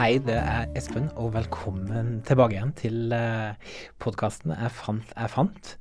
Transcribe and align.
Hei, 0.00 0.14
det 0.16 0.32
er 0.32 0.70
Espen, 0.78 1.10
og 1.20 1.34
velkommen 1.34 2.22
tilbake 2.24 2.54
igjen 2.54 2.70
til 2.72 3.10
uh, 3.12 3.52
podkasten 4.00 4.54
'Jeg 4.54 4.72
fant, 4.72 5.10
jeg 5.12 5.28
fant'. 5.28 5.74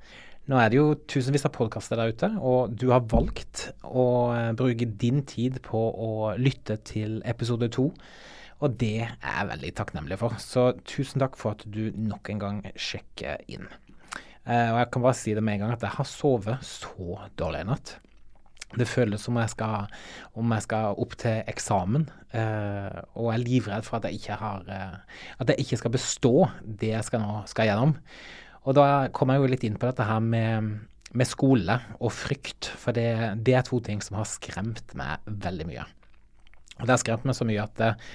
Nå 0.51 0.57
er 0.59 0.67
det 0.67 0.75
jo 0.75 0.97
tusenvis 1.07 1.47
av 1.47 1.53
podkaster 1.55 1.95
der 1.95 2.11
ute, 2.11 2.27
og 2.35 2.73
du 2.75 2.89
har 2.91 3.05
valgt 3.13 3.69
å 3.87 4.03
uh, 4.35 4.51
bruke 4.59 4.89
din 4.99 5.23
tid 5.23 5.61
på 5.63 5.79
å 5.79 6.35
lytte 6.35 6.81
til 6.83 7.21
episode 7.23 7.71
to. 7.71 7.93
Og 8.59 8.75
det 8.83 9.07
er 9.07 9.15
jeg 9.23 9.49
veldig 9.53 9.71
takknemlig 9.79 10.19
for. 10.19 10.35
Så 10.35 10.73
tusen 10.83 11.23
takk 11.23 11.39
for 11.39 11.55
at 11.55 11.63
du 11.63 11.95
nok 11.95 12.27
en 12.35 12.43
gang 12.43 12.61
sjekker 12.75 13.39
inn. 13.47 13.71
Uh, 14.43 14.75
og 14.75 14.81
jeg 14.81 14.91
kan 14.91 15.07
bare 15.07 15.19
si 15.21 15.31
det 15.31 15.47
med 15.47 15.61
en 15.61 15.63
gang 15.63 15.77
at 15.79 15.87
jeg 15.87 15.95
har 15.95 16.11
sovet 16.11 16.59
så 16.75 17.21
dårlig 17.39 17.63
i 17.63 17.71
natt. 17.71 17.95
Det 18.77 18.85
føles 18.85 19.23
som 19.25 19.37
jeg 19.41 19.49
skal, 19.49 19.87
om 20.37 20.51
jeg 20.53 20.65
skal 20.67 20.99
opp 21.01 21.15
til 21.17 21.39
eksamen, 21.49 22.03
eh, 22.37 22.99
og 23.17 23.31
jeg 23.31 23.39
er 23.39 23.45
livredd 23.47 23.87
for 23.87 23.97
at 23.97 24.05
jeg 24.05 24.19
ikke 24.19 24.37
har 24.37 24.67
uh, 24.69 25.23
At 25.41 25.49
jeg 25.49 25.65
ikke 25.65 25.79
skal 25.81 25.93
bestå 25.95 26.33
det 26.61 26.91
jeg 26.91 27.07
skal 27.07 27.23
nå 27.23 27.39
skal 27.49 27.71
gjennom. 27.71 27.95
Og 28.69 28.77
da 28.77 29.09
kommer 29.15 29.35
jeg 29.35 29.41
jo 29.41 29.51
litt 29.55 29.65
inn 29.65 29.79
på 29.81 29.89
dette 29.89 30.05
her 30.05 30.21
med, 30.21 30.69
med 31.17 31.29
skole 31.29 31.79
og 31.97 32.13
frykt, 32.13 32.69
for 32.69 32.93
det, 32.93 33.09
det, 33.41 33.57
er 33.57 33.65
to 33.65 33.81
ting 33.81 34.03
som 34.05 34.19
har 34.19 34.29
skremt 34.29 34.93
meg 34.99 35.25
veldig 35.25 35.69
mye. 35.71 35.87
Og 36.77 36.85
det 36.85 36.93
har 36.93 37.01
skremt 37.01 37.25
meg 37.25 37.39
så 37.39 37.49
mye 37.49 37.65
at 37.65 37.81
uh, 37.81 38.09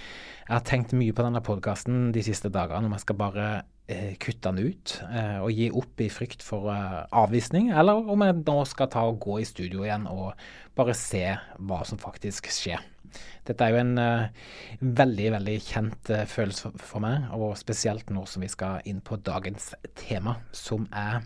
jeg 0.45 0.55
har 0.55 0.67
tenkt 0.69 0.95
mye 0.95 1.17
på 1.17 1.25
denne 1.25 1.43
podkasten 1.43 2.13
de 2.15 2.23
siste 2.23 2.53
dagene 2.53 2.87
om 2.87 2.95
jeg 2.95 3.09
skal 3.09 3.19
bare 3.19 3.49
Eh, 3.57 3.74
kutte 4.17 4.49
den 4.49 4.71
ut 4.71 4.95
eh, 5.11 5.39
og 5.45 5.53
gi 5.53 5.69
opp 5.77 6.01
i 6.01 6.09
frykt 6.13 6.45
for 6.45 6.71
eh, 6.73 7.03
avvisning, 7.13 7.71
eller 7.77 8.09
om 8.15 8.25
jeg 8.25 8.39
nå 8.41 8.57
skal 8.71 8.89
ta 8.93 9.05
og 9.11 9.21
gå 9.25 9.39
i 9.43 9.49
studio 9.49 9.85
igjen 9.85 10.07
og 10.09 10.33
bare 10.77 10.97
se 10.97 11.27
hva 11.61 11.83
som 11.85 12.01
faktisk 12.01 12.49
skjer. 12.53 12.81
Dette 13.47 13.63
er 13.63 13.75
jo 13.75 13.83
en 13.83 13.99
veldig, 14.81 15.27
veldig 15.37 15.55
kjent 15.63 16.11
følelse 16.27 16.73
for 16.81 17.05
meg, 17.05 17.29
og 17.37 17.53
spesielt 17.61 18.09
nå 18.11 18.25
som 18.27 18.43
vi 18.43 18.51
skal 18.51 18.83
inn 18.91 19.05
på 19.05 19.21
dagens 19.23 19.71
tema, 20.01 20.41
som 20.51 20.89
er 20.91 21.21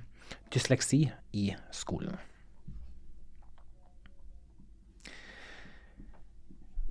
dysleksi 0.52 1.06
i 1.38 1.46
skolen. 1.72 2.18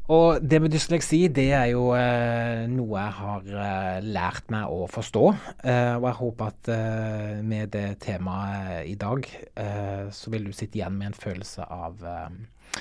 Og 0.07 0.39
det 0.39 0.61
med 0.63 0.71
dysleksi, 0.71 1.25
det 1.35 1.49
er 1.51 1.65
jo 1.73 1.89
eh, 1.91 2.63
noe 2.71 2.95
jeg 2.95 3.15
har 3.17 3.47
eh, 3.59 4.05
lært 4.07 4.45
meg 4.53 4.71
å 4.71 4.85
forstå. 4.87 5.23
Eh, 5.67 5.95
og 5.97 6.05
jeg 6.07 6.17
håper 6.21 6.53
at 6.53 6.69
eh, 6.71 7.33
med 7.43 7.73
det 7.73 7.97
temaet 8.05 8.87
i 8.87 8.93
dag, 8.99 9.27
eh, 9.59 10.05
så 10.15 10.31
vil 10.31 10.47
du 10.47 10.53
sitte 10.55 10.79
igjen 10.79 10.95
med 10.95 11.09
en 11.09 11.17
følelse 11.17 11.65
av, 11.67 12.05
eh, 12.07 12.77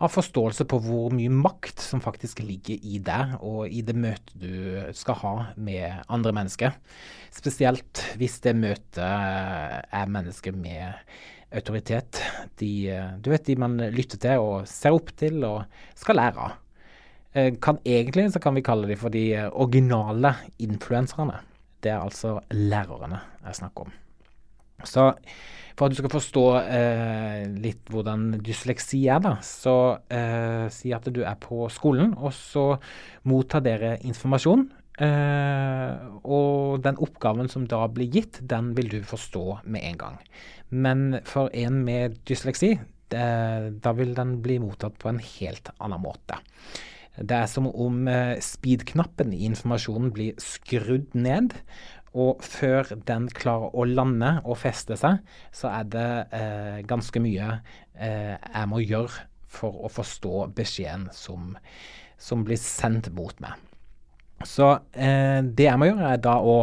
av 0.00 0.14
forståelse 0.14 0.64
på 0.72 0.78
hvor 0.86 1.12
mye 1.12 1.34
makt 1.34 1.84
som 1.84 2.00
faktisk 2.00 2.40
ligger 2.46 2.80
i 2.80 3.02
deg, 3.10 3.36
og 3.44 3.68
i 3.68 3.84
det 3.84 3.98
møtet 4.00 4.32
du 4.40 4.80
skal 4.96 5.20
ha 5.20 5.34
med 5.60 6.00
andre 6.08 6.32
mennesker. 6.40 6.80
Spesielt 7.28 8.06
hvis 8.16 8.38
det 8.48 8.56
møtet 8.56 9.04
er 9.04 10.16
mennesker 10.16 10.56
med 10.56 10.96
autoritet. 11.52 12.24
De, 12.56 12.72
du 13.20 13.30
vet, 13.34 13.44
de 13.44 13.60
man 13.60 13.76
lytter 13.92 14.24
til 14.24 14.48
og 14.48 14.66
ser 14.70 14.96
opp 14.96 15.12
til 15.20 15.44
og 15.44 15.84
skal 16.00 16.22
lære 16.22 16.48
av. 16.48 16.58
Eh, 17.32 17.54
kan 17.62 17.78
egentlig 17.86 18.32
så 18.32 18.42
kan 18.42 18.56
vi 18.58 18.64
kalle 18.66 18.88
de 18.90 18.98
for 18.98 19.14
de 19.14 19.24
eh, 19.38 19.48
originale 19.52 20.34
influenserne. 20.58 21.38
Det 21.80 21.92
er 21.92 22.02
altså 22.02 22.40
lærerne 22.50 23.20
jeg 23.44 23.60
snakker 23.62 23.86
om. 23.86 23.92
Så 24.84 25.12
for 25.76 25.86
at 25.86 25.94
du 25.94 26.00
skal 26.00 26.12
forstå 26.12 26.44
eh, 26.60 27.44
litt 27.62 27.88
hvordan 27.92 28.34
dysleksi 28.44 29.04
er, 29.08 29.22
da, 29.24 29.36
så 29.44 29.74
eh, 30.12 30.66
si 30.72 30.92
at 30.92 31.06
du 31.08 31.22
er 31.24 31.38
på 31.40 31.68
skolen, 31.72 32.12
og 32.18 32.34
så 32.36 32.64
mottar 33.28 33.64
dere 33.64 33.94
informasjon. 34.04 34.66
Eh, 35.00 36.08
og 36.28 36.82
den 36.84 37.00
oppgaven 37.00 37.48
som 37.48 37.64
da 37.70 37.86
blir 37.88 38.10
gitt, 38.12 38.42
den 38.44 38.74
vil 38.76 38.90
du 38.92 38.98
forstå 39.06 39.44
med 39.64 39.86
en 39.88 40.00
gang. 40.02 40.18
Men 40.68 41.20
for 41.24 41.48
en 41.56 41.80
med 41.86 42.18
dysleksi, 42.28 42.74
det, 43.10 43.24
da 43.82 43.94
vil 43.96 44.12
den 44.14 44.36
bli 44.44 44.60
mottatt 44.62 44.98
på 45.00 45.08
en 45.10 45.22
helt 45.22 45.72
annen 45.78 46.02
måte. 46.04 46.36
Det 47.18 47.36
er 47.36 47.48
som 47.50 47.66
om 47.68 48.04
eh, 48.08 48.38
speed-knappen 48.42 49.32
i 49.34 49.44
informasjonen 49.48 50.12
blir 50.14 50.38
skrudd 50.40 51.16
ned. 51.18 51.56
Og 52.10 52.42
før 52.42 52.88
den 53.06 53.28
klarer 53.30 53.74
å 53.74 53.86
lande 53.86 54.32
og 54.42 54.58
feste 54.58 54.96
seg, 54.98 55.20
så 55.54 55.70
er 55.70 55.90
det 55.92 56.08
eh, 56.34 56.78
ganske 56.90 57.22
mye 57.22 57.52
eh, 57.94 58.34
jeg 58.34 58.70
må 58.70 58.82
gjøre 58.82 59.26
for 59.50 59.86
å 59.86 59.90
forstå 59.90 60.48
beskjeden 60.56 61.08
som, 61.14 61.54
som 62.18 62.42
blir 62.46 62.58
sendt 62.58 63.10
mot 63.14 63.34
meg. 63.42 63.54
Så 64.46 64.72
eh, 64.94 65.38
det 65.44 65.68
jeg 65.68 65.78
må 65.78 65.90
gjøre, 65.90 66.12
er 66.14 66.22
da 66.24 66.38
å 66.40 66.58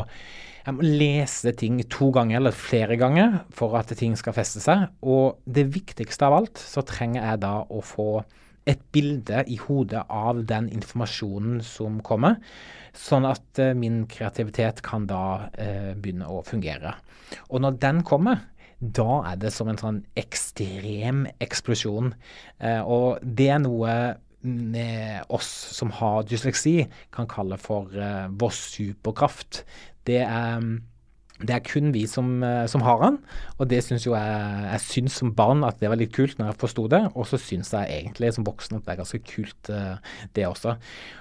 jeg 0.68 0.76
må 0.76 0.84
lese 0.84 1.54
ting 1.56 1.78
to 1.88 2.10
ganger 2.12 2.42
eller 2.42 2.52
flere 2.52 2.98
ganger 3.00 3.38
for 3.56 3.78
at 3.80 3.94
ting 3.96 4.18
skal 4.20 4.36
feste 4.36 4.60
seg. 4.60 4.90
Og 5.00 5.38
det 5.48 5.70
viktigste 5.72 6.28
av 6.28 6.36
alt, 6.42 6.60
så 6.60 6.84
trenger 6.84 7.22
jeg 7.22 7.40
da 7.46 7.54
å 7.64 7.80
få 7.80 8.10
et 8.68 8.84
bilde 8.94 9.44
i 9.48 9.58
hodet 9.62 10.04
av 10.12 10.44
den 10.50 10.68
informasjonen 10.74 11.62
som 11.66 12.02
kommer, 12.06 12.38
sånn 12.98 13.28
at 13.30 13.62
uh, 13.62 13.72
min 13.78 14.04
kreativitet 14.10 14.82
kan 14.86 15.06
da 15.10 15.50
eh, 15.54 15.94
begynne 15.96 16.28
å 16.32 16.42
fungere. 16.46 16.96
Og 17.52 17.62
når 17.64 17.78
den 17.84 18.02
kommer, 18.08 18.42
da 18.80 19.22
er 19.32 19.40
det 19.42 19.52
som 19.54 19.70
en 19.72 19.80
sånn 19.80 20.00
ekstrem 20.20 21.26
eksplosjon. 21.44 22.12
Eh, 22.62 22.82
og 22.82 23.24
det 23.24 23.50
er 23.54 23.62
noe 23.64 23.96
med 24.48 25.32
oss 25.34 25.50
som 25.76 25.90
har 25.98 26.28
dysleksi, 26.30 26.86
kan 27.14 27.28
kalle 27.30 27.58
for 27.60 27.90
vår 28.40 28.54
superkraft. 28.54 29.64
Det 30.08 30.22
er 30.24 30.62
det 31.46 31.54
er 31.54 31.62
kun 31.62 31.92
vi 31.94 32.04
som, 32.10 32.42
eh, 32.44 32.66
som 32.70 32.82
har 32.82 33.02
han, 33.04 33.18
og 33.62 33.70
det 33.70 33.84
syns 33.86 34.08
jo 34.08 34.16
jeg 34.16 34.66
Jeg 34.68 34.82
syns 34.82 35.18
som 35.22 35.34
barn 35.36 35.64
at 35.64 35.80
det 35.80 35.90
var 35.90 36.00
litt 36.00 36.14
kult 36.16 36.38
når 36.40 36.52
jeg 36.52 36.60
forsto 36.64 36.88
det, 36.90 37.04
og 37.14 37.28
så 37.30 37.38
syns 37.38 37.74
jeg 37.74 37.94
egentlig 37.94 38.34
som 38.34 38.48
voksen 38.48 38.78
at 38.78 38.86
det 38.86 38.94
er 38.94 39.02
ganske 39.02 39.22
kult, 39.28 39.70
uh, 39.70 39.98
det 40.34 40.48
også. 40.48 40.78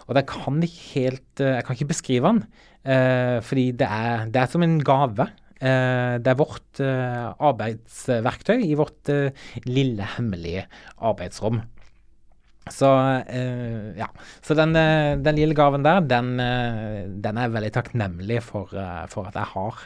Og 0.09 0.15
det 0.16 0.26
kan 0.26 0.62
ikke 0.62 0.87
helt 0.94 1.41
uh, 1.41 1.56
Jeg 1.56 1.65
kan 1.65 1.76
ikke 1.76 1.93
beskrive 1.93 2.32
uh, 2.32 3.38
fordi 3.44 3.71
det 3.72 3.88
er, 3.88 4.26
det 4.32 4.41
er 4.41 4.47
som 4.47 4.62
en 4.62 4.81
gave. 4.81 5.28
det 5.56 6.28
er 6.28 6.37
vårt 6.37 6.81
arbeidsverktøy 6.84 8.60
i 8.60 8.75
vårt 8.76 9.09
lille, 9.65 10.05
hemmelige 10.16 10.66
arbeidsrom. 11.00 11.62
Så 12.72 12.88
uh, 12.91 13.91
ja. 13.99 14.09
Så 14.43 14.56
den, 14.59 14.75
uh, 14.75 15.19
den, 15.22 15.38
lille 15.38 15.54
gaven 15.54 15.84
der, 15.87 16.00
den, 16.03 16.32
uh, 16.41 17.04
den, 17.06 17.37
er 17.37 17.47
jeg 17.47 17.54
veldig 17.54 17.72
takknemlig 17.77 18.41
for, 18.43 18.72
for, 19.12 19.28
at 19.31 19.38
jeg 19.38 19.53
har. 19.53 19.84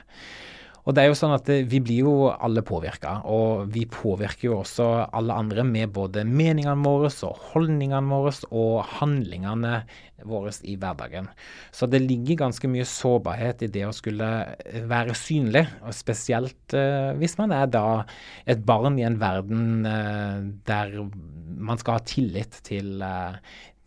Og 0.86 0.96
det 0.96 1.02
er 1.02 1.10
jo 1.10 1.18
sånn 1.18 1.34
at 1.36 1.48
vi 1.68 1.80
blir 1.84 2.06
jo 2.06 2.14
alle 2.32 2.62
påvirka, 2.66 3.18
og 3.28 3.68
vi 3.74 3.84
påvirker 3.90 4.48
jo 4.48 4.58
også 4.62 4.86
alle 5.06 5.36
andre 5.36 5.64
med 5.66 5.92
både 5.94 6.24
meningene 6.24 6.78
våre 6.80 7.10
og 7.26 7.42
holdningene 7.52 8.08
våre 8.08 8.32
og 8.50 8.78
handlingene 8.98 9.82
våre 10.28 10.52
i 10.68 10.76
hverdagen. 10.80 11.28
Så 11.72 11.88
det 11.88 12.02
ligger 12.04 12.42
ganske 12.42 12.68
mye 12.68 12.86
sårbarhet 12.88 13.64
i 13.64 13.70
det 13.72 13.86
å 13.88 13.94
skulle 13.96 14.28
være 14.90 15.16
synlig, 15.16 15.66
og 15.84 15.96
spesielt 15.96 16.76
uh, 16.76 17.12
hvis 17.20 17.36
man 17.40 17.54
er 17.56 17.68
da 17.72 17.84
et 18.48 18.64
barn 18.66 18.98
i 19.00 19.06
en 19.08 19.20
verden 19.20 19.84
der 20.68 20.96
man 21.60 21.80
skal 21.80 21.98
ha 21.98 22.04
tillit 22.08 22.60
til, 22.66 23.02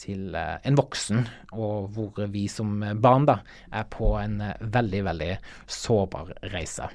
til 0.03 0.35
en 0.35 0.79
voksen, 0.79 1.23
og 1.55 1.93
hvor 1.95 2.27
vi 2.33 2.47
som 2.51 2.83
barn 3.01 3.29
da 3.29 3.39
er 3.71 3.87
på 3.89 4.13
en 4.19 4.41
veldig, 4.59 5.05
veldig 5.09 5.31
sårbar 5.81 6.35
reise. 6.53 6.91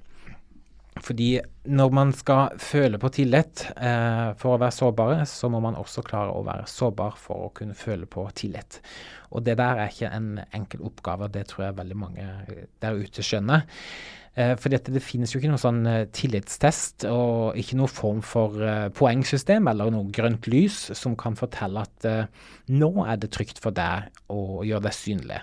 Fordi 1.04 1.38
når 1.70 1.92
man 1.94 2.12
skal 2.16 2.58
føle 2.62 2.98
på 3.00 3.10
tillit 3.14 3.64
eh, 3.76 4.34
for 4.38 4.54
å 4.54 4.60
være 4.60 4.74
sårbare, 4.74 5.18
så 5.28 5.50
må 5.52 5.60
man 5.62 5.78
også 5.78 6.04
klare 6.06 6.34
å 6.34 6.44
være 6.46 6.68
sårbar 6.70 7.18
for 7.20 7.48
å 7.48 7.52
kunne 7.54 7.76
føle 7.78 8.08
på 8.10 8.24
tillit. 8.38 8.80
Og 9.30 9.44
det 9.46 9.58
der 9.60 9.82
er 9.82 9.92
ikke 9.92 10.12
en 10.14 10.30
enkel 10.56 10.86
oppgave, 10.88 11.30
det 11.32 11.48
tror 11.50 11.68
jeg 11.68 11.78
veldig 11.78 11.98
mange 11.98 12.28
der 12.82 12.98
ute 12.98 13.24
skjønner. 13.24 13.66
Eh, 14.38 14.54
fordi 14.60 14.78
det 14.94 15.02
finnes 15.02 15.32
jo 15.32 15.40
ikke 15.40 15.50
noen 15.50 15.62
sånn 15.62 15.82
eh, 15.90 16.04
tillitstest 16.14 17.08
og 17.10 17.58
ikke 17.58 17.78
noen 17.80 17.90
form 17.90 18.20
for 18.22 18.54
eh, 18.62 18.86
poengsystem 18.94 19.66
eller 19.70 19.90
noe 19.90 20.12
grønt 20.14 20.46
lys 20.50 20.92
som 20.98 21.16
kan 21.18 21.34
fortelle 21.38 21.82
at 21.82 22.06
eh, 22.06 22.46
nå 22.70 22.92
er 23.08 23.18
det 23.18 23.32
trygt 23.34 23.58
for 23.62 23.74
deg 23.74 24.06
å 24.30 24.62
gjøre 24.66 24.86
deg 24.86 24.94
synlig. 24.96 25.42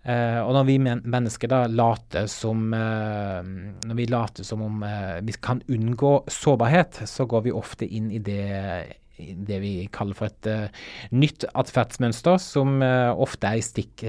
Og 0.00 0.54
når 0.56 0.64
vi 0.64 0.74
men 0.80 1.02
mennesker 1.12 1.50
da 1.52 1.58
later 1.68 2.24
som 2.32 2.70
Når 2.72 3.96
vi 3.98 4.06
later 4.08 4.46
som 4.48 4.62
om 4.64 4.78
vi 5.26 5.34
kan 5.44 5.60
unngå 5.68 6.12
sårbarhet, 6.24 7.02
så 7.04 7.26
går 7.28 7.42
vi 7.44 7.52
ofte 7.52 7.84
inn 7.84 8.06
i 8.08 8.22
det, 8.24 8.46
det 9.20 9.58
vi 9.60 9.74
kaller 9.92 10.16
for 10.16 10.32
et 10.32 10.72
nytt 11.12 11.44
atferdsmønster, 11.52 12.40
som 12.40 12.80
ofte 12.80 13.52
er 13.52 13.60
i 13.60 13.66
stikk 13.66 14.06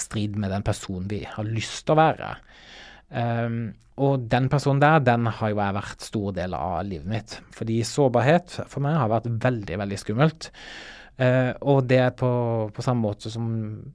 strid 0.00 0.40
med 0.40 0.48
den 0.56 0.64
personen 0.64 1.12
vi 1.12 1.26
har 1.28 1.44
lyst 1.44 1.84
til 1.84 1.98
å 1.98 2.00
være. 2.00 2.32
Um, 3.08 3.72
og 3.98 4.28
den 4.30 4.46
personen 4.52 4.82
der, 4.82 5.00
den 5.02 5.26
har 5.26 5.50
jo 5.50 5.58
jeg 5.58 5.74
vært 5.74 6.04
stor 6.06 6.36
del 6.36 6.54
av 6.54 6.76
livet 6.86 7.08
mitt. 7.10 7.34
Fordi 7.56 7.80
sårbarhet 7.86 8.60
for 8.70 8.84
meg 8.84 8.98
har 9.00 9.10
vært 9.10 9.26
veldig, 9.42 9.80
veldig 9.82 9.98
skummelt. 9.98 10.50
Uh, 11.18 11.50
og 11.66 11.82
det 11.90 11.98
er 11.98 12.12
på, 12.14 12.28
på, 12.70 12.82
samme 12.84 13.02
måte 13.02 13.30
som 13.32 13.46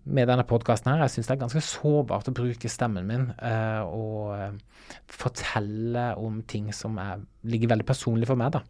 med 0.04 0.28
denne 0.28 0.44
podkasten 0.48 0.92
her. 0.92 1.06
Jeg 1.06 1.16
syns 1.16 1.30
det 1.30 1.38
er 1.38 1.44
ganske 1.46 1.64
sårbart 1.64 2.28
å 2.28 2.36
bruke 2.36 2.72
stemmen 2.72 3.08
min 3.08 3.30
uh, 3.38 3.88
og 3.88 4.34
uh, 4.36 4.98
fortelle 5.08 6.10
om 6.20 6.42
ting 6.50 6.68
som 6.76 7.00
er, 7.00 7.24
ligger 7.48 7.72
veldig 7.72 7.88
personlig 7.88 8.28
for 8.28 8.40
meg, 8.40 8.58
da. 8.58 8.66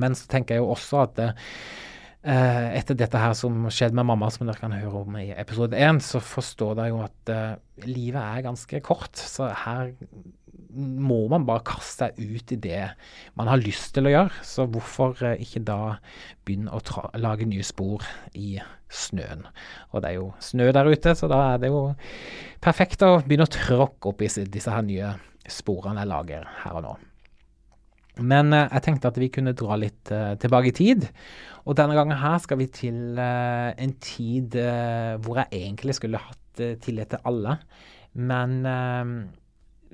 Men 0.00 0.16
så 0.16 0.30
tenker 0.32 0.56
jeg 0.56 0.64
jo 0.64 0.72
også 0.72 1.04
at 1.04 1.20
etter 2.24 2.96
dette 2.96 3.20
her 3.20 3.34
som 3.36 3.66
skjedde 3.68 3.98
med 3.98 4.08
mamma, 4.08 4.30
som 4.32 4.48
dere 4.48 4.56
kan 4.56 4.72
høre 4.72 5.02
om 5.04 5.18
i 5.20 5.26
episode 5.36 5.76
én, 5.76 5.98
så 6.00 6.22
forstår 6.24 6.78
dere 6.78 6.92
jo 6.94 7.02
at 7.04 7.32
livet 7.84 8.20
er 8.22 8.46
ganske 8.46 8.80
kort. 8.86 9.20
Så 9.20 9.50
her 9.64 9.92
må 10.74 11.24
man 11.30 11.46
bare 11.46 11.62
kaste 11.66 12.08
seg 12.08 12.18
ut 12.18 12.52
i 12.54 12.58
det 12.60 12.82
man 13.38 13.48
har 13.50 13.62
lyst 13.62 13.92
til 13.94 14.08
å 14.08 14.12
gjøre. 14.12 14.42
Så 14.46 14.66
hvorfor 14.70 15.18
eh, 15.24 15.42
ikke 15.44 15.62
da 15.66 15.96
begynne 16.46 16.74
å 16.74 17.08
lage 17.20 17.48
nye 17.48 17.64
spor 17.66 18.04
i 18.34 18.58
snøen. 18.94 19.46
Og 19.92 20.02
det 20.02 20.12
er 20.12 20.18
jo 20.18 20.28
snø 20.42 20.70
der 20.74 20.90
ute, 20.90 21.14
så 21.18 21.30
da 21.30 21.40
er 21.52 21.62
det 21.62 21.72
jo 21.72 21.86
perfekt 22.64 23.04
å 23.06 23.16
begynne 23.24 23.48
å 23.48 23.54
tråkke 23.54 24.10
opp 24.10 24.22
i 24.22 24.30
disse 24.30 24.72
her 24.72 24.86
nye 24.86 25.14
sporene 25.50 26.02
jeg 26.02 26.10
lager 26.10 26.48
her 26.62 26.78
og 26.80 26.86
nå. 26.86 26.94
Men 28.22 28.52
eh, 28.54 28.68
jeg 28.70 28.86
tenkte 28.86 29.10
at 29.10 29.20
vi 29.20 29.30
kunne 29.34 29.56
dra 29.58 29.78
litt 29.80 30.12
uh, 30.14 30.34
tilbake 30.40 30.70
i 30.70 30.76
tid. 30.76 31.08
Og 31.64 31.78
denne 31.78 31.96
gangen 31.96 32.20
her 32.20 32.38
skal 32.42 32.60
vi 32.60 32.68
til 32.70 33.18
uh, 33.18 33.72
en 33.74 33.94
tid 34.04 34.58
uh, 34.60 35.16
hvor 35.24 35.40
jeg 35.42 35.64
egentlig 35.64 35.96
skulle 35.98 36.22
hatt 36.22 36.40
tillit 36.54 37.10
til 37.10 37.24
alle. 37.26 37.56
Men 38.14 38.60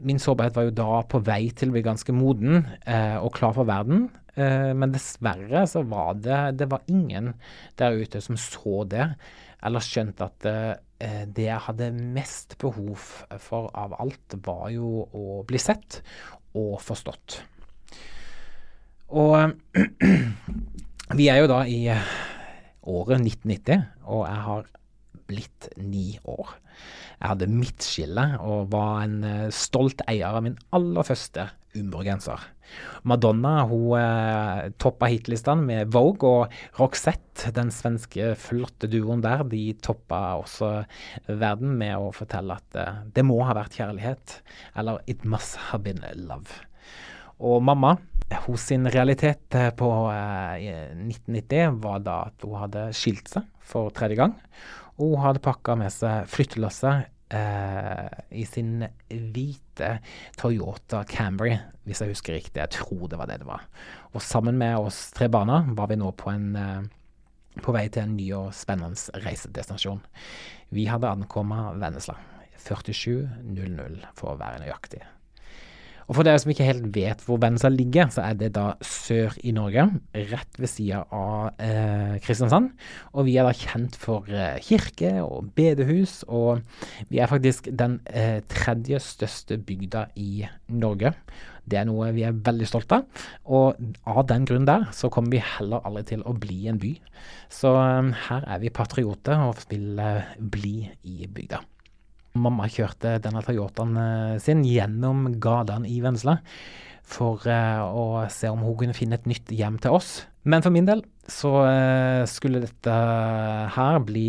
min 0.05 0.20
sårbarhet 0.20 0.56
var 0.56 0.67
jo 0.69 0.76
da 0.76 1.02
på 1.08 1.20
vei 1.25 1.43
til 1.56 1.70
å 1.70 1.76
bli 1.76 1.84
ganske 1.84 2.14
moden 2.17 2.64
eh, 2.88 3.17
og 3.20 3.32
klar 3.37 3.55
for 3.56 3.69
verden. 3.69 4.08
Eh, 4.34 4.72
men 4.76 4.94
dessverre 4.94 5.67
så 5.69 5.82
var 5.88 6.19
det, 6.22 6.40
det 6.61 6.70
var 6.70 6.87
ingen 6.90 7.34
der 7.81 7.99
ute 8.00 8.22
som 8.25 8.38
så 8.40 8.84
det, 8.88 9.11
eller 9.67 9.84
skjønte 9.84 10.28
at 10.28 10.49
eh, 10.49 11.25
det 11.26 11.46
jeg 11.46 11.64
hadde 11.67 11.93
mest 11.96 12.56
behov 12.61 13.05
for 13.40 13.70
av 13.76 13.96
alt, 14.00 14.37
var 14.44 14.69
jo 14.75 15.06
å 15.17 15.40
bli 15.49 15.61
sett 15.61 16.00
og 16.58 16.78
forstått. 16.84 17.40
Og 19.10 19.54
vi 21.18 21.30
er 21.30 21.42
jo 21.42 21.50
da 21.50 21.62
i 21.66 21.80
året 22.90 23.20
1990, 23.20 23.86
og 24.06 24.26
jeg 24.26 24.44
har 24.46 24.68
blitt 25.30 25.70
ni 25.78 26.18
år. 26.28 26.54
Jeg 27.20 27.34
hadde 27.34 27.50
midtskille 27.52 28.26
og 28.40 28.70
var 28.72 29.02
en 29.04 29.18
uh, 29.26 29.48
stolt 29.52 30.00
eier 30.08 30.32
av 30.32 30.44
min 30.46 30.56
aller 30.74 31.06
første 31.06 31.50
Umbro-genser. 31.76 32.40
Madonna 33.06 33.66
hun 33.68 33.92
uh, 33.98 34.70
toppa 34.80 35.10
hitlistene 35.10 35.66
med 35.66 35.92
Vogue, 35.94 36.30
og 36.30 36.80
Roxette, 36.80 37.52
den 37.54 37.70
svenske 37.74 38.32
flotte 38.40 38.88
duoen 38.90 39.22
der, 39.22 39.44
de 39.50 39.74
toppa 39.82 40.40
også 40.40 40.72
verden 41.28 41.76
med 41.78 41.98
å 41.98 42.10
fortelle 42.16 42.56
at 42.58 42.80
uh, 42.80 43.04
det 43.14 43.26
må 43.26 43.42
ha 43.46 43.54
vært 43.58 43.78
kjærlighet, 43.78 44.40
eller 44.80 45.04
it 45.10 45.26
must 45.28 45.60
have 45.68 45.84
been 45.86 46.02
love. 46.24 46.62
Og 47.40 47.62
mamma, 47.64 47.94
hos 48.44 48.66
sin 48.70 48.84
realitet 48.92 49.56
på 49.76 49.88
uh, 50.06 50.54
1990 50.60 51.81
var 51.82 52.04
da 52.04 52.19
at 52.28 52.44
hun 52.46 52.60
hadde 52.60 52.84
skilt 52.94 53.31
seg 53.32 53.48
for 53.64 53.90
tredje 53.96 54.19
gang. 54.20 54.37
Hun 55.00 55.16
hadde 55.22 55.42
pakka 55.42 55.78
med 55.81 55.92
seg 55.94 56.28
flyttelasset 56.28 57.08
eh, 57.32 58.08
i 58.31 58.44
sin 58.44 58.84
hvite 59.08 59.92
Toyota 60.37 61.04
Camry, 61.08 61.54
hvis 61.88 62.02
jeg 62.02 62.12
husker 62.12 62.37
riktig. 62.37 62.60
Jeg 62.60 62.75
tror 62.76 63.06
det 63.08 63.20
var 63.20 63.31
det 63.31 63.40
det 63.43 63.48
var. 63.48 63.64
Og 64.12 64.20
sammen 64.25 64.58
med 64.60 64.76
oss 64.76 65.08
tre 65.16 65.31
barna 65.32 65.62
var 65.76 65.90
vi 65.90 65.98
nå 66.00 66.10
på, 66.19 66.32
en, 66.34 66.50
eh, 66.56 67.62
på 67.62 67.75
vei 67.76 67.86
til 67.88 68.04
en 68.04 68.19
ny 68.19 68.28
og 68.36 68.50
spennende 68.56 69.25
reisedestinasjon. 69.25 70.02
Vi 70.76 70.84
hadde 70.90 71.14
ankommet 71.14 71.81
Vennesla. 71.81 72.19
47.00 72.60 74.02
for 74.12 74.34
å 74.34 74.40
være 74.40 74.60
nøyaktig. 74.60 75.00
Og 76.10 76.16
For 76.18 76.26
dere 76.26 76.40
som 76.42 76.50
ikke 76.50 76.66
helt 76.66 76.88
vet 76.90 77.20
hvor 77.22 77.38
Vennesla 77.38 77.68
ligger, 77.70 78.08
så 78.10 78.24
er 78.24 78.38
det 78.40 78.48
da 78.56 78.72
sør 78.82 79.36
i 79.46 79.52
Norge, 79.54 79.84
rett 80.32 80.58
ved 80.58 80.70
sida 80.72 81.04
av 81.14 81.60
eh, 81.62 82.16
Kristiansand. 82.24 82.72
Og 83.14 83.28
vi 83.28 83.36
er 83.38 83.46
da 83.46 83.52
kjent 83.54 83.94
for 83.94 84.26
eh, 84.26 84.58
kirke 84.66 85.12
og 85.22 85.52
bedehus, 85.54 86.24
og 86.26 86.64
vi 87.14 87.22
er 87.22 87.30
faktisk 87.30 87.70
den 87.70 88.00
eh, 88.10 88.42
tredje 88.50 88.98
største 89.06 89.60
bygda 89.62 90.08
i 90.18 90.48
Norge. 90.74 91.14
Det 91.70 91.78
er 91.78 91.86
noe 91.86 92.10
vi 92.16 92.26
er 92.26 92.34
veldig 92.34 92.66
stolte 92.66 92.98
av, 92.98 93.26
og 93.46 93.78
av 94.10 94.24
den 94.34 94.50
grunn 94.50 94.66
der 94.66 94.88
så 94.96 95.14
kommer 95.14 95.36
vi 95.36 95.46
heller 95.54 95.86
aldri 95.86 96.08
til 96.16 96.26
å 96.26 96.34
bli 96.34 96.64
en 96.72 96.82
by. 96.82 96.96
Så 97.54 97.76
eh, 97.78 98.14
her 98.26 98.50
er 98.50 98.64
vi 98.66 98.74
patrioter 98.74 99.46
og 99.46 99.62
vil 99.70 99.94
eh, 100.02 100.34
bli 100.58 100.80
i 101.06 101.30
bygda. 101.30 101.62
Mamma 102.38 102.69
kjørte 102.71 103.17
denne 103.25 103.43
Toyotaen 103.43 103.97
eh, 103.99 104.37
sin 104.43 104.62
gjennom 104.62 105.27
gatene 105.43 105.88
i 105.91 105.99
Vennesla 106.03 106.38
for 107.11 107.43
uh, 107.50 107.82
å 107.91 108.03
se 108.31 108.47
om 108.53 108.61
hun 108.62 108.77
kunne 108.79 108.94
finne 108.94 109.17
et 109.19 109.27
nytt 109.27 109.50
hjem 109.50 109.81
til 109.82 109.97
oss. 109.97 110.11
Men 110.47 110.62
for 110.62 110.71
min 110.71 110.87
del 110.87 111.03
så 111.27 111.50
uh, 111.67 112.23
skulle 112.31 112.62
dette 112.62 112.99
her 113.75 113.99
bli 114.06 114.29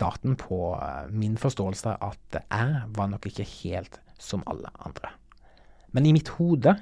starten 0.00 0.38
på 0.40 0.70
min 1.12 1.36
forståelse 1.36 1.98
at 2.00 2.38
jeg 2.40 2.78
var 2.96 3.10
nok 3.12 3.28
ikke 3.28 3.44
helt 3.58 4.00
som 4.16 4.40
alle 4.48 4.72
andre. 4.80 5.12
Men 5.92 6.08
i 6.08 6.14
mitt 6.16 6.32
hode 6.38 6.78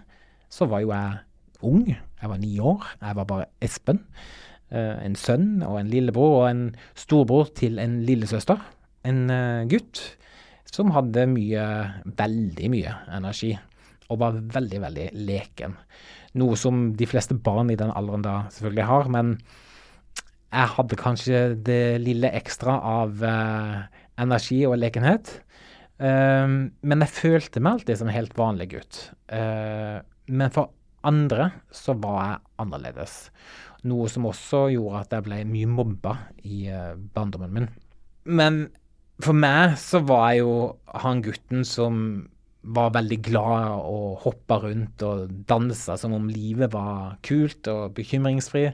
så 0.47 0.69
var 0.71 0.85
jo 0.85 0.95
jeg 0.95 1.19
ung. 1.67 1.89
Jeg 1.91 2.31
var 2.31 2.39
ni 2.39 2.53
år. 2.62 2.87
Jeg 3.03 3.19
var 3.19 3.27
bare 3.27 3.50
Espen. 3.59 4.05
en 4.71 5.17
sønn 5.17 5.62
og 5.65 5.81
en 5.81 5.91
lillebror 5.91 6.43
og 6.43 6.50
en 6.50 6.65
storbror 6.95 7.49
til 7.56 7.79
en 7.83 8.03
lillesøster 8.06 8.61
en 9.06 9.21
uh, 9.31 9.67
gutt 9.71 10.03
som 10.69 10.93
hadde 10.93 11.27
mye, 11.31 11.65
veldig 12.19 12.71
mye 12.73 12.95
energi, 13.17 13.55
og 14.09 14.21
var 14.23 14.37
veldig, 14.56 14.81
veldig 14.85 15.06
leken. 15.29 15.77
Noe 16.39 16.59
som 16.61 16.91
de 16.97 17.09
fleste 17.09 17.37
barn 17.37 17.73
i 17.73 17.79
den 17.79 17.93
alderen 17.97 18.25
da 18.25 18.37
selvfølgelig 18.53 18.89
har, 18.91 19.11
men 19.12 19.35
jeg 20.49 20.73
hadde 20.77 21.00
kanskje 21.00 21.43
det 21.65 22.00
lille 22.00 22.31
ekstra 22.37 22.79
av 23.03 23.21
uh, 23.25 23.85
energi 24.21 24.62
og 24.69 24.79
lekenhet. 24.81 25.35
Um, 25.99 26.71
men 26.87 27.05
jeg 27.05 27.17
følte 27.17 27.61
meg 27.61 27.79
alltid 27.81 28.00
som 28.00 28.09
en 28.09 28.17
helt 28.17 28.37
vanlig 28.39 28.71
gutt. 28.77 29.00
Uh, 29.33 30.00
men 30.31 30.53
for 30.55 30.73
andre 31.09 31.50
så 31.75 31.97
var 32.00 32.21
jeg 32.23 32.43
annerledes. 32.65 33.17
Noe 33.88 34.09
som 34.11 34.28
også 34.28 34.67
gjorde 34.75 35.05
at 35.05 35.17
jeg 35.17 35.26
ble 35.28 35.43
mye 35.49 35.69
mobba 35.71 36.14
i 36.49 36.67
barndommen 37.14 37.52
min. 37.55 37.69
Men 38.26 38.64
for 39.25 39.34
meg 39.37 39.76
så 39.80 40.02
var 40.06 40.32
jeg 40.32 40.44
jo 40.44 40.54
han 41.04 41.22
gutten 41.25 41.64
som 41.66 42.02
var 42.68 42.92
veldig 42.94 43.18
glad 43.25 43.84
og 43.88 44.18
hoppa 44.25 44.58
rundt 44.62 45.02
og 45.06 45.30
dansa 45.48 45.96
som 45.98 46.14
om 46.16 46.26
livet 46.30 46.72
var 46.75 47.16
kult 47.25 47.68
og 47.70 47.94
bekymringsfri. 47.96 48.66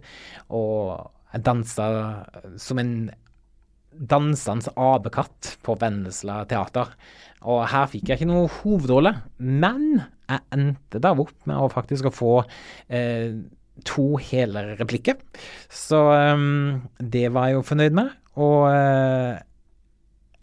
Og 0.57 1.11
jeg 1.35 1.45
dansa 1.47 1.89
som 2.61 2.81
en 2.83 2.97
dansende 3.95 4.73
apekatt 4.81 5.55
på 5.65 5.77
Vennesla 5.79 6.43
teater. 6.51 6.91
Og 7.45 7.65
her 7.71 7.89
fikk 7.93 8.11
jeg 8.11 8.21
ikke 8.21 8.31
noe 8.31 8.51
hovedrolle, 8.61 9.15
men 9.39 10.01
jeg 10.01 10.41
endte 10.57 11.03
da 11.03 11.13
opp 11.13 11.37
med 11.49 11.61
å 11.61 11.71
faktisk 11.73 12.09
få 12.15 12.39
eh, 12.89 13.37
to 13.87 14.07
hele 14.31 14.65
replikker. 14.81 15.21
Så 15.71 16.01
eh, 16.17 16.47
det 16.99 17.27
var 17.35 17.51
jeg 17.51 17.61
jo 17.61 17.67
fornøyd 17.71 17.99
med. 18.01 18.15
Og 18.41 18.67
eh, 18.73 19.43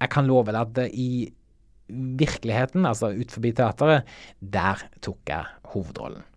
jeg 0.02 0.12
kan 0.14 0.28
love 0.28 0.50
deg 0.50 0.62
at 0.62 0.98
i 0.98 1.30
virkeligheten, 1.92 2.86
altså 2.88 3.12
ut 3.14 3.32
forbi 3.32 3.54
teateret, 3.56 4.10
der 4.40 4.84
tok 5.04 5.30
jeg 5.30 5.72
hovedrollen. 5.74 6.28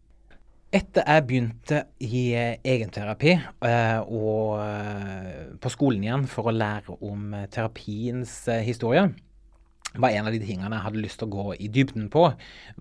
Etter 0.74 1.06
jeg 1.06 1.22
begynte 1.28 1.80
i 2.02 2.24
egenterapi 2.34 3.36
eh, 3.36 4.00
og 4.02 4.56
eh, 4.58 5.52
på 5.62 5.70
skolen 5.70 6.02
igjen 6.02 6.24
for 6.26 6.50
å 6.50 6.54
lære 6.54 6.96
om 7.06 7.36
terapiens 7.54 8.32
eh, 8.50 8.64
historie, 8.66 9.04
var 9.94 10.10
en 10.10 10.26
av 10.26 10.34
de 10.34 10.40
tingene 10.42 10.74
jeg 10.74 10.84
hadde 10.88 11.02
lyst 11.04 11.20
til 11.20 11.28
å 11.28 11.34
gå 11.36 11.54
i 11.62 11.68
dybden 11.70 12.08
på, 12.10 12.24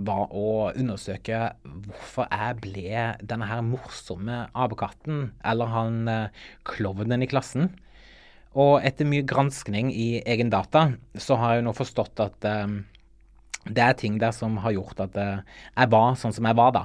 var 0.09 0.33
å 0.33 0.71
undersøke 0.71 1.43
hvorfor 1.61 2.25
jeg 2.33 2.57
ble 2.63 3.03
denne 3.21 3.51
her 3.51 3.61
morsomme 3.67 4.39
apekatten, 4.57 5.27
eller 5.45 5.69
han 5.75 5.99
klovnen 6.65 7.21
i 7.21 7.29
klassen, 7.29 7.69
og 8.53 8.83
etter 8.85 9.07
mye 9.09 9.25
granskning 9.25 9.89
i 9.93 10.21
egen 10.29 10.51
data, 10.53 10.91
så 11.17 11.37
har 11.41 11.55
jeg 11.55 11.63
jo 11.63 11.67
nå 11.67 11.75
forstått 11.77 12.21
at 12.21 12.49
um, 12.49 12.81
det 13.65 13.81
er 13.81 13.97
ting 13.97 14.19
der 14.21 14.33
som 14.35 14.59
har 14.61 14.75
gjort 14.75 15.01
at 15.07 15.17
uh, 15.17 15.61
jeg 15.73 15.91
var 15.93 16.17
sånn 16.19 16.35
som 16.35 16.49
jeg 16.49 16.59
var 16.59 16.73
da. 16.75 16.83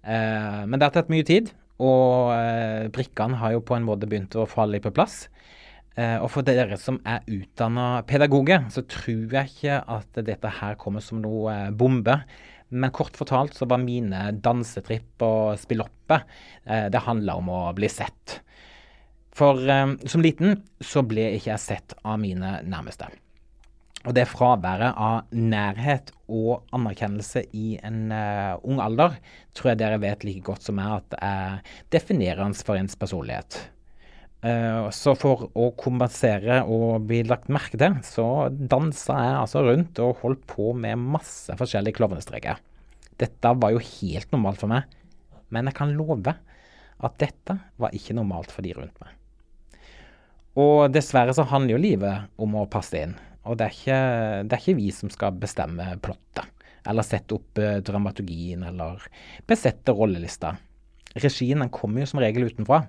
Uh, 0.00 0.62
men 0.64 0.78
det 0.78 0.88
har 0.88 0.94
tatt 0.96 1.12
mye 1.12 1.26
tid, 1.28 1.52
og 1.80 2.32
uh, 2.32 2.88
brikkene 2.94 3.40
har 3.40 3.56
jo 3.56 3.64
på 3.66 3.76
en 3.76 3.84
måte 3.88 4.08
begynt 4.08 4.36
å 4.38 4.48
falle 4.48 4.80
på 4.80 4.94
plass. 4.94 5.26
og 6.00 6.30
for 6.32 6.46
dere 6.46 6.78
som 6.80 6.96
er 7.04 7.26
utdanna 7.28 8.02
pedagoger, 8.08 8.62
så 8.72 8.80
tror 8.88 9.34
jeg 9.34 9.50
ikke 9.50 9.80
at 9.96 10.20
dette 10.24 10.52
her 10.60 10.78
kommer 10.80 11.02
som 11.04 11.20
noe 11.20 11.66
bombe. 11.76 12.14
Men 12.70 12.94
kort 12.94 13.18
fortalt 13.18 13.58
så 13.58 13.66
var 13.68 13.82
mine 13.82 14.30
dansetripp 14.40 15.20
og 15.26 15.58
spilloppe 15.58 16.22
Det 16.64 17.02
handla 17.04 17.34
om 17.36 17.50
å 17.52 17.60
bli 17.76 17.90
sett. 17.90 18.38
For 19.36 19.60
eh, 19.62 19.96
som 20.10 20.22
liten 20.24 20.62
så 20.84 21.04
ble 21.06 21.30
ikke 21.36 21.52
jeg 21.52 21.64
sett 21.64 21.98
av 22.02 22.20
mine 22.22 22.58
nærmeste. 22.66 23.10
Og 24.08 24.14
det 24.16 24.30
fraværet 24.30 24.96
av 24.96 25.28
nærhet 25.36 26.08
og 26.32 26.62
anerkjennelse 26.72 27.42
i 27.52 27.74
en 27.84 28.06
uh, 28.14 28.56
ung 28.64 28.80
alder 28.80 29.18
tror 29.56 29.72
jeg 29.72 29.80
dere 29.82 29.98
vet 30.00 30.24
like 30.24 30.44
godt 30.46 30.64
som 30.64 30.78
meg 30.78 30.94
at 30.94 31.18
er 31.20 31.74
definerende 31.92 32.56
for 32.64 32.80
ens 32.80 32.96
personlighet. 32.96 33.58
Uh, 34.40 34.88
så 34.88 35.12
for 35.20 35.50
å 35.52 35.68
kompensere 35.76 36.62
og 36.64 37.04
bli 37.10 37.20
lagt 37.28 37.52
merke 37.52 37.76
til, 37.76 37.98
så 38.06 38.48
dansa 38.48 39.20
jeg 39.20 39.38
altså 39.42 39.66
rundt 39.68 40.00
og 40.00 40.24
holdt 40.24 40.48
på 40.48 40.72
med 40.72 41.04
masse 41.18 41.60
forskjellige 41.60 42.00
klovnestreker. 42.00 42.62
Dette 43.20 43.52
var 43.52 43.76
jo 43.76 43.84
helt 43.84 44.32
normalt 44.32 44.64
for 44.64 44.72
meg, 44.72 44.88
men 45.52 45.68
jeg 45.68 45.76
kan 45.76 45.92
love 45.92 46.38
at 47.04 47.20
dette 47.20 47.60
var 47.76 47.92
ikke 47.96 48.16
normalt 48.16 48.52
for 48.54 48.64
de 48.64 48.72
rundt 48.80 48.96
meg. 49.04 49.19
Og 50.60 50.92
dessverre 50.92 51.34
så 51.36 51.46
handler 51.48 51.76
jo 51.76 51.82
livet 51.82 52.30
om 52.40 52.56
å 52.60 52.68
passe 52.70 53.00
inn. 53.06 53.16
Og 53.48 53.56
det 53.58 53.66
er 53.66 53.76
ikke, 53.76 54.00
det 54.46 54.56
er 54.56 54.62
ikke 54.62 54.78
vi 54.78 54.90
som 54.94 55.12
skal 55.12 55.36
bestemme 55.40 55.86
plottet, 56.04 56.48
eller 56.88 57.06
sette 57.06 57.36
opp 57.38 57.60
uh, 57.60 57.78
dramaturgien, 57.84 58.66
eller 58.68 59.06
besette 59.48 59.94
rollelista. 59.96 60.54
Regien 61.16 61.62
den 61.64 61.72
kommer 61.74 62.04
jo 62.04 62.10
som 62.10 62.20
regel 62.22 62.50
utenfra. 62.50 62.84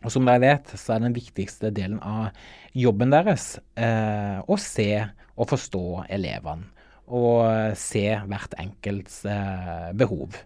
Og 0.00 0.12
som 0.12 0.26
dere 0.26 0.40
vet, 0.42 0.72
så 0.80 0.94
er 0.94 1.04
den 1.04 1.16
viktigste 1.16 1.70
delen 1.76 1.98
av 2.00 2.36
jobben 2.76 3.12
deres 3.12 3.58
eh, 3.76 4.38
å 4.40 4.56
se 4.60 4.92
og 5.36 5.48
forstå 5.50 5.82
elevene. 6.16 6.68
Og 7.10 7.74
se 7.76 8.06
hvert 8.30 8.54
enkelts 8.62 9.24
eh, 9.28 9.90
behov. 9.98 10.38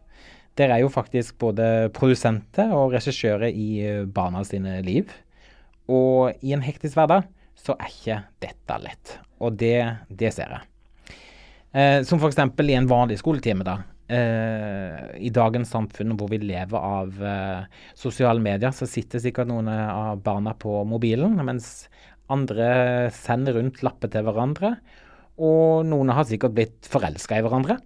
Dere 0.58 0.78
er 0.78 0.82
jo 0.82 0.90
faktisk 0.90 1.36
både 1.42 1.90
produsenter 1.94 2.72
og 2.74 2.94
regissører 2.96 3.50
i 3.50 3.68
barna 4.14 4.42
sine 4.46 4.80
liv. 4.86 5.10
Og 5.92 6.44
i 6.44 6.54
en 6.56 6.64
hektisk 6.64 6.96
hverdag 6.96 7.26
så 7.58 7.76
er 7.78 7.90
ikke 7.90 8.20
dette 8.44 8.78
lett. 8.82 9.18
Og 9.44 9.56
det, 9.60 9.78
det 10.08 10.32
ser 10.34 10.54
jeg. 10.56 10.70
Eh, 11.74 12.00
som 12.06 12.20
f.eks. 12.20 12.38
i 12.38 12.78
en 12.78 12.90
vanlig 12.90 13.18
skoletime, 13.20 13.66
da. 13.66 13.80
Uh, 14.04 15.14
I 15.16 15.30
dagens 15.32 15.70
samfunn 15.72 16.12
hvor 16.20 16.28
vi 16.28 16.36
lever 16.42 16.76
av 16.76 17.22
uh, 17.24 17.62
sosiale 17.96 18.42
medier, 18.44 18.68
så 18.76 18.84
sitter 18.84 19.22
sikkert 19.22 19.48
noen 19.48 19.70
av 19.72 20.20
barna 20.20 20.52
på 20.60 20.82
mobilen, 20.84 21.38
mens 21.40 21.86
andre 22.28 23.08
sender 23.16 23.56
rundt 23.56 23.80
lapper 23.84 24.12
til 24.12 24.26
hverandre. 24.26 24.74
Og 25.40 25.88
noen 25.88 26.12
har 26.14 26.28
sikkert 26.28 26.54
blitt 26.56 26.90
forelska 26.90 27.40
i 27.40 27.46
hverandre. 27.46 27.78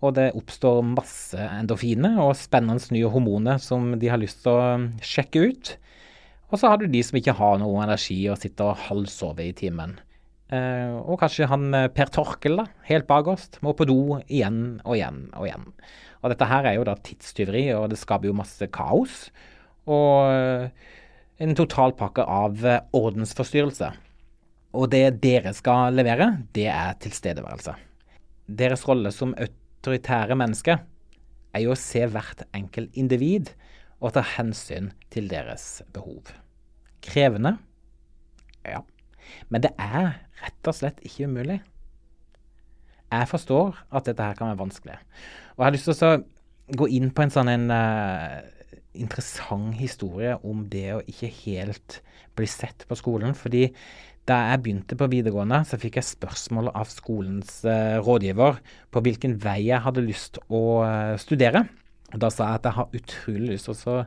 Og 0.00 0.16
det 0.16 0.30
oppstår 0.36 0.82
masse 0.86 1.38
endorfiner 1.38 2.18
og 2.24 2.36
spennende 2.40 2.82
nye 2.94 3.08
hormoner 3.12 3.60
som 3.62 3.92
de 4.00 4.10
har 4.10 4.20
lyst 4.20 4.42
til 4.44 4.56
å 4.56 5.04
sjekke 5.04 5.44
ut. 5.52 5.74
Og 6.50 6.58
så 6.58 6.70
har 6.70 6.80
du 6.80 6.88
de 6.90 7.02
som 7.06 7.18
ikke 7.18 7.36
har 7.38 7.58
noe 7.62 7.82
energi 7.84 8.18
og 8.30 8.38
sitter 8.42 8.72
og 8.72 8.80
halvsover 8.88 9.46
i 9.46 9.56
timen. 9.56 9.94
Eh, 10.50 10.96
og 10.98 11.20
kanskje 11.22 11.46
han 11.50 11.68
eh, 11.78 11.90
Per 11.94 12.10
Torkel, 12.10 12.58
da, 12.58 12.66
helt 12.88 13.06
bakerst, 13.06 13.60
må 13.62 13.74
på 13.78 13.86
do 13.86 14.18
igjen 14.26 14.80
og 14.82 14.96
igjen 14.96 15.28
og 15.38 15.46
igjen. 15.46 15.68
Og 16.20 16.32
dette 16.32 16.48
her 16.50 16.66
er 16.66 16.76
jo 16.76 16.86
da 16.88 16.96
tidstyveri, 16.98 17.68
og 17.78 17.92
det 17.92 18.00
skaper 18.00 18.28
jo 18.28 18.36
masse 18.36 18.66
kaos. 18.74 19.28
Og 19.90 20.26
uh, 20.28 20.90
en 21.40 21.54
totalpakke 21.56 22.26
av 22.28 22.60
uh, 22.60 22.82
ordensforstyrrelse. 22.98 23.88
Og 24.76 24.90
det 24.92 25.06
dere 25.22 25.54
skal 25.56 25.96
levere, 25.96 26.28
det 26.52 26.66
er 26.68 26.98
tilstedeværelse. 27.00 27.72
Deres 28.60 28.84
rolle 28.86 29.14
som 29.14 29.32
autoritære 29.32 30.36
mennesker 30.36 30.82
er 31.56 31.64
jo 31.64 31.72
å 31.72 31.78
se 31.78 32.04
hvert 32.10 32.44
enkelt 32.52 33.00
individ 33.00 33.54
og 34.00 34.14
ta 34.16 34.24
hensyn 34.36 34.90
til 35.12 35.28
deres 35.30 35.82
behov. 35.92 36.32
Krevende? 37.04 37.56
Ja. 38.64 38.82
Men 39.48 39.64
det 39.64 39.72
er 39.78 40.16
rett 40.40 40.70
og 40.70 40.76
slett 40.76 41.00
ikke 41.06 41.28
umulig. 41.28 41.60
Jeg 43.10 43.28
forstår 43.30 43.78
at 43.90 44.06
dette 44.06 44.22
her 44.22 44.38
kan 44.38 44.52
være 44.52 44.62
vanskelig. 44.62 44.98
Og 45.56 45.62
jeg 45.62 45.66
har 45.66 45.76
lyst 45.76 45.90
til 45.90 46.06
å 46.06 46.20
gå 46.80 46.86
inn 46.94 47.10
på 47.10 47.24
en 47.24 47.32
sånn 47.34 47.50
en, 47.50 47.66
uh, 47.74 48.38
interessant 48.94 49.74
historie 49.78 50.36
om 50.46 50.62
det 50.70 50.86
å 50.94 51.02
ikke 51.02 51.30
helt 51.42 52.00
bli 52.38 52.46
sett 52.50 52.86
på 52.88 52.98
skolen. 52.98 53.34
Fordi 53.34 53.66
da 54.30 54.38
jeg 54.52 54.62
begynte 54.62 54.98
på 54.98 55.08
videregående, 55.10 55.62
så 55.66 55.78
fikk 55.80 55.98
jeg 55.98 56.06
spørsmål 56.06 56.70
av 56.70 56.90
skolens 56.92 57.60
uh, 57.66 57.98
rådgiver 58.04 58.60
på 58.94 59.02
hvilken 59.04 59.36
vei 59.42 59.58
jeg 59.66 59.82
hadde 59.82 60.06
lyst 60.06 60.38
å 60.46 60.62
uh, 60.84 61.18
studere. 61.20 61.66
Da 62.16 62.30
sa 62.32 62.48
jeg 62.48 62.60
at 62.60 62.70
jeg 62.70 62.76
har 62.78 62.96
utrolig 62.96 63.52
lyst 63.52 63.68
til 63.70 63.92
å 63.92 64.00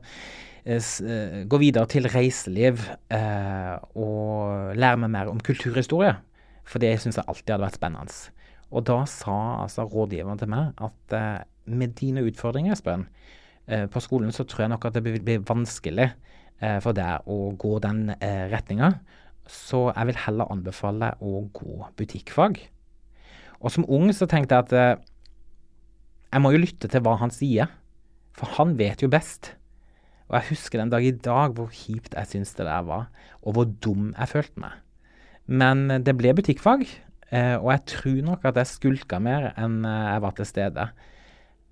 Eh, 0.64 0.80
eh, 0.80 1.42
gå 1.44 1.58
videre 1.60 1.90
til 1.92 2.08
reiseliv 2.08 2.86
eh, 3.12 3.74
og 4.00 4.78
lære 4.80 5.00
meg 5.02 5.12
mer 5.12 5.32
om 5.32 5.42
kulturhistorie. 5.44 6.16
For 6.64 6.80
det 6.80 6.96
syns 7.04 7.20
jeg 7.20 7.28
alltid 7.28 7.52
hadde 7.52 7.66
vært 7.66 7.80
spennende. 7.80 8.16
Og 8.72 8.86
da 8.88 9.02
sa 9.10 9.36
altså 9.66 9.84
rådgiveren 9.84 10.40
til 10.40 10.50
meg 10.50 10.80
at 10.82 11.16
med 11.68 11.98
dine 12.00 12.24
utfordringer, 12.26 12.74
Espen, 12.74 13.06
på 13.68 14.02
skolen 14.02 14.32
så 14.34 14.46
tror 14.48 14.64
jeg 14.64 14.72
nok 14.72 14.88
at 14.88 14.96
det 14.96 15.04
blir 15.04 15.44
vanskelig 15.46 16.08
for 16.82 16.96
deg 16.96 17.28
å 17.30 17.52
gå 17.60 17.76
den 17.84 18.16
eh, 18.16 18.48
retninga. 18.52 18.90
Så 19.46 19.92
jeg 19.92 20.10
vil 20.10 20.20
heller 20.24 20.52
anbefale 20.52 21.12
å 21.22 21.44
gå 21.54 21.84
butikkfag. 22.00 22.64
Og 23.60 23.76
som 23.76 23.86
ung 23.86 24.10
så 24.16 24.26
tenkte 24.32 24.56
jeg 24.56 24.66
at 24.66 25.04
jeg 26.32 26.42
må 26.42 26.56
jo 26.56 26.64
lytte 26.64 26.90
til 26.90 27.04
hva 27.04 27.20
han 27.22 27.36
sier. 27.36 27.70
For 28.34 28.50
han 28.58 28.76
vet 28.80 29.04
jo 29.04 29.12
best. 29.14 29.54
Og 30.30 30.40
jeg 30.40 30.50
husker 30.54 30.82
den 30.82 30.92
dag 30.94 31.06
i 31.06 31.14
dag 31.14 31.54
hvor 31.58 31.70
kjipt 31.74 32.16
jeg 32.18 32.30
syntes 32.32 32.56
det 32.58 32.66
der 32.66 32.86
var, 32.88 33.10
og 33.46 33.56
hvor 33.56 33.70
dum 33.86 34.12
jeg 34.16 34.32
følte 34.32 34.64
meg. 34.64 34.78
Men 35.46 35.90
det 36.02 36.16
ble 36.18 36.32
butikkfag, 36.34 36.86
eh, 37.30 37.56
og 37.60 37.70
jeg 37.74 37.84
tror 37.92 38.22
nok 38.30 38.46
at 38.48 38.62
jeg 38.62 38.72
skulka 38.72 39.20
mer 39.22 39.52
enn 39.54 39.84
eh, 39.86 40.06
jeg 40.14 40.24
var 40.24 40.38
til 40.38 40.50
stede. 40.50 40.88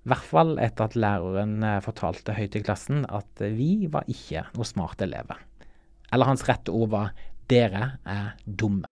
I 0.02 0.10
hvert 0.12 0.28
fall 0.28 0.56
etter 0.62 0.90
at 0.90 0.98
læreren 0.98 1.62
eh, 1.66 1.80
fortalte 1.82 2.36
høyt 2.36 2.58
i 2.58 2.62
klassen 2.62 3.06
at 3.08 3.42
vi 3.56 3.88
var 3.90 4.06
ikke 4.10 4.44
noe 4.52 4.68
smarte 4.68 5.08
elever. 5.08 5.40
Eller 6.12 6.28
hans 6.28 6.44
rette 6.46 6.74
ord 6.74 6.92
var 6.92 7.14
'dere 7.48 7.98
er 8.04 8.34
dumme'. 8.46 8.86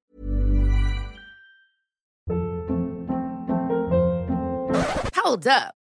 Hold 5.21 5.47
up. 5.47 5.80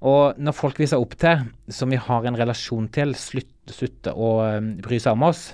Og 0.00 0.38
når 0.40 0.56
folk 0.56 0.78
vi 0.80 0.88
ser 0.88 1.02
opp 1.02 1.14
til, 1.20 1.42
som 1.68 1.90
vi 1.92 2.00
har 2.00 2.24
en 2.26 2.38
relasjon 2.38 2.88
til, 2.92 3.12
slutter 3.18 4.16
å 4.16 4.30
um, 4.56 4.70
bry 4.80 4.96
seg 5.02 5.16
om 5.16 5.26
oss, 5.28 5.50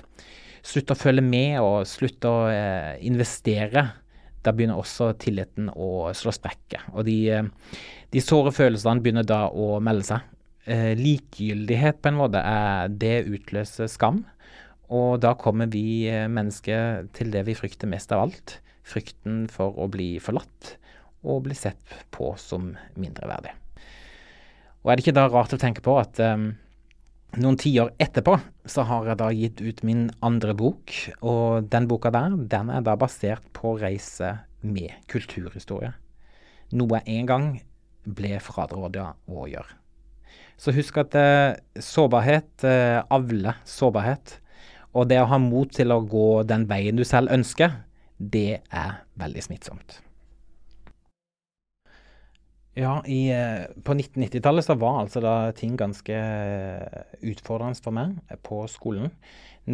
slutter 0.63 0.95
å 0.95 0.99
følge 0.99 1.23
med 1.23 1.59
og 1.59 1.87
slutter 1.87 2.29
å 2.31 2.45
eh, 2.51 2.93
investere, 3.07 3.83
da 4.43 4.53
begynner 4.55 4.79
også 4.79 5.11
tilliten 5.19 5.67
å 5.75 6.13
slå 6.15 6.31
sprekker. 6.35 6.87
Og 6.95 7.07
de, 7.09 7.17
uh, 7.35 7.83
de, 8.15 8.23
såre 8.23 8.55
følelsene 8.55 9.03
begynner 9.03 9.27
da 9.27 9.45
å 9.51 9.81
melde 9.83 10.07
seg. 10.13 10.33
Eh, 10.67 10.93
likegyldighet 10.99 11.99
på 11.99 12.11
en 12.11 12.19
måte, 12.21 12.39
er, 12.39 12.87
det 12.87 13.27
utløser 13.27 13.91
skam. 13.91 14.23
Og 14.87 15.19
da 15.19 15.33
kommer 15.35 15.67
vi 15.67 16.07
mennesker 16.31 17.11
til 17.15 17.35
det 17.35 17.43
vi 17.49 17.59
frykter 17.59 17.91
mest 17.91 18.15
av 18.15 18.29
alt. 18.29 18.57
Frykten 18.87 19.45
for 19.51 19.75
å 19.75 19.91
bli 19.91 20.13
forlatt 20.23 20.77
og 21.27 21.43
bli 21.49 21.55
sett 21.59 21.97
på 22.15 22.31
som 22.39 22.71
mindreverdig. 22.95 23.57
Og 24.87 24.93
er 24.93 24.95
det 24.95 25.03
ikke 25.03 25.17
da 25.17 25.25
rart 25.27 25.51
å 25.51 25.59
tenke 25.59 25.81
på 25.83 25.97
at 25.99 26.15
um, 26.23 26.53
noen 27.35 27.57
tiår 27.59 27.89
etterpå 27.99 28.37
så 28.71 28.85
har 28.87 29.09
jeg 29.09 29.19
da 29.19 29.25
gitt 29.35 29.59
ut 29.59 29.81
min 29.83 30.05
andre 30.23 30.55
bok, 30.55 30.93
og 31.19 31.67
den 31.67 31.89
boka 31.91 32.07
der 32.15 32.37
den 32.39 32.71
er 32.71 32.85
da 32.87 32.93
basert 32.95 33.43
på 33.51 33.73
reise 33.81 34.29
med 34.63 34.95
kulturhistorie. 35.11 35.91
Noe 36.71 37.01
jeg 37.01 37.19
en 37.19 37.27
gang 37.27 37.49
ble 38.07 38.39
fraråda 38.39 39.09
å 39.27 39.43
gjøre. 39.51 39.75
Så 40.55 40.71
husk 40.71 41.03
at 41.03 41.19
uh, 41.19 41.59
sårbarhet 41.75 42.63
uh, 42.63 43.03
avler 43.11 43.59
sårbarhet. 43.67 44.37
Og 44.95 45.11
det 45.11 45.19
å 45.19 45.27
ha 45.27 45.43
mot 45.43 45.67
til 45.67 45.91
å 45.91 45.99
gå 45.99 46.29
den 46.47 46.63
veien 46.71 46.95
du 46.95 47.03
selv 47.03 47.35
ønsker, 47.35 47.75
det 48.17 48.63
er 48.71 49.01
veldig 49.19 49.49
smittsomt. 49.51 49.99
Ja, 52.77 52.99
i, 53.09 53.31
eh, 53.33 53.63
på 53.83 53.95
1990-tallet 53.95 54.65
så 54.67 54.75
var 54.77 54.99
altså 55.01 55.21
da 55.23 55.49
ting 55.57 55.73
ganske 55.79 56.13
eh, 56.13 57.15
utfordrende 57.25 57.81
for 57.81 57.95
meg 57.95 58.19
på 58.45 58.59
skolen. 58.69 59.09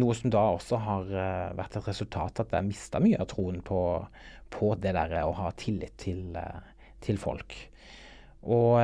Noe 0.00 0.16
som 0.16 0.32
da 0.32 0.46
også 0.54 0.78
har 0.80 1.10
vært 1.54 1.76
et 1.76 1.90
resultat 1.90 2.40
at 2.40 2.54
jeg 2.56 2.66
mista 2.66 3.02
mye 3.04 3.20
av 3.20 3.28
troen 3.28 3.60
på, 3.62 3.82
på, 4.50 4.72
det 4.80 4.94
der 4.96 5.12
å 5.20 5.36
ha 5.36 5.52
tillit 5.60 5.92
til, 6.00 6.32
til 7.04 7.20
folk. 7.20 7.54
Og 8.42 8.80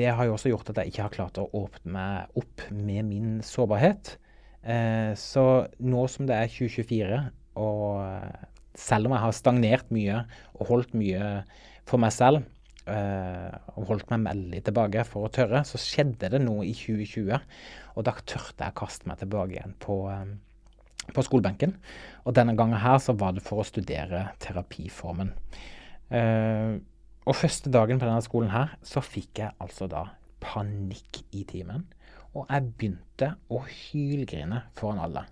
det 0.00 0.08
har 0.08 0.26
jo 0.26 0.34
også 0.34 0.50
gjort 0.50 0.72
at 0.72 0.80
jeg 0.80 0.90
ikke 0.90 1.04
har 1.04 1.14
klart 1.14 1.38
å 1.38 1.46
åpne 1.60 1.94
meg 1.94 2.40
opp 2.42 2.66
med 2.74 3.06
min 3.12 3.38
sårbarhet. 3.46 4.16
Så 5.22 5.46
nå 5.78 6.02
som 6.10 6.26
det 6.26 6.34
er 6.34 6.50
2024, 6.50 7.22
og 7.62 8.74
selv 8.74 9.06
om 9.06 9.14
jeg 9.14 9.26
har 9.28 9.38
stagnert 9.38 9.94
mye 9.94 10.24
og 10.58 10.72
holdt 10.72 10.98
mye 10.98 11.30
for 11.86 12.02
meg 12.02 12.16
selv, 12.18 12.42
og 12.88 13.88
holdt 13.90 14.10
meg 14.12 14.26
veldig 14.26 14.60
tilbake 14.68 15.04
for 15.08 15.26
å 15.26 15.32
tørre, 15.32 15.62
så 15.68 15.80
skjedde 15.80 16.30
det 16.32 16.40
noe 16.42 16.66
i 16.66 16.74
2020. 16.76 17.46
Og 17.96 18.06
da 18.06 18.14
tørte 18.22 18.64
jeg 18.64 18.74
å 18.74 18.78
kaste 18.78 19.10
meg 19.10 19.20
tilbake 19.20 19.56
igjen 19.56 19.74
på, 19.82 19.98
um, 20.08 20.36
på, 21.10 21.24
skolebenken. 21.26 21.74
Og 22.24 22.36
denne 22.38 22.56
gangen 22.58 22.80
her 22.82 23.00
så 23.02 23.16
var 23.18 23.34
det 23.36 23.44
for 23.46 23.62
å 23.62 23.68
studere 23.68 24.28
terapiformen. 24.42 25.34
Uh, 26.08 26.78
og 27.28 27.36
første 27.36 27.72
dagen 27.72 28.00
på 28.00 28.08
denne 28.08 28.24
skolen 28.24 28.52
her 28.54 28.78
så 28.86 29.04
fikk 29.04 29.42
jeg 29.42 29.56
altså 29.60 29.90
da 29.90 30.06
panikk 30.40 31.22
i 31.36 31.44
timen. 31.48 31.84
Og 32.36 32.46
jeg 32.48 32.70
begynte 32.78 33.34
å 33.52 33.60
hylgrine 33.66 34.62
foran 34.78 35.02
alle. 35.04 35.26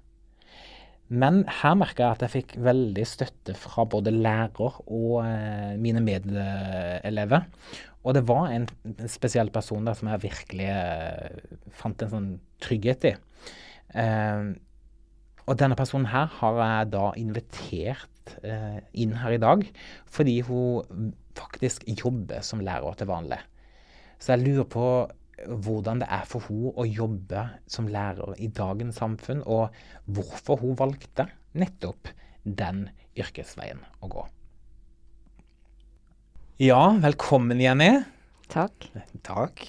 Men 1.08 1.44
her 1.60 1.76
merka 1.78 2.02
jeg 2.02 2.16
at 2.16 2.24
jeg 2.24 2.32
fikk 2.32 2.54
veldig 2.66 3.04
støtte 3.06 3.54
fra 3.58 3.84
både 3.86 4.10
lærer 4.14 4.80
og 4.82 5.20
eh, 5.22 5.76
mine 5.78 6.02
medelever. 6.02 7.46
Og 8.06 8.14
det 8.14 8.24
var 8.26 8.50
en, 8.54 8.66
spesiell 9.10 9.50
person 9.54 9.86
der 9.86 9.96
som 9.98 10.10
jeg 10.10 10.24
virkelig 10.26 10.68
eh, 10.70 11.56
fant 11.78 12.02
en 12.02 12.12
sånn 12.12 12.28
trygghet 12.62 13.06
i. 13.10 13.14
Eh, 13.98 14.54
og 15.46 15.58
denne 15.60 15.78
personen 15.78 16.10
her 16.10 16.30
har 16.40 16.58
jeg 16.58 16.90
da 16.94 17.04
invitert 17.18 18.34
eh, 18.42 18.80
inn 18.98 19.14
her 19.20 19.36
i 19.36 19.42
dag 19.42 19.62
fordi 20.10 20.40
hun 20.48 21.12
faktisk 21.38 21.86
jobber 21.86 22.42
som 22.46 22.62
lærer 22.64 22.98
til 22.98 23.10
vanlig. 23.10 23.38
Så 24.18 24.34
jeg 24.34 24.46
lurer 24.46 24.66
på 24.72 24.86
hvordan 25.44 26.00
det 26.00 26.08
er 26.12 26.24
for 26.28 26.46
hun 26.48 26.72
å 26.72 26.86
jobbe 26.88 27.42
som 27.70 27.90
lærer 27.92 28.38
i 28.40 28.48
dagens 28.48 29.00
samfunn, 29.02 29.42
og 29.44 29.74
hvorfor 30.08 30.62
hun 30.62 30.78
valgte 30.78 31.28
nettopp 31.56 32.10
den 32.44 32.86
yrkesveien 33.18 33.82
å 34.00 34.10
gå. 34.12 34.26
Ja, 36.62 36.80
velkommen, 37.02 37.60
Jenny. 37.60 37.90
Takk. 38.48 38.86
Takk. 39.26 39.66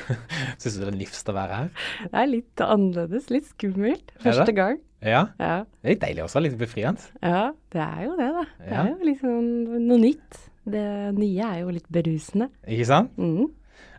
Syns 0.60 0.74
du 0.76 0.82
det 0.82 0.90
er 0.90 0.98
nifst 0.98 1.30
å 1.30 1.34
være 1.36 1.60
her? 1.62 1.70
Det 2.02 2.18
er 2.20 2.28
litt 2.28 2.62
annerledes, 2.64 3.30
litt 3.32 3.46
skummelt. 3.54 4.12
Første 4.20 4.52
gang. 4.56 4.82
Ja. 5.00 5.28
ja. 5.38 5.60
Det 5.80 5.86
er 5.86 5.94
litt 5.94 6.02
deilig 6.02 6.24
også, 6.26 6.42
litt 6.44 6.58
befriende. 6.60 7.06
Ja, 7.22 7.52
det 7.72 7.82
er 7.84 8.02
jo 8.04 8.16
det, 8.18 8.28
da. 8.34 8.44
Det 8.58 8.72
ja. 8.72 8.82
er 8.82 8.90
jo 8.90 9.08
liksom 9.08 9.48
noe 9.86 10.00
nytt. 10.02 10.42
Det 10.66 10.88
nye 11.14 11.46
er 11.46 11.62
jo 11.62 11.72
litt 11.76 11.86
berusende. 11.94 12.50
Ikke 12.66 12.88
sant? 12.88 13.16
Mm. 13.20 13.46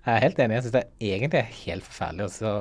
Jeg 0.07 0.15
er 0.15 0.23
helt 0.23 0.37
enig. 0.39 0.55
Jeg 0.55 0.63
syns 0.63 0.73
det 0.73 0.81
er 0.81 1.15
egentlig 1.17 1.39
helt 1.65 1.83
forferdelig 1.83 2.27
å 2.47 2.51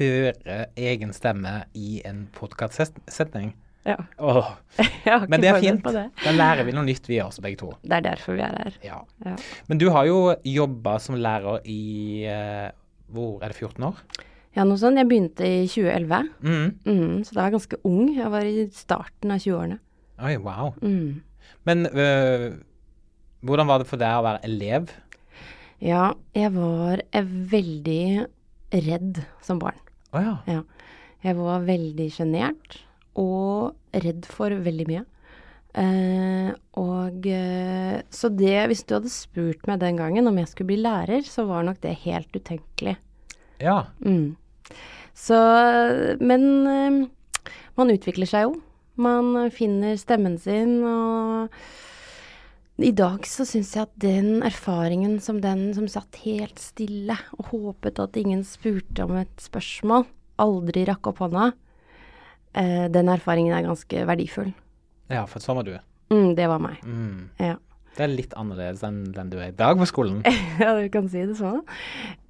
høre 0.00 0.54
egen 0.74 1.12
stemme 1.14 1.52
i 1.78 2.00
en 2.08 2.24
podkastsetning. 2.34 3.52
Ja. 3.86 4.00
Åh. 4.18 4.48
Men 5.30 5.44
det 5.44 5.52
er 5.52 5.60
fint. 5.62 5.86
Det. 5.86 6.02
Da 6.24 6.32
lærer 6.34 6.66
vi 6.66 6.74
noe 6.74 6.82
nytt, 6.88 7.06
vi 7.06 7.20
også, 7.22 7.44
begge 7.44 7.60
to. 7.60 7.68
Det 7.86 8.00
er 8.00 8.06
derfor 8.08 8.34
vi 8.34 8.42
er 8.42 8.56
her. 8.64 8.78
Ja. 8.82 8.98
ja. 9.22 9.36
Men 9.70 9.78
du 9.78 9.86
har 9.94 10.08
jo 10.10 10.16
jobba 10.42 10.96
som 11.04 11.20
lærer 11.22 11.62
i 11.70 11.84
uh, 12.26 12.74
Hvor 13.14 13.38
er 13.46 13.54
det 13.54 13.60
14 13.62 13.86
år? 13.92 14.02
Ja, 14.58 14.66
noe 14.66 14.80
sånt. 14.82 14.98
Jeg 14.98 15.10
begynte 15.12 15.46
i 15.46 15.62
2011. 15.70 16.32
Mm. 16.42 16.66
Mm, 16.82 17.22
så 17.22 17.36
da 17.36 17.44
var 17.44 17.52
jeg 17.52 17.56
ganske 17.60 17.80
ung. 17.92 18.10
Jeg 18.18 18.34
var 18.34 18.50
i 18.50 18.66
starten 18.74 19.36
av 19.36 19.46
20-årene. 19.46 19.78
Oi, 20.18 20.34
wow. 20.42 20.74
Mm. 20.82 21.22
Men 21.70 21.86
uh, 21.94 22.50
hvordan 23.46 23.70
var 23.70 23.86
det 23.86 23.90
for 23.94 24.02
deg 24.02 24.18
å 24.18 24.26
være 24.26 24.42
elev? 24.50 24.90
Ja, 25.82 26.12
jeg 26.30 26.52
var 26.54 27.00
veldig 27.50 28.26
redd 28.86 29.18
som 29.42 29.58
barn. 29.58 29.78
Å 30.12 30.18
oh, 30.20 30.22
ja. 30.22 30.34
ja. 30.46 30.60
Jeg 31.22 31.38
var 31.38 31.64
veldig 31.66 32.06
sjenert 32.14 32.76
og 33.18 33.98
redd 34.04 34.28
for 34.30 34.54
veldig 34.62 34.86
mye. 34.88 35.02
Eh, 35.72 36.50
og 36.76 37.26
eh, 37.26 37.98
Så 38.12 38.28
det, 38.28 38.54
hvis 38.68 38.84
du 38.84 38.94
hadde 38.98 39.10
spurt 39.10 39.64
meg 39.66 39.80
den 39.80 39.98
gangen 39.98 40.28
om 40.28 40.38
jeg 40.38 40.50
skulle 40.50 40.70
bli 40.70 40.82
lærer, 40.84 41.24
så 41.26 41.46
var 41.48 41.66
nok 41.66 41.80
det 41.82 41.96
helt 42.04 42.30
utenkelig. 42.30 42.96
Ja. 43.62 43.88
Mm. 44.04 44.36
Så 45.18 45.38
Men 46.22 46.44
eh, 46.70 47.00
man 47.78 47.94
utvikler 47.94 48.30
seg 48.30 48.46
jo. 48.46 48.58
Man 49.02 49.50
finner 49.50 49.96
stemmen 49.98 50.36
sin 50.38 50.82
og 50.84 51.50
i 52.80 52.92
dag 52.96 53.26
så 53.28 53.44
syns 53.46 53.74
jeg 53.76 53.84
at 53.84 53.92
den 54.00 54.40
erfaringen 54.46 55.18
som 55.20 55.42
den 55.42 55.70
som 55.76 55.88
satt 55.90 56.22
helt 56.24 56.60
stille 56.62 57.16
og 57.36 57.50
håpet 57.52 58.00
at 58.00 58.16
ingen 58.16 58.44
spurte 58.48 59.04
om 59.04 59.18
et 59.20 59.42
spørsmål, 59.42 60.06
aldri 60.42 60.86
rakk 60.88 61.10
opp 61.12 61.20
hånda, 61.22 61.50
eh, 62.56 62.86
den 62.92 63.12
erfaringen 63.12 63.54
er 63.56 63.66
ganske 63.68 64.06
verdifull. 64.08 64.54
Ja, 65.12 65.26
for 65.28 65.44
sånn 65.44 65.60
var 65.60 65.68
du. 65.68 65.76
Mm, 66.12 66.32
det 66.38 66.48
var 66.48 66.64
meg. 66.64 66.80
Mm. 66.84 67.28
Ja. 67.40 67.58
Det 67.92 68.06
er 68.06 68.12
litt 68.14 68.32
annerledes 68.40 68.80
enn 68.88 69.02
den 69.12 69.30
du 69.32 69.36
er 69.36 69.50
i 69.50 69.56
dag 69.56 69.76
på 69.76 69.86
skolen. 69.88 70.22
ja, 70.62 70.72
du 70.78 70.88
kan 70.92 71.10
si 71.12 71.26
det 71.28 71.36
sånn. 71.36 71.60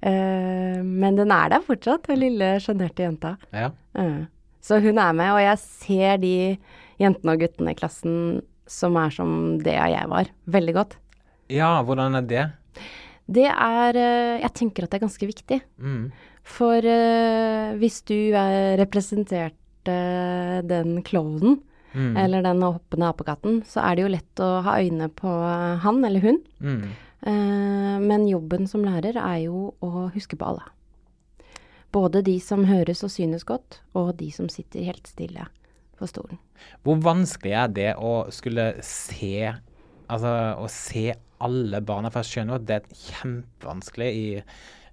Eh, 0.03 0.79
men 0.83 1.19
den 1.19 1.31
er 1.31 1.53
der 1.55 1.63
fortsatt, 1.63 2.09
den 2.09 2.19
lille 2.25 2.55
sjenerte 2.63 3.07
jenta. 3.07 3.37
Ja. 3.55 3.71
Uh, 3.95 4.25
så 4.63 4.79
hun 4.83 4.99
er 4.99 5.15
med, 5.15 5.31
og 5.31 5.39
jeg 5.43 5.61
ser 5.63 6.19
de 6.19 6.35
jentene 6.99 7.35
og 7.35 7.43
guttene 7.43 7.71
i 7.71 7.79
klassen 7.79 8.17
som 8.69 8.97
er 8.99 9.13
som 9.13 9.31
det 9.63 9.75
jeg 9.75 10.09
var, 10.11 10.29
veldig 10.45 10.75
godt. 10.75 10.97
Ja, 11.51 11.81
hvordan 11.85 12.17
er 12.19 12.27
det? 12.27 12.43
Det 13.23 13.47
er 13.47 13.95
eh, 13.95 14.41
Jeg 14.41 14.53
tenker 14.57 14.85
at 14.85 14.91
det 14.91 14.99
er 14.99 15.05
ganske 15.05 15.27
viktig. 15.29 15.59
Mm. 15.79 16.11
For 16.43 16.83
uh, 16.83 17.71
hvis 17.79 18.01
du 18.03 18.35
er 18.35 18.75
representerte 18.81 19.93
uh, 19.95 20.59
den 20.67 20.97
klovnen, 21.07 21.61
mm. 21.93 22.17
eller 22.19 22.43
den 22.43 22.65
hoppende 22.65 23.07
apekatten, 23.13 23.61
så 23.63 23.79
er 23.85 23.95
det 23.95 24.03
jo 24.03 24.11
lett 24.11 24.43
å 24.43 24.49
ha 24.65 24.75
øyne 24.83 25.07
på 25.15 25.31
han 25.85 26.03
eller 26.03 26.25
hun. 26.25 26.41
Mm. 26.59 26.81
Uh, 27.23 27.95
men 28.03 28.27
jobben 28.27 28.67
som 28.67 28.83
lærer 28.83 29.15
er 29.15 29.45
jo 29.45 29.69
å 29.79 30.09
huske 30.11 30.35
på 30.35 30.51
alle. 30.51 30.67
Både 31.95 32.23
de 32.25 32.35
som 32.43 32.65
høres 32.67 33.05
og 33.07 33.13
synes 33.13 33.47
godt, 33.47 33.79
og 33.95 34.17
de 34.19 34.27
som 34.35 34.51
sitter 34.51 34.83
helt 34.89 35.07
stille 35.07 35.47
på 36.03 36.11
stolen. 36.11 36.39
Hvor 36.83 36.99
vanskelig 37.03 37.55
er 37.63 37.75
det 37.79 37.91
å 37.97 38.15
skulle 38.33 38.73
se 38.85 39.53
Altså 40.13 40.29
å 40.59 40.65
se 40.69 41.07
alle 41.41 41.79
barna? 41.81 42.09
For 42.11 42.21
jeg 42.21 42.35
skjønner 42.35 42.59
at 42.59 42.65
det 42.67 42.75
er 42.75 42.97
kjempevanskelig 43.07 44.09
i 44.13 44.25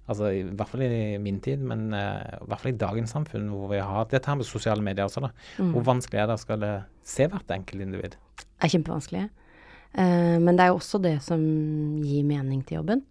altså 0.09 0.31
i 0.33 0.41
hvert 0.43 0.71
fall 0.71 0.83
i 0.85 1.19
min 1.21 1.39
tid, 1.43 1.61
men 1.63 1.91
uh, 1.93 2.39
i 2.41 2.49
hvert 2.49 2.63
fall 2.63 2.73
i 2.73 2.79
dagens 2.79 3.13
samfunn 3.15 3.51
hvor 3.53 3.71
vi 3.71 3.81
har 3.83 4.09
dette 4.11 4.27
her 4.27 4.39
med 4.39 4.47
sosiale 4.47 4.83
medier 4.83 5.07
også, 5.07 5.23
da. 5.23 5.31
Mm. 5.61 5.71
Hvor 5.75 5.85
vanskelig 5.91 6.21
er 6.21 6.27
det 6.29 6.37
å 6.37 6.41
skulle 6.41 6.71
se 7.13 7.27
hvert 7.31 7.53
enkelt 7.55 7.85
individ? 7.85 8.17
Det 8.41 8.67
er 8.67 8.73
kjempevanskelig. 8.75 9.23
Uh, 9.95 10.37
men 10.41 10.55
det 10.55 10.65
er 10.65 10.73
jo 10.73 10.81
også 10.81 11.01
det 11.03 11.15
som 11.25 11.41
gir 12.03 12.27
mening 12.27 12.63
til 12.67 12.81
jobben. 12.81 13.05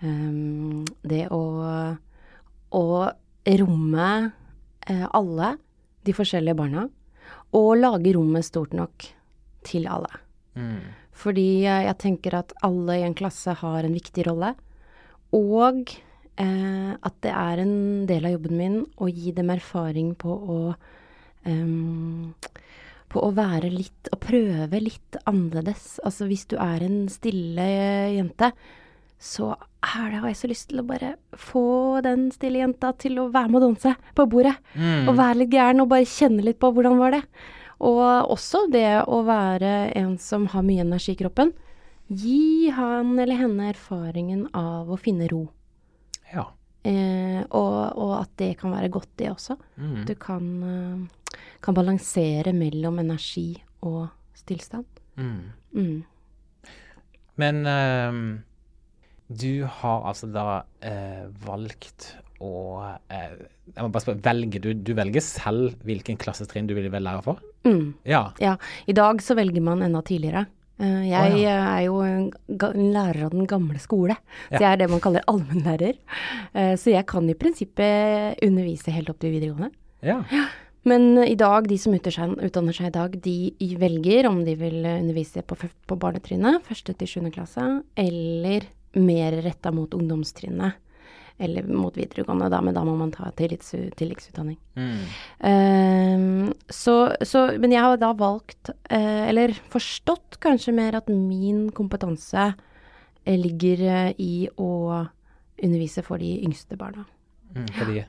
Um, 0.00 0.86
det 1.04 1.26
å, 1.32 1.40
å 2.76 2.84
romme 3.60 4.10
uh, 4.88 5.06
alle 5.16 5.54
de 6.08 6.16
forskjellige 6.16 6.56
barna 6.56 6.86
og 7.56 7.70
lage 7.80 8.14
rommet 8.14 8.46
stort 8.46 8.74
nok 8.76 9.06
til 9.66 9.88
alle. 9.90 10.20
Mm. 10.54 10.82
Fordi 11.20 11.64
jeg 11.66 11.96
tenker 12.00 12.38
at 12.38 12.54
alle 12.66 13.00
i 13.00 13.04
en 13.06 13.16
klasse 13.16 13.52
har 13.60 13.84
en 13.84 13.96
viktig 13.96 14.24
rolle. 14.28 14.54
Og 15.36 15.92
eh, 16.40 16.92
at 16.96 17.18
det 17.24 17.34
er 17.34 17.62
en 17.62 17.76
del 18.08 18.26
av 18.28 18.36
jobben 18.38 18.56
min 18.58 18.78
å 18.98 19.10
gi 19.10 19.34
dem 19.36 19.52
erfaring 19.52 20.14
på 20.18 20.30
å 20.30 20.58
um, 21.44 22.32
På 23.10 23.24
å 23.26 23.30
være 23.34 23.70
litt 23.72 24.10
Å 24.14 24.18
prøve 24.22 24.80
litt 24.82 25.18
annerledes. 25.26 25.98
Altså 26.06 26.28
hvis 26.30 26.46
du 26.50 26.56
er 26.62 26.86
en 26.86 27.02
stille 27.12 27.66
jente, 28.16 28.52
så 29.20 29.50
er 29.52 30.06
det, 30.08 30.20
har 30.22 30.30
jeg 30.30 30.38
så 30.38 30.48
lyst 30.48 30.70
til 30.70 30.80
å 30.80 30.86
bare 30.88 31.14
få 31.36 32.00
den 32.04 32.30
stille 32.32 32.62
jenta 32.62 32.94
til 32.96 33.18
å 33.20 33.28
være 33.32 33.52
med 33.52 33.60
å 33.60 33.66
danse 33.68 33.92
på 34.16 34.24
bordet. 34.32 34.54
Mm. 34.72 35.10
Og 35.10 35.16
være 35.18 35.42
litt 35.42 35.52
gæren 35.52 35.84
og 35.84 35.90
bare 35.92 36.08
kjenne 36.08 36.44
litt 36.46 36.60
på 36.60 36.70
hvordan 36.72 36.96
var 37.00 37.18
det. 37.18 37.20
Og 37.84 38.00
også 38.32 38.66
det 38.72 39.02
å 39.04 39.20
være 39.28 39.90
en 39.96 40.14
som 40.20 40.46
har 40.52 40.64
mye 40.64 40.86
energi 40.86 41.12
i 41.12 41.20
kroppen. 41.20 41.52
Gi 42.08 42.72
han 42.74 43.12
eller 43.20 43.38
henne 43.44 43.68
erfaringen 43.70 44.46
av 44.56 44.88
å 44.88 44.98
finne 45.00 45.28
ro. 45.30 45.44
Ja. 46.32 46.48
Eh, 46.82 47.40
og, 47.44 47.76
og, 48.00 48.14
at 48.22 48.32
det 48.40 48.54
kan 48.60 48.72
være 48.72 48.88
godt, 48.92 49.12
det 49.20 49.30
også. 49.34 49.56
Mm. 49.76 50.04
Du 50.08 50.14
kan, 50.16 50.46
uh, 50.64 51.36
kan, 51.60 51.76
balansere 51.76 52.54
mellom 52.56 53.02
energi 53.04 53.52
og 53.84 54.08
stillstand. 54.32 54.88
Mm. 55.20 55.52
Mm. 55.76 56.70
Men 57.40 57.66
uh, 57.68 58.22
Du 59.30 59.62
har 59.62 60.06
altså 60.10 60.26
da 60.32 60.62
eh, 60.82 61.26
valgt 61.44 62.16
å 62.42 62.52
eh, 63.12 63.34
Jeg 63.70 63.84
må 63.84 63.90
bare 63.92 64.02
spørre, 64.02 64.22
velger 64.24 64.62
du, 64.64 64.70
du 64.74 64.90
velger 64.98 65.22
selv 65.22 65.76
hvilken 65.86 66.18
klassetrinn 66.18 66.66
du 66.66 66.74
vil 66.74 66.88
være 66.90 67.04
lærer 67.06 67.26
for? 67.26 67.42
Mm. 67.68 67.92
Ja. 68.08 68.30
Ja. 68.42 68.56
I 68.90 68.96
dag 68.96 69.20
så 69.22 69.36
velger 69.38 69.62
man 69.62 69.84
enda 69.86 70.02
tidligere. 70.02 70.46
Eh, 70.80 71.02
jeg 71.10 71.34
oh, 71.34 71.38
ja. 71.38 71.58
er 71.76 71.84
jo 71.84 72.00
en 72.02 72.92
lærer 72.96 73.26
av 73.28 73.36
den 73.36 73.46
gamle 73.46 73.78
skole, 73.82 74.16
så 74.48 74.56
Ja. 74.56 74.62
jeg 74.64 74.72
er 74.72 74.80
det 74.82 74.90
man 74.90 75.04
kaller 75.04 75.26
allmennlærer. 75.30 76.00
Eh, 76.54 76.74
så 76.80 76.90
jeg 76.90 77.06
kan 77.06 77.28
i 77.30 77.36
prinsippet 77.38 78.40
undervise 78.42 78.90
helt 78.96 79.12
opp 79.12 79.20
til 79.20 79.36
videregående. 79.36 79.70
ja. 80.02 80.24
Men 80.88 81.18
i 81.20 81.34
dag, 81.36 81.66
de 81.68 81.76
som 81.76 81.92
utdanner 81.92 82.14
seg, 82.14 82.38
utdanner 82.48 82.72
seg 82.72 82.86
i 82.88 82.94
dag, 82.94 83.16
de 83.20 83.76
velger 83.76 84.24
om 84.30 84.38
de 84.46 84.54
vil 84.56 84.78
eh, 84.88 85.02
undervise 85.02 85.42
på, 85.44 85.58
på 85.60 85.98
barnetrinnet, 86.00 86.64
første 86.64 86.94
til 86.96 87.10
sjuende 87.10 87.32
klasse, 87.34 87.66
eller 88.00 88.64
mer 88.98 89.32
retta 89.44 89.72
mot 89.74 89.94
ungdomstrinnet. 89.94 90.86
Eller 91.40 91.64
mot 91.64 91.96
videregående, 91.96 92.50
da, 92.52 92.58
men 92.60 92.74
da 92.76 92.82
må 92.84 92.92
man 93.00 93.14
ta 93.14 93.30
tillits, 93.32 93.72
tilleggsutdanning. 93.96 94.58
Mm. 94.76 94.98
Ehm, 95.48 96.50
så, 96.68 97.14
så, 97.24 97.46
men 97.56 97.72
jeg 97.72 97.80
har 97.80 97.96
da 97.96 98.10
valgt, 98.12 98.68
uh, 98.92 99.22
eller 99.24 99.54
forstått 99.72 100.36
kanskje 100.44 100.74
mer 100.76 100.98
at 100.98 101.08
min 101.08 101.70
kompetanse 101.72 102.50
eh, 103.24 103.38
ligger 103.40 103.86
eh, 103.88 104.10
i 104.20 104.34
å 104.52 104.68
undervise 105.64 106.04
for 106.04 106.20
de 106.20 106.34
yngste 106.44 106.76
barna. 106.76 107.06
Mm, 107.56 107.68
fordi 107.78 108.04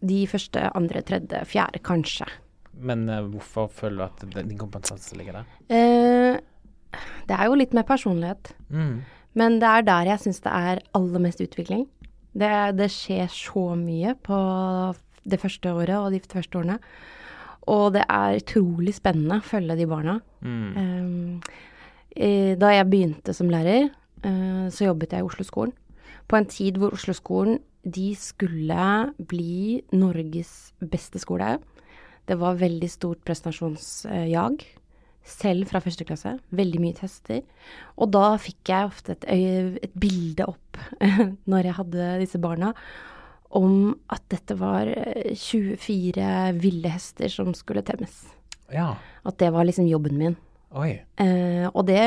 De 0.00 0.24
første, 0.30 0.64
andre, 0.78 1.04
tredje, 1.04 1.44
fjerde, 1.52 1.84
kanskje. 1.84 2.30
Men 2.80 3.08
uh, 3.12 3.20
hvorfor 3.28 3.68
føler 3.76 4.00
du 4.00 4.06
at 4.08 4.24
din 4.24 4.54
din 4.54 4.60
kompetanse 4.64 5.20
ligger 5.20 5.42
der? 5.42 5.52
Uh, 5.68 7.00
det 7.28 7.36
er 7.36 7.50
jo 7.50 7.58
litt 7.58 7.76
med 7.76 7.84
personlighet. 7.86 8.54
Mm. 8.72 9.02
Men 9.38 9.60
det 9.62 9.68
er 9.68 9.86
der 9.86 10.10
jeg 10.10 10.24
syns 10.24 10.42
det 10.44 10.52
er 10.52 10.82
aller 10.96 11.22
mest 11.22 11.42
utvikling. 11.44 11.86
Det, 12.32 12.50
det 12.78 12.90
skjer 12.94 13.30
så 13.32 13.72
mye 13.78 14.14
på 14.22 14.40
det 15.30 15.40
første 15.42 15.72
året 15.74 15.96
og 15.98 16.12
de 16.14 16.20
første 16.22 16.58
årene. 16.58 16.78
Og 17.70 17.92
det 17.94 18.04
er 18.08 18.38
utrolig 18.40 18.94
spennende 18.96 19.40
å 19.40 19.46
følge 19.46 19.76
de 19.78 19.86
barna. 19.90 20.16
Mm. 20.42 20.70
Um, 20.76 21.40
eh, 22.16 22.54
da 22.58 22.72
jeg 22.74 22.88
begynte 22.90 23.34
som 23.36 23.50
lærer, 23.52 23.90
eh, 24.24 24.66
så 24.72 24.88
jobbet 24.88 25.14
jeg 25.14 25.22
i 25.22 25.28
Oslo-skolen. 25.28 25.74
På 26.30 26.38
en 26.38 26.48
tid 26.50 26.78
hvor 26.80 26.94
Oslo-skolen 26.96 27.60
de 27.84 28.12
skulle 28.18 28.86
bli 29.30 29.80
Norges 29.92 30.72
beste 30.80 31.20
skole. 31.22 31.58
Det 32.28 32.36
var 32.38 32.60
veldig 32.60 32.90
stort 32.90 33.22
prestasjonsjag, 33.26 34.64
selv 35.26 35.68
fra 35.70 35.82
første 35.84 36.06
klasse. 36.08 36.34
Veldig 36.56 36.80
mye 36.82 36.96
tester. 36.98 37.42
Og 38.00 38.10
da 38.14 38.34
fikk 38.40 38.72
jeg 38.72 38.90
ofte 38.90 39.16
et, 39.16 39.26
et 39.84 39.96
bilde 40.00 40.48
opp 40.48 40.80
når 41.50 41.70
jeg 41.70 41.78
hadde 41.78 42.10
disse 42.22 42.40
barna, 42.42 42.72
om 43.50 43.96
at 44.14 44.22
dette 44.30 44.54
var 44.58 44.88
eh, 44.90 45.34
24 45.34 46.28
ville 46.60 46.92
hester 46.92 47.32
som 47.32 47.50
skulle 47.56 47.82
temmes. 47.86 48.22
Ja. 48.70 48.94
At 49.26 49.40
det 49.42 49.50
var 49.54 49.66
liksom 49.66 49.88
jobben 49.90 50.18
min. 50.20 50.38
Eh, 51.18 51.66
og 51.72 51.82
det, 51.88 52.02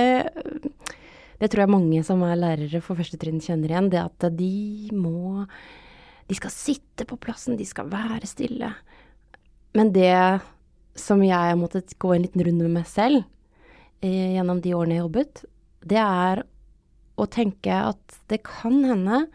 det 1.42 1.50
tror 1.52 1.66
jeg 1.66 1.74
mange 1.74 2.04
som 2.08 2.24
er 2.24 2.40
lærere 2.40 2.82
for 2.84 3.00
første 3.00 3.20
trinn 3.20 3.44
kjenner 3.44 3.74
igjen. 3.74 3.92
Det 3.92 4.02
at 4.04 4.30
de 4.38 4.90
må 4.96 5.46
De 6.24 6.36
skal 6.40 6.54
sitte 6.56 7.04
på 7.04 7.18
plassen, 7.20 7.58
de 7.60 7.66
skal 7.68 7.90
være 7.92 8.26
stille. 8.26 8.70
Men 9.76 9.90
det 9.92 10.16
som 11.00 11.24
jeg 11.26 11.36
har 11.36 11.60
måttet 11.60 11.96
gå 12.02 12.14
en 12.14 12.26
liten 12.26 12.44
runde 12.46 12.68
med 12.68 12.80
meg 12.80 12.90
selv 12.90 13.24
eh, 14.04 14.36
gjennom 14.36 14.62
de 14.64 14.76
årene 14.78 14.98
jeg 14.98 15.06
jobbet, 15.06 15.44
det 15.84 16.02
er 16.02 16.44
å 17.20 17.28
tenke 17.30 17.74
at 17.92 18.20
det 18.32 18.42
kan 18.46 18.80
hende 18.88 19.26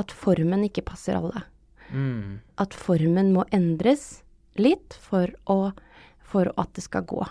at 0.00 0.12
formen 0.14 0.64
ikke 0.66 0.84
passer 0.86 1.18
alle. 1.18 1.44
Mm. 1.94 2.40
At 2.60 2.74
formen 2.76 3.32
må 3.36 3.44
endres 3.54 4.24
litt 4.58 4.96
for, 5.02 5.30
å, 5.50 5.74
for 6.24 6.50
at 6.60 6.74
det 6.76 6.84
skal 6.86 7.06
gå 7.08 7.22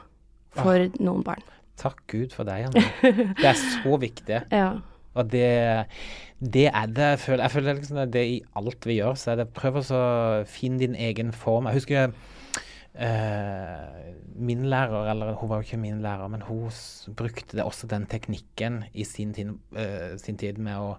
for 0.53 0.88
noen 1.01 1.25
barn. 1.25 1.43
Takk 1.81 2.03
Gud 2.12 2.33
for 2.36 2.47
deg, 2.47 2.69
Anne. 2.69 3.33
Det 3.39 3.47
er 3.49 3.59
så 3.59 3.99
viktig. 4.01 4.43
Ja. 4.63 4.73
Og 5.13 5.27
det, 5.29 5.86
det 6.41 6.63
er 6.73 6.88
det 6.89 7.09
jeg 7.12 7.19
føler. 7.21 7.43
Jeg 7.45 7.53
føler 7.53 7.75
liksom 7.77 7.97
at 8.01 8.13
det 8.15 8.23
i 8.25 8.38
alt 8.57 8.88
vi 8.89 8.95
gjør, 8.97 9.17
så 9.19 9.33
er 9.33 9.43
det 9.43 9.51
prøv 9.53 9.75
å 9.83 9.99
finne 10.49 10.81
din 10.81 10.95
egen 10.97 11.29
form. 11.38 11.67
Jeg 11.69 11.83
husker 11.83 12.15
eh, 12.95 14.13
min 14.36 14.65
lærer, 14.69 15.10
eller 15.12 15.34
hun 15.39 15.49
var 15.49 15.62
jo 15.62 15.67
ikke 15.67 15.82
min 15.82 16.01
lærer, 16.03 16.29
men 16.29 16.41
hun 16.47 16.69
brukte 17.15 17.58
det 17.58 17.65
også 17.65 17.88
den 17.91 18.06
teknikken 18.10 18.84
i 18.93 19.03
sin 19.08 19.34
tid, 19.34 19.53
eh, 19.77 20.15
sin 20.17 20.38
tid 20.38 20.58
med 20.58 20.77
å 20.77 20.95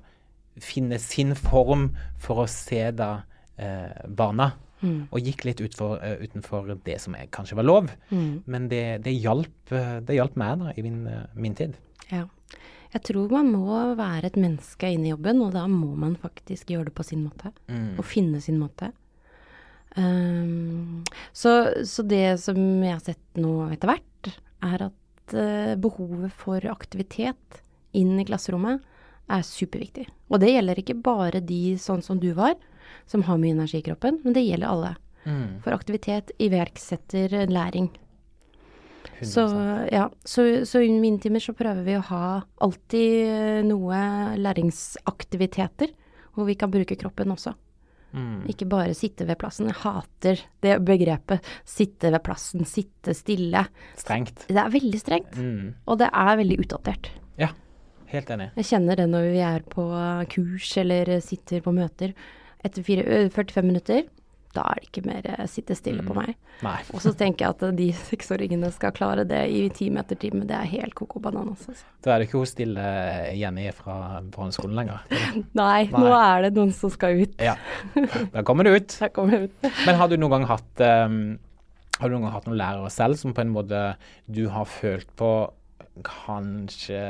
finne 0.62 0.98
sin 1.02 1.34
form 1.34 1.88
for 2.22 2.44
å 2.44 2.50
se 2.50 2.90
da 2.94 3.22
eh, 3.58 4.06
barna. 4.08 4.52
Og 4.84 5.16
gikk 5.24 5.46
litt 5.48 5.62
utfor, 5.64 5.96
eh, 6.04 6.18
utenfor 6.26 6.74
det 6.84 6.98
som 7.00 7.14
er, 7.16 7.30
kanskje 7.32 7.56
var 7.56 7.64
lov. 7.64 7.86
Men 8.10 8.66
det, 8.68 9.00
det, 9.06 9.14
hjalp, 9.16 9.72
eh, 9.72 10.00
det 10.04 10.18
hjalp 10.18 10.36
meg 10.36 10.58
da, 10.60 10.74
i 10.76 10.82
min, 10.84 11.06
eh, 11.08 11.22
min 11.34 11.54
tid. 11.54 11.78
ja. 12.10 12.26
Jeg 12.94 13.02
tror 13.08 13.32
man 13.32 13.48
må 13.50 13.74
være 13.98 14.28
et 14.28 14.36
menneske 14.38 14.86
inne 14.86 15.08
i 15.08 15.10
jobben, 15.10 15.40
og 15.42 15.48
da 15.56 15.64
må 15.66 15.96
man 15.98 16.12
faktisk 16.14 16.68
gjøre 16.70 16.92
det 16.92 16.92
på 16.94 17.02
sin 17.02 17.24
måte. 17.24 17.50
Og 17.98 18.04
finne 18.06 18.38
sin 18.40 18.60
måte. 18.60 18.92
Um, 19.94 21.04
så, 21.32 21.70
så 21.86 22.02
det 22.02 22.40
som 22.42 22.58
jeg 22.58 22.96
har 22.96 23.04
sett 23.04 23.38
nå 23.38 23.68
etter 23.74 23.92
hvert, 23.92 24.32
er 24.64 24.88
at 24.88 25.36
uh, 25.36 25.74
behovet 25.78 26.34
for 26.34 26.64
aktivitet 26.72 27.62
inn 27.94 28.16
i 28.18 28.26
klasserommet 28.26 28.82
er 29.30 29.46
superviktig. 29.46 30.08
Og 30.32 30.42
det 30.42 30.52
gjelder 30.52 30.80
ikke 30.80 30.98
bare 31.04 31.40
de 31.44 31.78
sånn 31.80 32.02
som 32.04 32.18
du 32.20 32.32
var, 32.36 32.56
som 33.08 33.24
har 33.28 33.38
mye 33.40 33.54
energi 33.54 33.80
i 33.80 33.86
kroppen, 33.86 34.18
men 34.24 34.36
det 34.36 34.44
gjelder 34.44 34.70
alle. 34.70 34.94
For 35.64 35.72
aktivitet 35.72 36.34
iverksetter 36.36 37.46
læring. 37.48 37.88
Så, 39.22 39.46
100%. 39.46 39.88
ja, 39.92 40.10
så, 40.24 40.66
så 40.66 40.80
i 40.84 40.90
mine 40.92 41.18
timer 41.22 41.40
så 41.40 41.54
prøver 41.56 41.84
vi 41.86 41.96
å 41.96 42.04
ha 42.10 42.26
alltid 42.64 43.28
eh, 43.30 43.60
noe 43.64 44.00
læringsaktiviteter, 44.40 45.92
hvor 46.34 46.48
vi 46.48 46.56
kan 46.58 46.72
bruke 46.72 46.98
kroppen 46.98 47.32
også. 47.32 47.54
Mm. 48.14 48.44
Ikke 48.48 48.68
bare 48.70 48.94
sitte 48.94 49.26
ved 49.26 49.36
plassen. 49.40 49.66
Jeg 49.66 49.74
hater 49.82 50.40
det 50.62 50.76
begrepet. 50.86 51.42
Sitte 51.66 52.12
ved 52.14 52.22
plassen, 52.22 52.64
sitte 52.64 53.14
stille. 53.18 53.64
Strengt. 53.98 54.44
Det 54.46 54.56
er 54.56 54.70
veldig 54.70 55.00
strengt, 55.02 55.34
Mm. 55.36 55.74
og 55.86 55.98
det 55.98 56.10
er 56.12 56.36
veldig 56.38 56.58
utdatert. 56.62 57.10
Ja, 57.38 57.48
helt 58.14 58.30
enig. 58.30 58.50
Jeg 58.56 58.64
kjenner 58.70 58.96
det 58.96 59.08
når 59.10 59.30
vi 59.32 59.42
er 59.42 59.60
på 59.74 59.88
kurs 60.30 60.76
eller 60.78 61.18
sitter 61.20 61.60
på 61.60 61.74
møter. 61.74 62.14
Etter 62.64 62.82
fire, 62.86 63.28
45 63.28 63.62
minutter, 63.66 64.04
da 64.54 64.64
er 64.70 64.80
det 64.80 64.88
ikke 64.88 65.02
mer 65.08 65.26
eh, 65.32 65.44
sitte 65.50 65.76
stille 65.78 66.04
på 66.06 66.16
meg. 66.16 66.34
Nei. 66.64 66.76
Og 66.94 67.02
så 67.02 67.12
tenker 67.18 67.46
jeg 67.46 67.56
at 67.56 67.78
de 67.78 67.88
seksåringene 68.10 68.70
skal 68.74 68.94
klare 68.96 69.26
det 69.28 69.42
i 69.52 69.64
time 69.74 70.02
etter 70.04 70.18
time. 70.20 70.44
Det 70.48 70.56
er 70.56 70.70
helt 70.76 70.96
koko 70.98 71.22
banan. 71.24 71.52
Altså. 71.54 71.74
Da 72.04 72.14
er 72.14 72.22
det 72.22 72.28
ikke 72.28 72.42
hun 72.42 72.50
stille 72.50 72.84
Jenny 73.38 73.66
fra 73.76 74.20
barneskolen 74.34 74.78
lenger. 74.78 75.02
Nei, 75.60 75.86
nå 75.92 76.12
er 76.18 76.46
det 76.46 76.54
noen 76.58 76.74
som 76.76 76.92
skal 76.92 77.24
ut. 77.24 77.34
Ja, 77.42 77.56
da 78.34 78.44
kommer 78.46 78.68
det 78.68 78.76
ut. 78.78 78.98
Da 79.04 79.10
kommer 79.12 79.48
ut. 79.48 79.66
Men 79.84 79.98
har 79.98 80.08
du 80.08 80.14
noen 80.16 80.32
gang 80.32 80.44
hatt 80.48 80.80
um, 80.80 81.16
Har 81.98 82.08
du 82.08 82.14
noen 82.14 82.24
gang 82.24 82.32
hatt 82.32 82.46
noen 82.48 82.56
lærere 82.56 82.90
selv 82.92 83.18
som 83.20 83.34
på 83.36 83.42
en 83.42 83.52
måte 83.52 83.80
du 84.32 84.46
har 84.52 84.64
følt 84.70 85.10
på 85.18 85.28
kanskje 86.06 87.02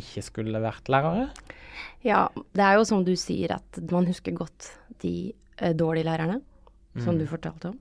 ikke 0.00 0.24
skulle 0.26 0.62
vært 0.62 0.88
lærere? 0.90 1.28
Ja, 2.06 2.28
det 2.54 2.64
er 2.64 2.78
jo 2.78 2.86
som 2.86 3.04
du 3.06 3.14
sier 3.18 3.56
at 3.58 3.80
man 3.90 4.08
husker 4.08 4.34
godt 4.36 4.70
de 5.02 5.32
eh, 5.58 5.74
dårlige 5.76 6.06
lærerne, 6.08 6.40
som 7.04 7.18
du 7.18 7.26
fortalte 7.26 7.72
om. 7.72 7.78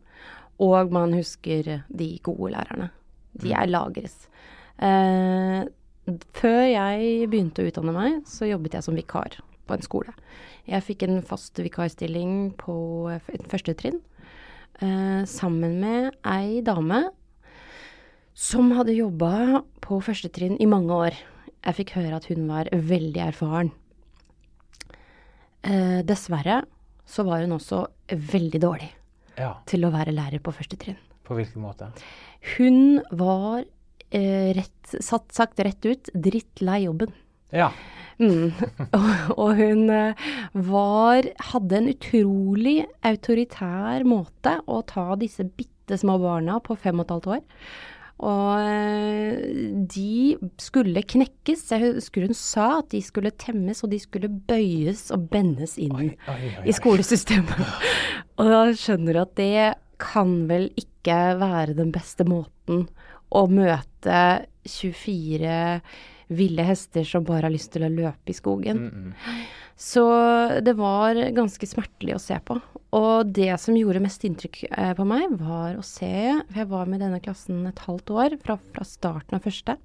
Og 0.64 0.92
man 0.94 1.14
husker 1.14 1.84
de 1.88 2.10
gode 2.26 2.54
lærerne. 2.56 2.90
De 3.38 3.54
er 3.54 3.70
lagres. 3.70 4.26
Eh, 4.82 5.68
før 6.38 6.62
jeg 6.66 7.30
begynte 7.30 7.64
å 7.64 7.70
utdanne 7.70 7.94
meg, 7.94 8.22
så 8.30 8.50
jobbet 8.50 8.78
jeg 8.78 8.86
som 8.86 8.98
vikar 8.98 9.38
på 9.68 9.76
en 9.76 9.86
skole. 9.86 10.14
Jeg 10.68 10.86
fikk 10.86 11.06
en 11.06 11.22
fast 11.26 11.60
vikarstilling 11.62 12.54
på 12.60 12.78
første 13.52 13.76
trinn, 13.78 14.02
eh, 14.82 15.24
sammen 15.26 15.80
med 15.82 16.16
ei 16.26 16.62
dame 16.62 17.10
som 18.34 18.72
hadde 18.72 18.94
jobba 18.94 19.64
på 19.82 20.02
første 20.02 20.30
trinn 20.30 20.58
i 20.62 20.70
mange 20.70 20.94
år. 20.94 21.14
Jeg 21.66 21.76
fikk 21.76 21.96
høre 21.98 22.16
at 22.16 22.26
hun 22.30 22.48
var 22.48 22.70
veldig 22.72 23.24
erfaren. 23.34 23.72
Eh, 25.64 26.02
dessverre 26.04 26.64
så 27.06 27.26
var 27.26 27.42
hun 27.42 27.58
også 27.58 27.88
veldig 28.08 28.62
dårlig 28.62 28.97
Ja. 29.38 29.54
til 29.70 29.86
å 29.86 29.94
være 29.94 30.16
lærer 30.16 30.42
på 30.44 30.54
første 30.56 30.80
trinn. 30.82 30.98
På 31.28 31.38
hvilken 31.38 31.62
måte? 31.62 31.92
Hun 32.56 33.02
var, 33.12 33.66
eh, 34.12 34.54
rett, 34.58 34.96
satt, 35.04 35.30
sagt 35.36 35.60
rett 35.60 35.86
ut, 35.86 36.10
drittlei 36.14 36.84
jobben. 36.86 37.14
Ja. 37.52 37.72
Mm. 38.18 38.50
og, 38.98 39.10
og 39.38 39.60
hun 39.60 39.90
eh, 39.94 40.30
var, 40.68 41.28
hadde 41.52 41.82
en 41.82 41.92
utrolig 41.92 42.80
autoritær 43.06 44.08
måte 44.08 44.58
å 44.66 44.82
ta 44.90 45.12
disse 45.22 45.46
bitte 45.46 46.00
små 46.02 46.18
barna 46.24 46.58
på 46.64 46.76
fem 46.80 46.98
og 46.98 47.06
et 47.06 47.14
halvt 47.16 47.30
år 47.38 47.46
Og 48.18 48.58
eh, 48.66 49.42
de 49.94 50.38
skulle 50.62 51.04
knekkes. 51.06 51.68
Jeg 51.70 51.94
husker 52.00 52.26
hun 52.26 52.38
sa 52.38 52.80
at 52.80 52.90
de 52.96 53.02
skulle 53.06 53.34
temmes, 53.38 53.84
og 53.86 53.94
de 53.94 54.00
skulle 54.02 54.32
bøyes 54.50 55.08
og 55.14 55.28
bendes 55.34 55.78
inn 55.82 55.94
Oi, 55.94 56.10
oi, 56.10 56.34
oi, 56.34 56.54
oi. 56.64 56.66
i 56.66 56.76
skolesystemet. 56.76 57.62
og 58.42 58.54
da 58.54 58.64
skjønner 58.74 59.14
du 59.18 59.22
at 59.22 59.36
det 59.38 59.68
kan 60.02 60.34
vel 60.50 60.70
ikke 60.78 61.18
være 61.42 61.78
den 61.78 61.94
beste 61.94 62.26
måten 62.28 62.86
å 63.34 63.46
møte 63.52 64.20
24 64.68 65.82
ville 66.28 66.64
hester 66.68 67.06
som 67.08 67.24
bare 67.28 67.48
har 67.48 67.54
lyst 67.54 67.72
til 67.74 67.86
å 67.88 67.92
løpe 67.92 68.34
i 68.34 68.36
skogen. 68.36 68.88
Mm, 68.88 69.14
mm. 69.14 69.46
Så 69.78 70.04
det 70.66 70.74
var 70.74 71.20
ganske 71.38 71.68
smertelig 71.70 72.16
å 72.18 72.22
se 72.22 72.40
på. 72.42 72.58
Og 72.98 73.30
det 73.30 73.52
som 73.62 73.76
gjorde 73.78 74.02
mest 74.02 74.24
inntrykk 74.26 74.64
eh, 74.72 74.94
på 74.98 75.06
meg, 75.06 75.36
var 75.38 75.78
å 75.78 75.84
se 75.86 76.10
For 76.48 76.62
jeg 76.64 76.70
var 76.72 76.90
med 76.90 77.04
denne 77.04 77.20
klassen 77.22 77.66
et 77.70 77.84
halvt 77.86 78.14
år, 78.16 78.38
fra, 78.42 78.58
fra 78.74 78.88
starten 78.88 79.38
av 79.38 79.46
første. 79.46 79.78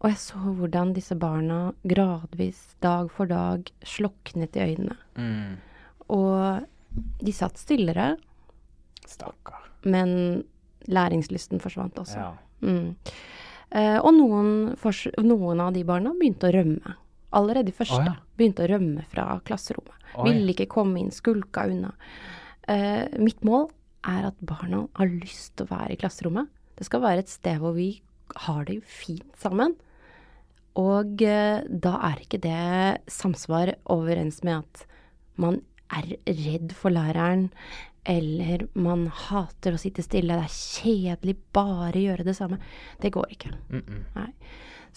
Og 0.00 0.08
jeg 0.08 0.20
så 0.22 0.40
hvordan 0.56 0.94
disse 0.96 1.16
barna 1.20 1.74
gradvis, 1.84 2.62
dag 2.80 3.10
for 3.12 3.28
dag, 3.28 3.68
sloknet 3.84 4.56
i 4.56 4.64
øynene. 4.70 4.96
Mm. 5.20 5.58
Og 6.16 7.20
de 7.20 7.34
satt 7.36 7.60
stillere, 7.60 8.14
Stakkar. 9.04 9.68
men 9.84 10.46
læringslysten 10.88 11.60
forsvant 11.60 12.00
også. 12.00 12.16
Ja. 12.16 12.32
Mm. 12.64 12.96
Eh, 13.76 13.98
og 14.00 14.14
noen, 14.16 14.50
noen 15.20 15.60
av 15.62 15.76
de 15.76 15.84
barna 15.84 16.16
begynte 16.16 16.48
å 16.48 16.56
rømme. 16.56 16.96
Allerede 17.36 17.72
i 17.72 17.76
første. 17.76 18.00
Oh, 18.00 18.06
ja. 18.08 18.16
Begynte 18.38 18.64
å 18.64 18.70
rømme 18.72 19.04
fra 19.10 19.26
klasserommet. 19.46 19.96
Oi. 20.16 20.30
Ville 20.30 20.54
ikke 20.54 20.70
komme 20.70 21.00
inn, 21.02 21.12
skulka 21.14 21.66
unna. 21.70 21.92
Uh, 22.66 23.06
mitt 23.22 23.44
mål 23.46 23.68
er 24.08 24.30
at 24.30 24.40
barna 24.46 24.86
har 24.98 25.12
lyst 25.12 25.54
til 25.58 25.68
å 25.68 25.74
være 25.74 25.94
i 25.94 26.00
klasserommet. 26.00 26.50
Det 26.78 26.88
skal 26.88 27.04
være 27.04 27.24
et 27.24 27.32
sted 27.32 27.60
hvor 27.62 27.76
vi 27.76 27.92
har 28.46 28.64
det 28.68 28.80
fint 28.86 29.28
sammen. 29.38 29.76
Og 30.80 31.22
uh, 31.22 31.60
da 31.66 31.94
er 32.10 32.24
ikke 32.24 32.42
det 32.42 33.10
samsvar 33.10 33.74
overens 33.90 34.42
med 34.46 34.62
at 34.64 34.86
man 35.40 35.62
er 35.90 36.12
redd 36.26 36.74
for 36.76 36.94
læreren, 36.94 37.48
eller 38.08 38.64
man 38.78 39.08
hater 39.26 39.74
å 39.74 39.80
sitte 39.80 40.02
stille. 40.04 40.36
Det 40.38 40.46
er 40.46 40.54
kjedelig 40.54 41.36
bare 41.54 42.00
gjøre 42.00 42.26
det 42.26 42.36
samme. 42.38 42.60
Det 43.02 43.12
går 43.14 43.34
ikke. 43.34 43.52
Mm, 43.68 43.82
mm. 43.84 44.30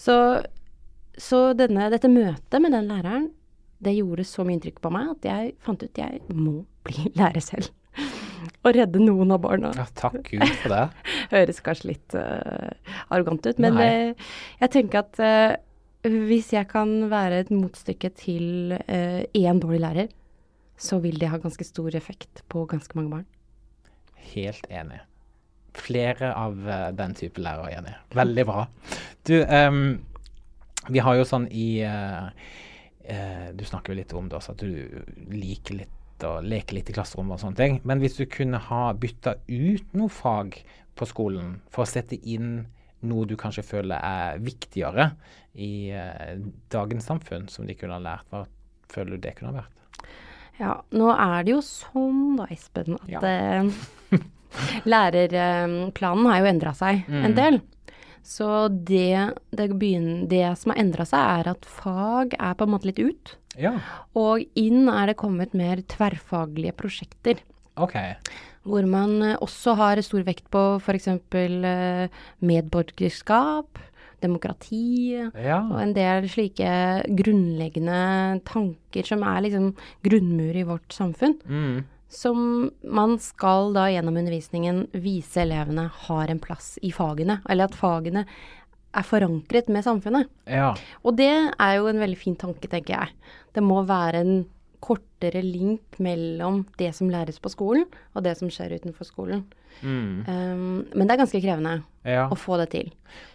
Så, 0.00 0.16
så 1.20 1.52
denne, 1.56 1.88
dette 1.92 2.10
møtet 2.10 2.62
med 2.62 2.74
den 2.74 2.90
læreren, 2.90 3.30
det 3.84 3.96
gjorde 3.98 4.24
så 4.26 4.44
mye 4.46 4.58
inntrykk 4.58 4.80
på 4.82 4.92
meg 4.94 5.10
at 5.12 5.28
jeg 5.28 5.54
fant 5.64 5.82
ut 5.82 6.00
jeg 6.00 6.22
må 6.32 6.62
bli 6.86 7.10
lærer 7.18 7.44
selv. 7.44 7.70
Og 8.64 8.74
redde 8.76 9.00
noen 9.00 9.32
av 9.32 9.42
barna. 9.44 9.70
Ja, 9.76 9.84
takk 9.96 10.18
Gud 10.30 10.44
for 10.62 10.72
det. 10.72 10.84
Høres 11.34 11.60
kanskje 11.64 11.90
litt 11.92 12.16
uh, 12.16 12.72
arrogant 13.12 13.44
ut, 13.44 13.60
men 13.60 13.76
eh, 13.80 14.28
jeg 14.60 14.72
tenker 14.72 15.02
at 15.02 15.20
uh, 15.20 15.54
hvis 16.04 16.50
jeg 16.52 16.68
kan 16.68 16.92
være 17.12 17.42
et 17.44 17.52
motstykke 17.52 18.10
til 18.12 18.74
én 18.76 19.60
dårlig 19.62 19.80
lærer, 19.80 20.10
så 20.76 20.98
vil 21.00 21.16
det 21.16 21.30
ha 21.32 21.38
ganske 21.40 21.64
stor 21.64 21.96
effekt 21.96 22.42
på 22.52 22.66
ganske 22.68 22.98
mange 22.98 23.12
barn. 23.14 23.24
Helt 24.34 24.68
enig. 24.68 25.00
Flere 25.80 26.34
av 26.36 26.60
den 26.98 27.16
type 27.16 27.40
lærere 27.40 27.72
er 27.72 27.80
enig. 27.80 27.94
Veldig 28.20 28.44
bra. 28.50 28.66
Du, 29.24 29.38
ehm, 29.40 29.88
vi 30.90 30.98
har 31.04 31.16
jo 31.16 31.24
sånn 31.24 31.46
i 31.50 31.82
uh, 31.86 32.28
uh, 33.10 33.48
Du 33.56 33.64
snakker 33.64 33.92
jo 33.92 33.98
litt 34.00 34.12
om 34.14 34.28
det 34.28 34.36
også, 34.38 34.52
at 34.52 34.64
du 34.64 35.34
liker 35.34 35.74
litt 35.82 36.24
å 36.24 36.38
leke 36.40 36.76
litt 36.76 36.88
i 36.88 36.94
klasserommet 36.94 37.34
og 37.36 37.40
sånne 37.42 37.58
ting. 37.58 37.80
Men 37.84 37.98
hvis 38.00 38.14
du 38.16 38.24
kunne 38.30 38.56
ha 38.70 38.92
bytta 38.94 39.34
ut 39.50 39.94
noe 39.98 40.08
fag 40.08 40.54
på 40.96 41.08
skolen 41.10 41.56
for 41.74 41.82
å 41.84 41.90
sette 41.90 42.16
inn 42.22 42.66
noe 43.04 43.26
du 43.28 43.34
kanskje 43.36 43.64
føler 43.66 43.98
er 43.98 44.38
viktigere 44.40 45.10
i 45.60 45.90
uh, 45.92 46.38
dagens 46.72 47.04
samfunn, 47.10 47.48
som 47.52 47.66
de 47.68 47.74
kunne 47.76 47.98
ha 47.98 48.00
lært, 48.00 48.24
hva 48.30 48.44
føler 48.94 49.16
du 49.18 49.26
det 49.26 49.34
kunne 49.36 49.52
ha 49.52 49.58
vært? 49.64 50.08
Ja, 50.60 50.72
nå 50.94 51.10
er 51.12 51.42
det 51.44 51.50
jo 51.56 51.60
sånn 51.66 52.36
da, 52.38 52.46
Espen, 52.54 52.94
at 53.02 53.10
Ja. 53.10 53.64
lærerplanen 54.86 56.26
har 56.30 56.40
jo 56.40 56.46
endra 56.50 56.72
seg 56.78 57.04
Mm. 57.08 57.24
en 57.24 57.34
del. 57.34 57.60
Så 58.24 58.48
det, 58.88 59.34
det, 59.52 59.66
begynner, 59.76 60.24
det 60.30 60.42
som 60.58 60.72
har 60.72 60.80
endra 60.80 61.04
seg, 61.04 61.20
er 61.20 61.50
at 61.52 61.66
fag 61.68 62.34
er 62.38 62.54
på 62.56 62.64
en 62.66 62.72
måte 62.72 62.88
litt 62.88 63.02
ut. 63.02 63.34
Ja, 63.60 63.76
Og 64.18 64.42
inn 64.58 64.88
er 64.90 65.12
det 65.12 65.18
kommet 65.20 65.52
mer 65.54 65.78
tverrfaglige 65.92 66.72
prosjekter. 66.74 67.38
OK. 67.78 67.94
Hvor 68.64 68.86
man 68.88 69.12
eh, 69.22 69.36
også 69.44 69.76
har 69.78 70.00
stor 70.02 70.24
vekt 70.26 70.48
på 70.50 70.62
f.eks. 70.80 71.08
Eh, 71.12 72.08
medborgerskap, 72.42 73.78
demokrati 74.24 75.12
Ja. 75.36 75.58
og 75.68 75.78
en 75.82 75.92
del 75.92 76.26
slike 76.32 76.68
grunnleggende 77.12 78.40
tanker 78.48 79.04
som 79.06 79.22
er 79.26 79.42
liksom 79.44 79.74
grunnmur 80.06 80.56
i 80.56 80.64
vårt 80.64 80.94
samfunn. 80.96 81.36
Mm. 81.44 81.84
Som 82.14 82.70
man 82.86 83.16
skal 83.22 83.72
da 83.74 83.88
gjennom 83.90 84.16
undervisningen 84.20 84.84
vise 85.02 85.42
elevene 85.42 85.88
har 86.06 86.30
en 86.30 86.42
plass 86.42 86.76
i 86.82 86.92
fagene. 86.94 87.40
Eller 87.50 87.66
at 87.66 87.78
fagene 87.78 88.24
er 88.94 89.06
forankret 89.06 89.70
med 89.72 89.86
samfunnet. 89.86 90.30
Ja. 90.46 90.72
Og 91.02 91.16
det 91.18 91.32
er 91.32 91.72
jo 91.78 91.88
en 91.90 92.02
veldig 92.02 92.20
fin 92.20 92.36
tanke, 92.38 92.70
tenker 92.70 92.94
jeg. 92.94 93.32
Det 93.54 93.64
må 93.64 93.82
være 93.88 94.22
en 94.22 94.36
kortere 94.84 95.40
link 95.44 95.98
mellom 96.02 96.64
det 96.78 96.90
som 96.96 97.10
læres 97.10 97.40
på 97.40 97.52
skolen, 97.52 97.86
og 98.12 98.24
det 98.26 98.36
som 98.38 98.50
skjer 98.52 98.76
utenfor 98.76 99.08
skolen. 99.08 99.44
Mm. 99.80 100.24
Um, 100.28 100.82
men 100.94 101.06
det 101.06 101.14
er 101.14 101.22
ganske 101.24 101.40
krevende 101.42 101.78
ja. 102.06 102.26
å 102.30 102.36
få 102.38 102.58
det 102.60 102.68
til. 102.74 102.92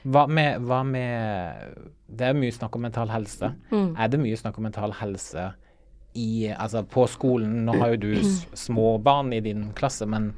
Hva 0.07 0.23
med, 0.31 0.61
hva 0.63 0.83
med 0.87 1.81
Det 2.07 2.29
er 2.29 2.37
mye 2.37 2.53
snakk 2.55 2.77
om 2.77 2.85
mental 2.85 3.11
helse. 3.11 3.51
Mm. 3.73 3.91
Er 3.97 4.13
det 4.13 4.21
mye 4.21 4.39
snakk 4.39 4.59
om 4.59 4.69
mental 4.69 4.95
helse 5.01 5.49
i, 6.13 6.49
altså 6.51 6.83
på 6.83 7.05
skolen? 7.07 7.65
Nå 7.67 7.75
har 7.79 7.93
jo 7.93 8.01
du 8.09 8.11
små 8.57 8.97
barn 9.03 9.33
i 9.33 9.41
din 9.45 9.69
klasse, 9.77 10.07
men 10.09 10.31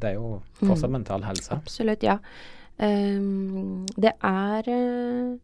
det 0.00 0.12
er 0.12 0.20
jo 0.20 0.40
fortsatt 0.62 0.92
mental 0.92 1.24
helse. 1.26 1.52
Absolutt, 1.56 2.04
ja. 2.06 2.18
Um, 2.80 3.84
det 4.00 4.14
er 4.24 4.68
eh, 4.72 5.34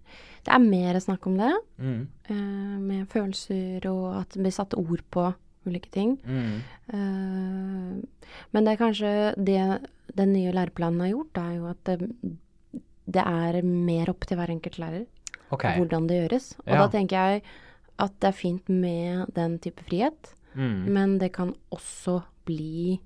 Det 0.47 0.53
er 0.55 0.63
mer 0.63 0.97
snakk 1.03 1.27
om 1.27 1.37
det, 1.37 1.53
Mm. 1.77 2.07
Uh, 2.31 2.79
med 2.81 3.09
følelser 3.13 3.85
og 3.91 4.23
at 4.23 4.31
det 4.33 4.41
blir 4.43 4.55
satt 4.55 4.75
ord 4.75 5.03
på 5.11 5.27
ulike 5.67 5.91
ting. 5.91 6.17
Mm. 6.25 6.63
Uh, 6.95 8.33
men 8.53 8.65
det 8.65 8.73
er 8.73 8.81
kanskje 8.81 9.13
det 9.37 9.61
den 10.17 10.33
nye 10.33 10.53
læreplanen 10.55 11.01
har 11.01 11.13
gjort, 11.13 11.37
er 11.43 11.53
jo 11.59 11.67
at 11.67 11.85
det, 11.85 12.09
det 13.05 13.23
er 13.27 13.63
mer 13.63 14.11
opp 14.11 14.25
til 14.27 14.39
hver 14.39 14.51
enkelt 14.55 14.79
lærer 14.79 15.05
okay. 15.51 15.77
hvordan 15.77 16.07
det 16.09 16.21
gjøres. 16.23 16.53
Og 16.65 16.73
Ja. 16.73 16.79
da 16.83 16.89
tenker 16.89 17.17
jeg 17.17 17.43
at 18.03 18.17
det 18.21 18.29
er 18.31 18.37
fint 18.37 18.69
med 18.73 19.33
den 19.37 19.59
type 19.63 19.85
frihet, 19.89 20.33
Mm. 20.57 20.87
men 20.89 21.19
det 21.21 21.35
kan 21.37 21.51
også 21.69 22.23
bli 22.49 22.99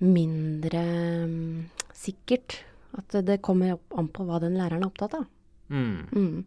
mindre 0.00 0.82
um, 1.24 1.70
sikkert. 1.96 2.60
At 2.98 3.14
det, 3.24 3.38
kommer 3.40 3.78
an 3.96 4.08
på 4.10 4.26
hva 4.26 4.40
den 4.42 4.58
læreren 4.58 4.82
er 4.82 4.90
opptatt 4.90 5.14
av. 5.20 5.24
Mm. 5.70 6.10
Mm. 6.10 6.44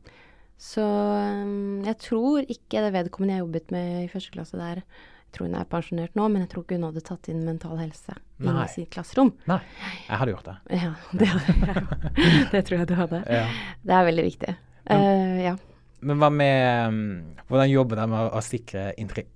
Så 0.60 0.84
um, 0.84 1.82
jeg 1.86 1.98
tror 2.04 2.44
ikke 2.46 2.84
det 2.84 2.94
vedkommende 2.94 3.38
jeg 3.38 3.46
jobbet 3.46 3.74
med 3.74 4.04
i 4.04 4.12
første 4.12 4.36
klasse 4.36 4.60
der, 4.60 4.84
jeg 4.84 5.38
tror 5.38 5.48
hun 5.48 5.58
er 5.58 5.70
pensjonert 5.72 6.18
nå, 6.20 6.28
men 6.30 6.44
jeg 6.44 6.52
tror 6.52 6.66
ikke 6.66 6.78
hun 6.78 6.86
hadde 6.92 7.06
tatt 7.08 7.30
inn 7.32 7.40
mental 7.42 7.80
helse 7.82 8.14
inn 8.44 8.60
i 8.60 8.68
sitt 8.70 8.92
klasserom. 8.94 9.32
Nei, 9.50 9.62
jeg 10.06 10.20
hadde 10.20 10.34
gjort 10.36 10.50
det. 10.52 10.58
Ja, 10.78 10.92
det, 11.16 11.30
hadde 11.32 11.56
jeg 11.56 12.50
det 12.54 12.62
tror 12.68 12.84
jeg 12.84 12.90
du 12.92 12.98
hadde. 13.00 13.22
Ja. 13.26 13.46
Det 13.82 13.96
er 13.98 14.10
veldig 14.12 14.26
viktig. 14.28 14.56
Uh, 14.84 15.40
ja. 15.42 15.56
Men 16.04 16.20
hva 16.22 16.30
med 16.34 16.90
um, 16.90 17.00
Hvordan 17.48 17.72
jobber 17.72 18.00
dere 18.00 18.12
med 18.12 18.34
å, 18.36 18.42
sikre 18.44 18.92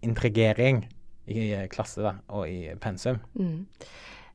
integrering 0.05 0.83
i 1.27 1.49
eh, 1.53 1.67
klasse 1.71 2.03
da, 2.03 2.13
og 2.33 2.47
i 2.49 2.73
pensum? 2.81 3.19
Mm. 3.37 3.65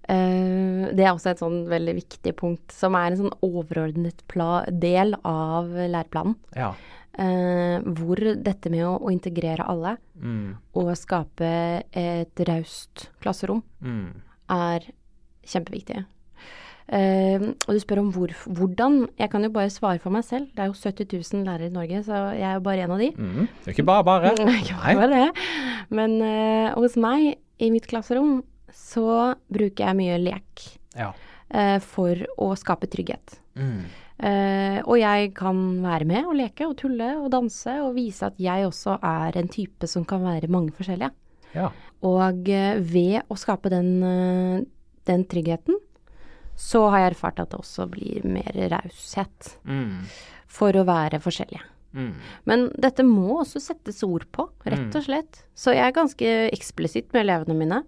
Uh, 0.02 0.88
det 0.92 1.04
er 1.04 1.12
også 1.12 1.30
et 1.30 1.40
sånn 1.40 1.60
veldig 1.70 1.94
viktig 2.00 2.32
punkt, 2.36 2.72
som 2.74 2.96
er 2.98 3.12
en 3.12 3.20
sånn 3.20 3.36
overordnet 3.46 4.24
del 4.82 5.14
av 5.22 5.70
læreplanen. 5.70 6.34
Ja. 6.58 6.72
Uh, 7.12 7.78
hvor 7.96 8.20
dette 8.40 8.72
med 8.72 8.86
å, 8.88 8.96
å 8.98 9.12
integrere 9.12 9.66
alle 9.68 9.98
Mm. 10.22 10.54
og 10.78 10.92
skape 10.96 11.48
et 11.92 12.42
raust 12.46 13.08
klasserom 13.20 13.62
Mm. 13.82 14.22
er 14.48 14.86
kjempeviktig. 15.44 16.04
Eh, 16.92 17.40
og 17.40 17.72
du 17.72 17.80
spør 17.80 18.02
om 18.02 18.10
hvor, 18.12 18.32
hvordan. 18.52 18.98
Jeg 19.20 19.30
kan 19.32 19.46
jo 19.46 19.50
bare 19.54 19.72
svare 19.72 20.00
for 20.02 20.12
meg 20.12 20.26
selv. 20.28 20.50
Det 20.52 20.60
er 20.60 20.68
jo 20.68 20.76
70 20.76 21.08
000 21.32 21.46
lærere 21.46 21.70
i 21.70 21.72
Norge, 21.72 22.02
så 22.04 22.18
jeg 22.36 22.44
er 22.50 22.58
jo 22.58 22.64
bare 22.66 22.84
en 22.84 22.92
av 22.92 23.00
de. 23.00 23.08
Mm. 23.16 23.46
Det 23.48 23.70
er 23.70 23.76
ikke 23.76 23.88
bare 23.88 24.04
bare. 24.04 24.32
Ikke 24.60 24.76
bare 24.84 25.08
det. 25.08 25.46
Men 25.88 26.18
uh, 26.20 26.74
hos 26.76 26.98
meg, 27.00 27.38
i 27.62 27.70
mitt 27.72 27.86
klasserom, 27.88 28.42
så 28.76 29.32
bruker 29.52 29.86
jeg 29.86 29.98
mye 29.98 30.18
lek 30.20 30.66
Ja. 30.98 31.12
uh, 31.54 31.78
for 31.80 32.20
å 32.40 32.52
skape 32.60 32.90
trygghet. 32.92 33.38
Mm. 33.56 33.84
Eh, 34.22 34.76
og 34.86 34.94
jeg 35.00 35.32
kan 35.34 35.56
være 35.82 36.06
med 36.06 36.28
og 36.30 36.36
leke 36.38 36.66
og 36.68 36.76
tulle 36.78 37.08
og 37.18 37.26
danse 37.32 37.72
og 37.82 37.96
vise 37.96 38.28
at 38.28 38.36
jeg 38.38 38.68
også 38.68 38.94
er 39.02 39.34
en 39.40 39.48
type 39.50 39.88
som 39.90 40.04
kan 40.06 40.22
være 40.22 40.50
mange 40.52 40.70
forskjellige. 40.76 41.10
Ja. 41.56 41.72
Og 42.06 42.46
ved 42.92 43.26
å 43.26 43.38
skape 43.40 43.72
den, 43.72 43.90
den 45.08 45.24
tryggheten, 45.26 45.80
så 46.62 46.84
har 46.92 47.02
jeg 47.02 47.12
erfart 47.14 47.40
at 47.42 47.50
det 47.52 47.58
også 47.58 47.88
blir 47.90 48.24
mer 48.28 48.54
raushet 48.70 49.56
Mm. 49.66 50.04
for 50.46 50.72
å 50.78 50.84
være 50.86 51.18
forskjellige. 51.22 51.64
Mm. 51.92 52.12
Men 52.48 52.62
dette 52.80 53.04
må 53.04 53.40
også 53.42 53.60
settes 53.60 53.98
ord 54.06 54.24
på, 54.32 54.46
rett 54.64 54.94
og 54.96 55.04
slett. 55.04 55.42
Så 55.58 55.74
jeg 55.74 55.84
er 55.84 55.96
ganske 55.96 56.30
eksplisitt 56.54 57.10
med 57.12 57.26
elevene 57.26 57.56
mine. 57.58 57.82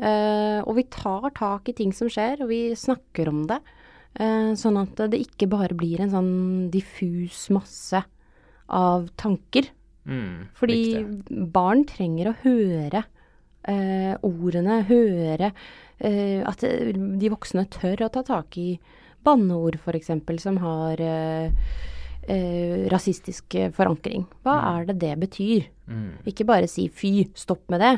Uh, 0.00 0.60
og 0.64 0.76
vi 0.78 0.84
tar 0.88 1.26
tak 1.36 1.68
i 1.68 1.74
ting 1.76 1.90
som 1.92 2.08
skjer, 2.08 2.40
og 2.44 2.48
vi 2.52 2.60
snakker 2.78 3.28
om 3.28 3.42
det. 3.50 3.58
Uh, 4.20 4.54
sånn 4.58 4.78
at 4.80 4.96
det 5.12 5.18
ikke 5.20 5.48
bare 5.50 5.76
blir 5.76 6.00
en 6.00 6.12
sånn 6.14 6.32
diffus 6.72 7.48
masse 7.52 8.00
av 8.70 9.08
tanker. 9.20 9.68
Mm. 10.08 10.48
Fordi 10.56 10.78
Riktig. 10.96 11.50
barn 11.52 11.84
trenger 11.90 12.30
å 12.30 12.36
høre 12.44 13.02
eh, 13.68 14.14
ordene, 14.26 14.80
høre 14.88 15.52
eh, 15.98 16.40
at 16.46 16.64
eh, 16.66 16.92
de 16.94 17.32
voksne 17.32 17.66
tør 17.72 18.06
å 18.06 18.12
ta 18.12 18.24
tak 18.26 18.58
i 18.60 18.74
banneord, 19.26 19.80
f.eks., 19.80 20.12
som 20.40 20.60
har 20.62 21.00
eh, 21.04 21.52
eh, 22.24 22.86
rasistisk 22.92 23.58
forankring. 23.76 24.24
Hva 24.44 24.56
er 24.76 24.90
det 24.90 25.00
det 25.02 25.14
betyr? 25.26 25.68
Mm. 25.90 26.12
Ikke 26.30 26.48
bare 26.48 26.70
si 26.70 26.88
fy, 26.88 27.28
stopp 27.36 27.66
med 27.72 27.84
det, 27.84 27.96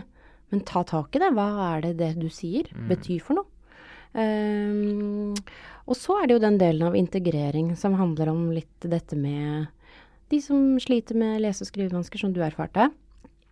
men 0.52 0.64
ta 0.68 0.82
tak 0.88 1.14
i 1.14 1.22
det. 1.22 1.32
Hva 1.36 1.48
er 1.70 1.86
det 1.86 1.96
det 2.00 2.14
du 2.20 2.28
sier 2.32 2.68
betyr 2.90 3.22
for 3.22 3.40
noe? 3.40 3.48
Um, 4.12 5.32
og 5.88 5.96
så 5.96 6.18
er 6.20 6.26
det 6.28 6.34
jo 6.36 6.42
den 6.42 6.58
delen 6.60 6.84
av 6.84 6.96
integrering 6.98 7.70
som 7.80 7.96
handler 7.96 8.28
om 8.28 8.50
litt 8.52 8.84
dette 8.84 9.16
med 9.16 9.70
de 10.32 10.40
som 10.40 10.76
sliter 10.80 11.16
med 11.18 11.40
lese- 11.44 11.64
og 11.64 11.70
skrivevansker, 11.70 12.20
som 12.20 12.32
du 12.32 12.40
erfarte. 12.44 12.90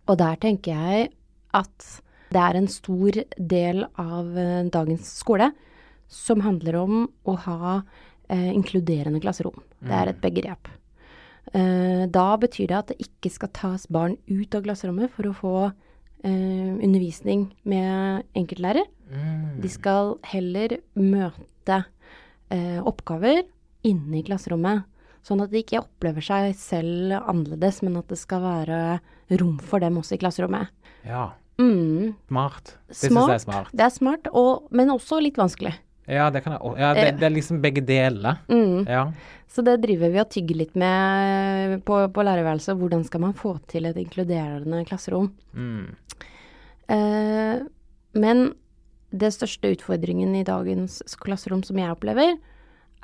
Og 0.09 0.17
der 0.17 0.37
tenker 0.41 0.73
jeg 0.73 1.11
at 1.57 1.87
det 2.31 2.41
er 2.41 2.57
en 2.57 2.69
stor 2.71 3.17
del 3.35 3.83
av 3.99 4.37
eh, 4.39 4.67
dagens 4.71 5.09
skole 5.19 5.51
som 6.11 6.43
handler 6.43 6.77
om 6.79 7.01
å 7.27 7.35
ha 7.45 7.81
eh, 8.31 8.51
inkluderende 8.51 9.21
klasserom. 9.23 9.59
Det 9.81 9.95
er 9.95 10.11
et 10.11 10.21
begrep. 10.23 10.69
Eh, 11.51 12.03
da 12.11 12.27
betyr 12.39 12.69
det 12.69 12.77
at 12.77 12.91
det 12.91 13.07
ikke 13.07 13.31
skal 13.33 13.51
tas 13.55 13.87
barn 13.91 14.15
ut 14.29 14.55
av 14.55 14.63
klasserommet 14.63 15.11
for 15.11 15.27
å 15.27 15.35
få 15.35 15.55
eh, 15.67 16.71
undervisning 16.77 17.49
med 17.67 18.27
enkeltlærer. 18.37 18.87
Mm. 19.11 19.59
De 19.63 19.71
skal 19.71 20.15
heller 20.31 20.77
møte 20.95 21.81
eh, 22.53 22.79
oppgaver 22.79 23.43
inne 23.87 24.21
i 24.21 24.25
klasserommet. 24.27 24.87
Sånn 25.25 25.43
at 25.43 25.51
de 25.51 25.61
ikke 25.61 25.83
opplever 25.83 26.23
seg 26.25 26.55
selv 26.57 27.19
annerledes, 27.19 27.83
men 27.85 27.99
at 27.99 28.09
det 28.09 28.17
skal 28.17 28.41
være 28.41 28.79
rom 29.37 29.59
for 29.61 29.83
dem 29.83 29.99
også 30.01 30.15
i 30.17 30.21
klasserommet. 30.23 30.71
Ja. 31.05 31.29
Mm, 31.61 32.13
Smart. 32.27 32.73
Det 32.89 32.95
syns 32.97 33.11
smart. 33.13 33.29
jeg 33.29 33.35
er 33.39 33.45
smart. 33.45 33.71
Det 33.77 33.85
er 33.85 33.93
smart, 33.93 34.27
og, 34.33 34.67
men 34.73 34.89
også 34.93 35.19
litt 35.21 35.37
vanskelig. 35.37 35.75
Ja, 36.09 36.29
det 36.33 36.41
kan 36.43 36.55
jeg 36.57 36.79
Ja, 36.81 36.93
det, 36.97 37.03
Eh. 37.07 37.17
det 37.19 37.27
er 37.29 37.35
liksom 37.35 37.61
begge 37.61 37.83
deler. 37.85 38.39
Mm. 38.49 38.87
Ja. 38.89 39.03
Så 39.51 39.61
det 39.63 39.77
driver 39.83 40.09
vi 40.11 40.19
og 40.23 40.29
tygger 40.33 40.57
litt 40.57 40.75
med 40.79 41.83
på, 41.85 41.99
på 42.15 42.23
lærerværelset. 42.25 42.75
Hvordan 42.79 43.03
skal 43.05 43.21
man 43.21 43.33
få 43.37 43.53
til 43.69 43.85
et 43.85 43.95
inkluderende 44.01 44.81
klasserom? 44.87 45.29
Mm. 45.53 45.91
Eh, 46.89 47.59
men 48.13 48.53
det 49.11 49.31
største 49.35 49.73
utfordringen 49.75 50.33
i 50.39 50.43
dagens 50.47 51.01
klasserom 51.21 51.63
som 51.67 51.77
jeg 51.79 51.91
opplever, 51.93 52.37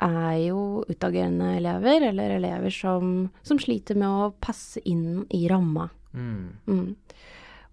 er 0.00 0.34
jo 0.46 0.84
utagerende 0.88 1.56
elever, 1.58 2.04
eller 2.12 2.36
elever 2.36 2.70
som, 2.70 3.30
som 3.42 3.58
sliter 3.58 3.96
med 3.98 4.08
å 4.08 4.28
passe 4.40 4.80
inn 4.86 5.24
i 5.34 5.46
ramma. 5.50 5.88
Mm. 6.14 6.94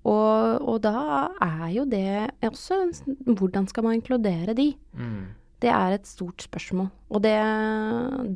Og, 0.05 0.61
og 0.61 0.77
da 0.85 1.31
er 1.41 1.65
jo 1.73 1.85
det 1.89 2.29
også 2.45 2.77
Hvordan 3.25 3.65
skal 3.71 3.87
man 3.87 3.97
inkludere 3.97 4.53
de? 4.57 4.69
Mm. 4.93 5.33
Det 5.63 5.71
er 5.71 5.95
et 5.95 6.05
stort 6.05 6.43
spørsmål. 6.45 6.91
Og 7.09 7.23
det, 7.23 7.35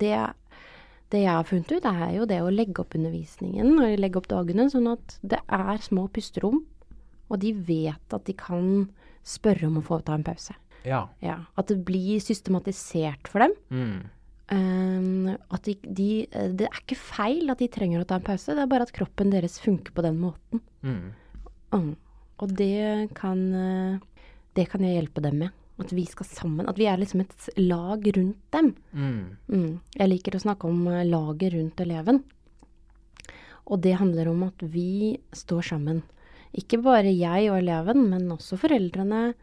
det, 0.01 0.15
det 1.13 1.23
jeg 1.25 1.35
har 1.35 1.45
funnet 1.45 1.73
ut, 1.75 1.85
er 1.85 2.15
jo 2.15 2.27
det 2.29 2.39
å 2.41 2.53
legge 2.53 2.81
opp 2.81 2.95
undervisningen 2.97 3.75
og 3.77 3.99
legge 3.99 4.21
opp 4.21 4.29
dagene 4.31 4.69
sånn 4.71 4.89
at 4.95 5.19
det 5.21 5.41
er 5.45 5.83
små 5.85 6.07
pusterom, 6.15 6.63
og 7.29 7.41
de 7.43 7.53
vet 7.53 8.15
at 8.15 8.25
de 8.25 8.33
kan 8.33 8.87
spørre 9.27 9.67
om 9.67 9.77
å 9.77 9.85
få 9.85 9.99
ta 10.01 10.15
en 10.17 10.25
pause. 10.25 10.55
Ja. 10.87 11.03
Ja, 11.21 11.43
At 11.59 11.69
det 11.69 11.83
blir 11.85 12.21
systematisert 12.23 13.27
for 13.29 13.43
dem. 13.43 13.53
Mm. 13.69 13.99
Um, 14.49 15.27
at 15.53 15.67
de, 15.67 15.75
de, 15.83 16.09
det 16.57 16.65
er 16.65 16.79
ikke 16.81 16.97
feil 16.97 17.51
at 17.53 17.59
de 17.61 17.67
trenger 17.69 18.01
å 18.01 18.07
ta 18.09 18.17
en 18.17 18.25
pause, 18.25 18.55
det 18.55 18.63
er 18.63 18.71
bare 18.71 18.87
at 18.87 18.95
kroppen 18.95 19.29
deres 19.33 19.59
funker 19.61 19.93
på 19.93 20.05
den 20.05 20.17
måten. 20.23 20.63
Mm. 20.81 21.11
Mm. 21.73 21.95
Og 22.39 22.53
det 22.55 23.09
kan, 23.17 23.39
eh, 23.53 23.99
det 24.55 24.69
kan 24.71 24.83
jeg 24.83 24.95
hjelpe 24.97 25.21
dem 25.21 25.39
med. 25.43 25.55
At 25.79 25.93
vi 25.95 26.05
skal 26.05 26.27
sammen. 26.27 26.67
At 26.67 26.77
vi 26.77 26.87
er 26.91 26.97
liksom 26.99 27.21
et 27.21 27.49
lag 27.57 28.03
rundt 28.17 28.51
dem. 28.51 28.75
Mm. 28.91 29.37
Mm. 29.47 29.79
Jeg 29.95 30.09
liker 30.09 30.35
å 30.35 30.43
snakke 30.43 30.67
om 30.67 30.87
eh, 30.87 31.05
laget 31.07 31.53
rundt 31.53 31.79
eleven. 31.79 32.23
Og 33.69 33.81
det 33.81 33.99
handler 33.99 34.31
om 34.31 34.43
at 34.47 34.59
vi 34.59 35.19
står 35.35 35.61
sammen. 35.61 36.01
Ikke 36.57 36.81
bare 36.81 37.11
jeg 37.13 37.51
og 37.51 37.59
eleven, 37.59 38.09
men 38.09 38.31
også 38.33 38.57
foreldrene. 38.57 39.33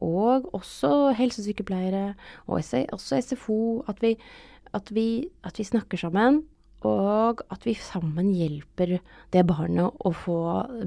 Og 0.00 0.46
også 0.56 1.12
helsesykepleiere, 1.16 2.14
og 2.46 2.60
også 2.60 3.20
SFO. 3.20 3.82
At 3.88 4.00
vi, 4.02 4.14
at, 4.72 4.92
vi, 4.94 5.28
at 5.44 5.58
vi 5.58 5.64
snakker 5.64 6.00
sammen, 6.00 6.44
og 6.88 7.42
at 7.52 7.66
vi 7.66 7.74
sammen 7.78 8.30
hjelper 8.36 8.98
det 9.32 9.42
barnet 9.48 10.04
å 10.04 10.12
få 10.16 10.38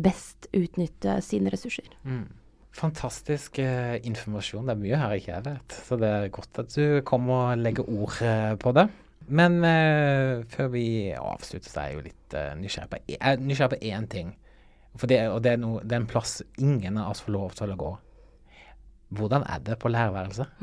best 0.04 0.50
utnytte 0.56 1.20
sine 1.26 1.54
ressurser. 1.54 1.90
Mm. 2.04 2.26
Fantastisk 2.74 3.60
eh, 3.62 4.00
informasjon. 4.02 4.66
Det 4.66 4.74
er 4.74 4.82
mye 4.82 5.00
her 5.00 5.16
ikke 5.20 5.34
jeg 5.36 5.46
vet. 5.46 5.76
Så 5.86 5.98
det 6.02 6.10
er 6.10 6.32
godt 6.34 6.62
at 6.64 6.74
du 6.74 7.02
kom 7.06 7.30
og 7.30 7.60
legger 7.62 7.86
ord 7.86 8.18
eh, 8.26 8.54
på 8.58 8.74
det. 8.74 8.88
Men 9.28 9.60
eh, 9.64 10.42
før 10.52 10.72
vi 10.74 10.86
avslutter, 11.16 11.70
så 11.70 11.84
er 11.84 11.92
jeg 11.92 12.00
jo 12.00 12.08
litt 12.08 12.38
eh, 12.40 12.56
nysgjerrig 12.60 12.90
på 12.92 13.02
Jeg 13.14 13.20
er 13.22 13.44
nysgjerrig 13.44 13.78
på 13.78 13.92
én 13.94 14.10
ting. 14.10 14.34
For 14.98 15.10
det, 15.10 15.22
og 15.30 15.44
det 15.46 15.54
er, 15.54 15.62
no, 15.62 15.78
det 15.82 15.96
er 15.96 16.02
en 16.02 16.10
plass 16.10 16.42
ingen 16.62 16.98
av 17.02 17.14
oss 17.14 17.24
får 17.26 17.34
lov 17.34 17.56
til 17.58 17.74
å 17.74 17.78
gå. 17.80 17.94
Hvordan 19.14 19.46
er 19.46 19.62
det 19.66 19.78
på 19.82 19.94
lærerværelset? 19.94 20.48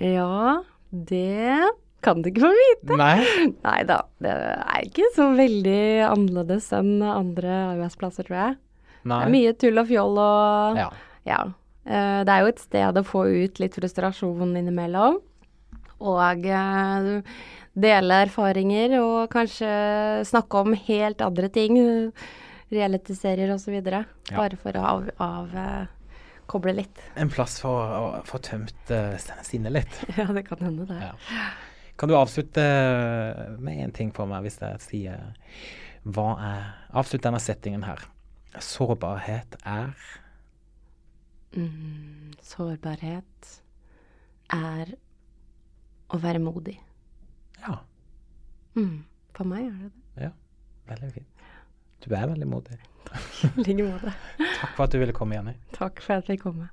Ja, 0.00 0.62
det 0.90 1.68
kan 2.04 2.22
du 2.22 2.30
ikke 2.30 2.42
få 2.46 2.50
vite. 2.56 2.96
Nei? 3.00 3.52
Nei 3.64 3.78
da, 3.88 4.00
det 4.24 4.32
er 4.32 4.86
ikke 4.86 5.08
så 5.16 5.30
veldig 5.36 5.80
annerledes 6.08 6.70
enn 6.76 6.98
andre 7.04 7.54
arbeidsplasser, 7.74 8.26
tror 8.28 8.38
jeg. 8.40 8.58
Nei. 9.04 9.16
Det 9.18 9.26
er 9.28 9.34
mye 9.36 9.54
tull 9.60 9.80
og 9.80 9.88
fjoll 9.88 10.20
og 10.20 10.80
Ja. 10.80 10.90
ja. 11.28 11.40
Eh, 11.86 12.20
Det 12.24 12.34
er 12.34 12.44
jo 12.44 12.52
et 12.52 12.60
sted 12.62 13.00
å 13.00 13.06
få 13.06 13.24
ut 13.28 13.60
litt 13.62 13.78
frustrasjon 13.78 14.56
innimellom. 14.60 15.20
Og 16.00 16.46
eh, 16.48 17.22
dele 17.80 18.20
erfaringer 18.26 18.96
og 19.00 19.30
kanskje 19.32 19.70
snakke 20.28 20.64
om 20.64 20.76
helt 20.88 21.20
andre 21.24 21.48
ting. 21.52 21.78
Realityserier 22.70 23.50
osv. 23.54 23.80
Ja. 23.82 24.04
Bare 24.36 24.56
for 24.60 24.76
å 24.78 24.84
av, 24.92 25.08
av 25.18 25.56
eh, 25.58 25.88
koble 26.50 26.74
litt. 26.80 27.00
En 27.16 27.30
plass 27.30 27.58
for 27.62 27.94
å 27.94 28.04
få 28.26 28.40
tømt 28.42 28.90
uh, 28.90 29.14
sinnet 29.46 29.74
litt. 29.80 29.98
Ja, 30.18 30.26
det 30.34 30.44
kan 30.48 30.62
hende, 30.64 30.86
det. 30.88 30.98
Ja. 30.98 31.14
Kan 32.00 32.08
du 32.08 32.14
avslutte 32.16 32.62
med 33.60 33.76
én 33.84 33.92
ting 33.92 34.08
for 34.16 34.24
meg, 34.30 34.46
hvis 34.46 34.56
jeg 34.62 34.80
sier 34.80 35.34
hva 36.08 36.30
er 36.40 36.68
Avslutt 36.96 37.26
denne 37.26 37.40
settingen 37.44 37.82
her. 37.84 38.00
Sårbarhet 38.56 39.58
er 39.68 39.92
Mm, 41.50 42.30
sårbarhet 42.46 43.48
er 44.54 44.92
å 46.14 46.18
være 46.22 46.38
modig. 46.42 46.76
Ja, 47.60 47.80
Mm, 48.78 49.02
for 49.34 49.44
meg 49.50 49.64
er 49.66 49.72
det 49.82 49.90
det. 50.16 50.32
veldig 50.86 51.12
fint. 51.12 51.26
Du 52.06 52.14
er 52.14 52.26
veldig 52.30 52.46
modig. 52.46 52.78
I 53.58 53.64
like 53.66 53.82
måte. 53.82 54.12
Takk 54.38 54.76
for 54.76 54.84
at 54.84 54.92
du 54.94 54.98
ville 55.02 55.12
komme, 55.12 55.34
Jenny. 55.34 55.54
Takk 55.74 56.00
for 56.00 56.14
at 56.14 56.28
jeg 56.30 56.38
fikk 56.38 56.44
komme. 56.46 56.68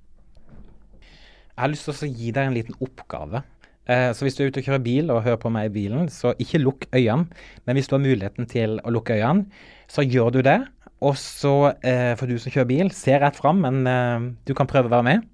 Jeg 1.02 1.58
har 1.64 1.72
lyst 1.74 1.90
til 1.90 2.06
å 2.08 2.12
gi 2.14 2.32
deg 2.32 2.46
en 2.48 2.54
liten 2.54 2.78
oppgave. 2.80 3.42
Eh, 3.88 4.10
så 4.12 4.26
hvis 4.26 4.36
du 4.36 4.44
er 4.44 4.52
ute 4.52 4.62
og 4.62 4.68
kjører 4.68 4.84
bil 4.84 5.12
og 5.14 5.24
hører 5.24 5.40
på 5.42 5.52
meg 5.54 5.70
i 5.70 5.76
bilen, 5.78 6.10
så 6.12 6.34
ikke 6.44 6.62
lukk 6.62 6.88
øynene. 6.92 7.28
Men 7.66 7.78
hvis 7.78 7.88
du 7.88 7.96
har 7.96 8.04
muligheten 8.04 8.50
til 8.52 8.78
å 8.84 8.94
lukke 8.94 9.16
øynene, 9.16 9.48
så 9.88 10.04
gjør 10.04 10.36
du 10.36 10.42
det. 10.44 10.60
Og 11.08 11.16
så, 11.22 11.74
eh, 11.86 12.14
for 12.20 12.28
du 12.28 12.38
som 12.42 12.52
kjører 12.52 12.68
bil, 12.68 12.92
se 12.92 13.16
rett 13.16 13.38
fram, 13.38 13.62
men 13.64 13.88
eh, 13.88 14.30
du 14.48 14.54
kan 14.58 14.68
prøve 14.68 14.90
å 14.92 14.96
være 14.98 15.08
med. 15.08 15.28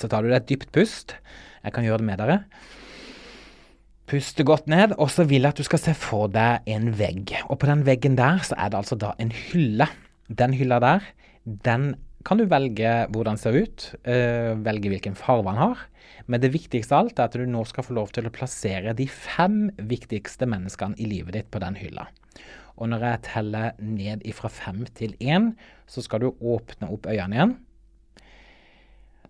Så 0.00 0.08
tar 0.08 0.24
du 0.24 0.30
deg 0.30 0.40
et 0.40 0.48
dypt 0.48 0.72
pust. 0.74 1.14
Jeg 1.62 1.74
kan 1.74 1.84
gjøre 1.84 2.02
det 2.02 2.08
med 2.08 2.22
dere. 2.22 2.38
Puste 4.10 4.44
godt 4.44 4.66
ned, 4.68 4.96
og 4.98 5.12
så 5.12 5.24
vil 5.28 5.44
jeg 5.44 5.54
at 5.54 5.60
du 5.60 5.64
skal 5.64 5.80
se 5.80 5.94
for 5.96 6.32
deg 6.32 6.66
en 6.68 6.90
vegg. 6.98 7.30
Og 7.48 7.60
på 7.62 7.68
den 7.70 7.84
veggen 7.86 8.16
der 8.18 8.42
så 8.44 8.58
er 8.58 8.72
det 8.72 8.80
altså 8.80 8.98
da 8.98 9.12
en 9.22 9.30
hylle. 9.30 9.86
Den 10.32 10.56
hylla 10.56 10.80
der, 10.82 11.06
den 11.44 11.94
kan 12.24 12.38
du 12.38 12.46
velge 12.50 12.90
hvordan 13.12 13.36
den 13.36 13.40
ser 13.40 13.56
ut, 13.56 13.88
eh, 14.08 14.52
velge 14.58 14.90
hvilken 14.92 15.16
farge 15.18 15.46
den 15.48 15.60
har. 15.60 15.78
Men 16.26 16.40
det 16.42 16.52
viktigste 16.54 16.94
av 16.94 17.06
alt 17.06 17.18
er 17.18 17.30
at 17.30 17.36
du 17.38 17.46
nå 17.50 17.64
skal 17.66 17.86
få 17.86 17.96
lov 17.96 18.12
til 18.14 18.28
å 18.28 18.34
plassere 18.34 18.94
de 18.96 19.06
fem 19.10 19.70
viktigste 19.76 20.46
menneskene 20.46 20.98
i 21.02 21.08
livet 21.10 21.34
ditt 21.36 21.50
på 21.50 21.62
den 21.62 21.78
hylla. 21.80 22.06
Og 22.78 22.88
når 22.88 23.04
jeg 23.06 23.22
teller 23.26 23.78
ned 23.82 24.24
ifra 24.28 24.50
fem 24.52 24.84
til 24.96 25.14
én, 25.20 25.52
så 25.86 26.02
skal 26.04 26.22
du 26.22 26.30
åpne 26.32 26.88
opp 26.92 27.08
øynene 27.10 27.36
igjen. 27.36 27.56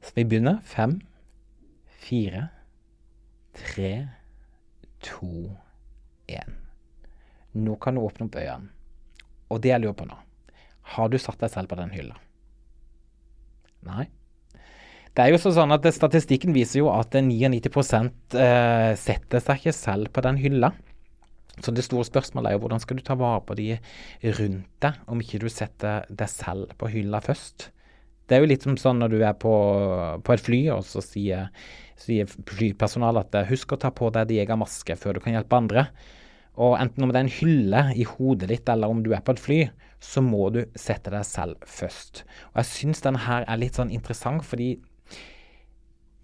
Så 0.03 0.14
vi 0.16 0.26
begynner. 0.26 0.61
Fem, 0.66 1.01
fire, 2.03 2.49
tre, 3.55 3.93
to, 5.03 5.57
én. 6.28 6.59
Nå 7.55 7.76
kan 7.82 7.97
du 7.97 8.03
åpne 8.03 8.28
opp 8.28 8.38
øynene. 8.40 8.70
Og 9.53 9.61
det 9.61 9.72
jeg 9.74 9.82
lurer 9.82 9.97
på 9.99 10.09
nå, 10.09 10.16
har 10.97 11.11
du 11.12 11.18
satt 11.20 11.43
deg 11.43 11.53
selv 11.53 11.68
på 11.68 11.76
den 11.78 11.93
hylla? 11.93 12.16
Nei. 13.89 14.07
Det 15.12 15.26
er 15.26 15.35
jo 15.35 15.53
sånn 15.53 15.74
at 15.74 15.85
Statistikken 15.93 16.55
viser 16.57 16.80
jo 16.80 16.89
at 16.93 17.12
99 17.12 17.68
eh, 18.41 18.95
setter 18.97 19.45
seg 19.45 19.61
ikke 19.61 19.74
selv 19.76 20.12
på 20.14 20.24
den 20.24 20.41
hylla. 20.41 20.72
Så 21.61 21.74
det 21.76 21.85
store 21.85 22.07
spørsmålet 22.09 22.49
er 22.49 22.57
jo 22.57 22.62
hvordan 22.62 22.80
skal 22.80 22.97
du 22.97 23.05
ta 23.05 23.16
vare 23.20 23.43
på 23.45 23.57
de 23.59 23.74
rundt 24.39 24.70
deg, 24.80 24.97
om 25.05 25.20
ikke 25.20 25.43
du 25.43 25.51
setter 25.53 26.07
deg 26.09 26.33
selv 26.33 26.72
på 26.80 26.89
hylla 26.95 27.20
først. 27.20 27.68
Det 28.24 28.39
er 28.39 28.41
jo 28.41 28.49
litt 28.49 28.64
som 28.64 28.78
sånn 28.80 29.03
når 29.03 29.12
du 29.12 29.18
er 29.20 29.37
på, 29.37 29.53
på 30.24 30.33
et 30.33 30.45
fly, 30.47 30.62
og 30.72 30.87
så 30.89 31.03
sier, 31.05 31.51
sier 32.01 32.30
flypersonalet 32.30 33.37
at 33.37 33.51
husk 33.51 33.74
å 33.74 33.80
ta 33.83 33.93
på 33.93 34.09
deg 34.14 34.30
din 34.30 34.41
egen 34.47 34.62
maske 34.62 34.97
før 34.97 35.18
du 35.18 35.24
kan 35.26 35.37
hjelpe 35.37 35.59
andre. 35.59 35.87
Og 36.61 36.76
enten 36.76 37.05
om 37.05 37.12
det 37.12 37.20
er 37.20 37.26
en 37.26 37.36
hylle 37.38 37.82
i 37.96 38.05
hodet 38.05 38.50
ditt, 38.50 38.68
eller 38.68 38.92
om 38.92 39.00
du 39.05 39.12
er 39.14 39.22
på 39.24 39.32
et 39.32 39.40
fly, 39.40 39.61
så 40.03 40.20
må 40.24 40.50
du 40.53 40.64
sette 40.76 41.12
deg 41.14 41.24
selv 41.24 41.62
først. 41.68 42.24
Og 42.53 42.61
jeg 42.61 42.70
syns 42.72 43.05
denne 43.05 43.22
her 43.24 43.46
er 43.46 43.61
litt 43.61 43.78
sånn 43.78 43.92
interessant, 43.94 44.44
fordi 44.44 44.74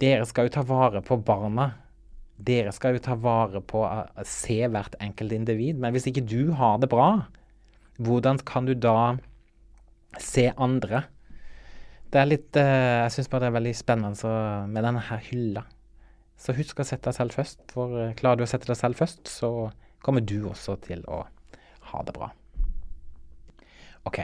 dere 0.02 0.26
skal 0.28 0.48
jo 0.48 0.56
ta 0.58 0.64
vare 0.66 1.02
på 1.04 1.18
barna. 1.26 1.70
Dere 2.38 2.74
skal 2.74 2.98
jo 2.98 3.02
ta 3.02 3.16
vare 3.18 3.62
på 3.64 3.82
å 3.86 4.26
se 4.28 4.60
hvert 4.70 4.98
enkelt 5.02 5.34
individ. 5.34 5.80
Men 5.80 5.94
hvis 5.94 6.06
ikke 6.10 6.26
du 6.26 6.52
har 6.58 6.78
det 6.82 6.90
bra, 6.92 7.08
hvordan 7.98 8.38
kan 8.46 8.68
du 8.68 8.76
da 8.78 9.16
se 10.22 10.50
andre? 10.54 11.06
Det 12.08 12.20
er 12.20 12.28
litt 12.30 12.56
eh, 12.56 13.04
Jeg 13.04 13.12
syns 13.12 13.28
bare 13.28 13.44
det 13.44 13.50
er 13.50 13.58
veldig 13.58 13.74
spennende 13.76 14.36
med 14.70 14.86
denne 14.86 15.02
her 15.10 15.20
hylla. 15.26 15.64
Så 16.38 16.54
husk 16.54 16.78
å 16.78 16.86
sette 16.86 17.10
deg 17.10 17.18
selv 17.18 17.34
først, 17.34 17.60
for 17.74 17.98
eh, 17.98 18.14
klarer 18.18 18.40
du 18.40 18.46
å 18.46 18.50
sette 18.50 18.70
deg 18.70 18.78
selv 18.78 19.00
først, 19.00 19.26
så 19.26 19.70
kommer 20.04 20.24
du 20.24 20.48
også 20.48 20.76
til 20.84 21.04
å 21.10 21.24
ha 21.92 22.02
det 22.06 22.14
bra. 22.16 22.30
OK. 24.08 24.18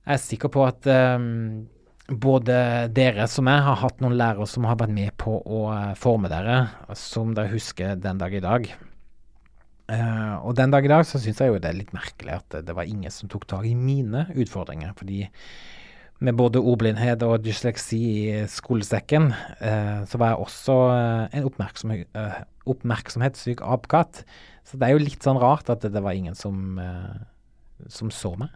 Jeg 0.00 0.16
er 0.16 0.22
sikker 0.22 0.50
på 0.52 0.64
at 0.66 0.86
um, 1.20 1.66
både 2.10 2.88
dere 2.94 3.26
som 3.30 3.48
jeg 3.50 3.64
har 3.66 3.80
hatt 3.82 4.00
noen 4.02 4.16
lærere 4.18 4.46
som 4.50 4.66
har 4.66 4.78
vært 4.80 4.94
med 4.94 5.14
på 5.20 5.36
å 5.38 5.60
eh, 5.70 5.92
forme 5.98 6.30
dere, 6.32 6.64
som 6.98 7.34
dere 7.36 7.52
husker 7.52 8.00
den 8.00 8.18
dag 8.18 8.34
i 8.34 8.42
dag. 8.42 8.66
Uh, 9.90 10.36
og 10.46 10.54
den 10.58 10.70
dag 10.70 10.86
i 10.86 10.90
dag 10.90 11.02
så 11.06 11.18
syns 11.18 11.40
jeg 11.42 11.50
jo 11.50 11.58
det 11.62 11.70
er 11.70 11.78
litt 11.78 11.94
merkelig 11.94 12.36
at 12.36 12.58
det 12.66 12.74
var 12.74 12.86
ingen 12.86 13.10
som 13.14 13.30
tok 13.30 13.46
tak 13.50 13.66
i 13.66 13.76
mine 13.78 14.28
utfordringer. 14.34 14.94
Fordi 14.98 15.24
med 16.20 16.36
både 16.36 16.60
ordblindhet 16.60 17.22
og 17.24 17.40
dysleksi 17.44 18.00
i 18.20 18.44
skolesekken, 18.50 19.30
uh, 19.32 20.06
så 20.08 20.20
var 20.20 20.34
jeg 20.34 20.44
også 20.44 20.78
uh, 20.92 21.24
en 21.36 21.48
oppmerksom, 21.48 21.94
oppmerksomhetssyk 22.68 23.64
apekatt. 23.64 24.22
Så 24.68 24.78
det 24.78 24.88
er 24.88 24.94
jo 24.94 25.02
litt 25.02 25.24
sånn 25.24 25.40
rart 25.40 25.72
at 25.72 25.86
det 25.88 26.04
var 26.04 26.14
ingen 26.14 26.36
som, 26.38 26.78
som 27.90 28.12
så 28.14 28.34
meg. 28.38 28.52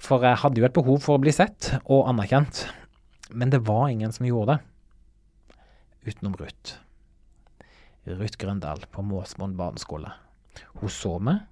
For 0.00 0.22
jeg 0.24 0.38
hadde 0.40 0.62
jo 0.62 0.68
et 0.68 0.76
behov 0.76 1.02
for 1.04 1.18
å 1.18 1.22
bli 1.22 1.34
sett 1.34 1.74
og 1.82 2.06
anerkjent. 2.08 2.66
Men 3.34 3.50
det 3.52 3.64
var 3.66 3.88
ingen 3.90 4.14
som 4.14 4.28
gjorde 4.28 4.56
det. 4.56 5.56
Utenom 6.06 6.36
Ruth. 6.38 6.76
Ruth 8.06 8.38
Grøndal 8.38 8.84
på 8.92 9.02
Måsmoen 9.02 9.56
barneskole. 9.58 10.12
Hun 10.78 10.92
så 10.92 11.16
meg, 11.18 11.42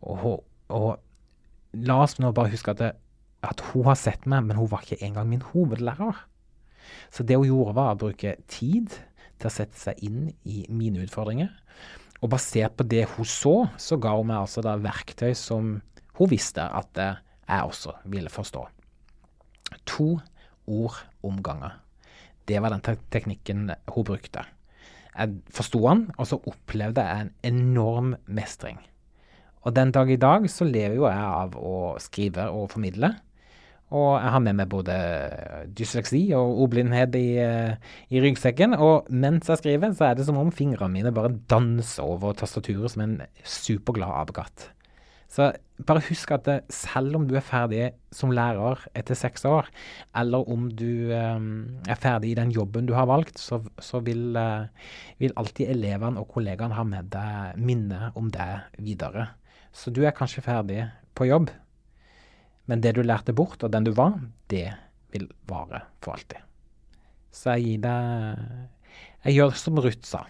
og, 0.00 0.44
og, 0.72 0.88
la 1.76 1.98
oss 2.02 2.16
nå 2.18 2.30
bare 2.34 2.50
huske 2.54 2.72
at, 2.72 2.80
det, 2.80 2.94
at 3.48 3.62
hun 3.72 3.86
har 3.88 3.98
sett 3.98 4.26
meg, 4.28 4.46
men 4.46 4.58
hun 4.58 4.70
var 4.70 4.84
ikke 4.84 5.04
engang 5.06 5.28
min 5.30 5.44
hovedlærer. 5.52 6.24
Så 7.10 7.26
det 7.26 7.38
hun 7.38 7.48
gjorde, 7.48 7.76
var 7.76 7.94
å 7.94 8.00
bruke 8.00 8.36
tid 8.50 8.94
til 9.36 9.48
å 9.48 9.52
sette 9.52 9.78
seg 9.78 10.02
inn 10.06 10.30
i 10.48 10.64
mine 10.72 11.04
utfordringer. 11.04 11.52
Og 12.22 12.32
basert 12.32 12.76
på 12.78 12.86
det 12.88 13.04
hun 13.14 13.28
så, 13.28 13.56
så 13.80 13.98
ga 14.00 14.14
hun 14.16 14.30
meg 14.30 14.40
altså 14.42 14.64
da 14.64 14.76
verktøy 14.80 15.34
som 15.36 15.76
hun 16.16 16.30
visste 16.32 16.64
at 16.64 16.96
jeg 16.96 17.70
også 17.70 17.98
ville 18.10 18.32
forstå. 18.32 18.64
To 19.92 20.08
ord 20.66 20.98
om 21.26 21.42
ganger. 21.44 21.76
Det 22.46 22.58
var 22.62 22.72
den 22.72 22.84
te 22.84 22.96
teknikken 23.12 23.70
hun 23.92 24.06
brukte. 24.06 24.44
Jeg 25.16 25.40
forsto 25.54 25.80
den, 25.86 26.04
og 26.18 26.28
så 26.28 26.38
opplevde 26.48 27.02
jeg 27.02 27.26
en 27.26 27.32
enorm 27.48 28.14
mestring. 28.26 28.78
Og 29.66 29.74
den 29.74 29.90
dag 29.90 30.10
i 30.12 30.20
dag 30.20 30.44
så 30.50 30.66
lever 30.68 30.98
jo 30.98 31.08
jeg 31.08 31.22
av 31.26 31.56
å 31.58 31.76
skrive 32.02 32.46
og 32.54 32.68
formidle. 32.74 33.14
Og 33.94 34.16
jeg 34.18 34.32
har 34.34 34.42
med 34.42 34.56
meg 34.58 34.70
både 34.72 34.94
dysleksi 35.78 36.24
og 36.34 36.62
ordblindhet 36.64 37.14
i, 37.14 37.28
i, 37.38 38.22
ryggsekken. 38.24 38.74
Og 38.74 39.06
mens 39.14 39.46
jeg 39.46 39.60
skriver, 39.60 39.92
så 39.94 40.08
er 40.08 40.16
det 40.18 40.26
som 40.26 40.40
om 40.40 40.50
fingrene 40.50 40.90
mine 40.90 41.14
bare 41.14 41.36
danser 41.50 42.02
over 42.02 42.34
tastaturet 42.34 42.90
som 42.90 43.04
en 43.04 43.20
superglad 43.46 44.10
apekatt. 44.24 44.72
Så 45.30 45.50
bare 45.86 46.04
husk 46.06 46.30
at 46.32 46.44
det, 46.46 46.56
selv 46.72 47.16
om 47.18 47.26
du 47.28 47.34
er 47.36 47.44
ferdig 47.44 47.90
som 48.14 48.32
lærer 48.34 48.80
etter 48.96 49.18
seks 49.18 49.44
år, 49.48 49.68
eller 50.16 50.46
om 50.48 50.68
du 50.70 51.10
um, 51.12 51.48
er 51.88 51.98
ferdig 52.00 52.30
i 52.32 52.38
den 52.38 52.52
jobben 52.54 52.86
du 52.86 52.94
har 52.96 53.08
valgt, 53.10 53.40
så, 53.42 53.58
så 53.82 54.00
vil, 54.06 54.38
uh, 54.38 54.68
vil, 55.20 55.34
alltid 55.36 55.74
elevene 55.74 56.22
og 56.22 56.30
kollegaene 56.32 56.78
ha 56.78 56.86
med 56.86 57.10
deg 57.12 57.58
minnet 57.58 58.16
om 58.16 58.30
det 58.32 58.48
videre. 58.78 59.28
Så 59.74 59.90
du 59.92 60.04
er 60.06 60.16
kanskje 60.16 60.46
ferdig 60.46 60.86
på 61.18 61.28
jobb, 61.28 61.50
men 62.66 62.82
det 62.82 62.96
du 62.96 63.02
lærte 63.02 63.34
bort, 63.36 63.62
og 63.62 63.72
den 63.72 63.86
du 63.86 63.92
var, 63.94 64.18
det 64.50 64.68
vil 65.14 65.28
vare 65.48 65.84
for 66.02 66.16
alltid. 66.16 66.42
Så 67.30 67.56
jeg 67.56 67.66
gir 67.66 67.84
deg 67.84 68.64
Jeg 69.26 69.34
gjør 69.36 69.56
som 69.58 69.78
Ruth 69.82 70.06
sa. 70.06 70.22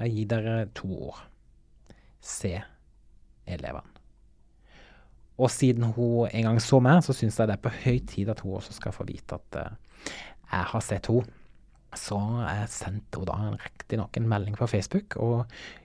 Jeg 0.00 0.14
gir 0.14 0.28
dere 0.30 0.54
to 0.74 0.88
ord. 1.10 1.18
Se 2.20 2.54
elevene. 3.46 3.88
Og 5.42 5.50
siden 5.50 5.84
hun 5.96 6.28
en 6.28 6.48
gang 6.48 6.58
så 6.62 6.80
meg, 6.80 7.02
så 7.04 7.14
syns 7.16 7.38
jeg 7.38 7.50
det 7.50 7.56
er 7.56 7.64
på 7.64 7.72
høy 7.82 7.98
tid 8.08 8.30
at 8.32 8.42
hun 8.44 8.56
også 8.58 8.74
skal 8.76 8.94
få 8.94 9.06
vite 9.08 9.38
at 9.38 9.58
uh, 9.58 10.10
jeg 10.52 10.68
har 10.72 10.84
sett 10.84 11.08
henne. 11.10 11.38
Så 11.92 12.16
jeg 12.40 12.68
sendte 12.72 13.20
hun 13.20 13.28
da 13.28 13.36
riktignok 13.52 14.16
en 14.16 14.28
melding 14.28 14.56
på 14.56 14.68
Facebook 14.70 15.18
og 15.20 15.42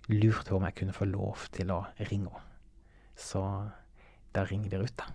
lurte 0.07 0.55
om 0.55 0.63
jeg 0.63 0.77
kunne 0.77 0.95
få 0.95 1.07
lov 1.09 1.49
til 1.55 1.73
å 1.75 1.81
ringe 1.99 2.31
henne. 2.31 2.43
Så 3.17 3.41
da 4.35 4.43
ringer 4.45 4.71
vi 4.71 4.85
ut, 4.85 4.93
da. 4.99 5.09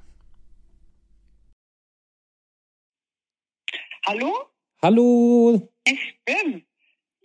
Hallo? 4.07 4.32
Hallo. 4.82 5.07
Espen? 5.86 6.62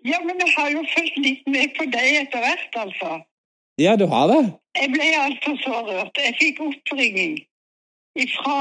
Ja, 0.05 0.17
men 0.28 0.36
jeg 0.43 0.51
har 0.57 0.69
jo 0.69 0.84
fulgt 0.93 1.17
litt 1.17 1.47
med 1.49 1.73
på 1.78 1.88
deg 1.89 2.19
etter 2.21 2.43
hvert, 2.43 2.75
altså. 2.84 3.09
Ja, 3.82 3.95
du 3.97 4.05
har 4.11 4.28
det? 4.30 4.41
Jeg 4.78 4.91
ble 4.93 5.07
altså 5.17 5.55
så 5.63 5.80
rørt. 5.88 6.19
Jeg 6.21 6.36
fikk 6.41 6.61
oppringing 6.65 7.39
fra, 8.36 8.57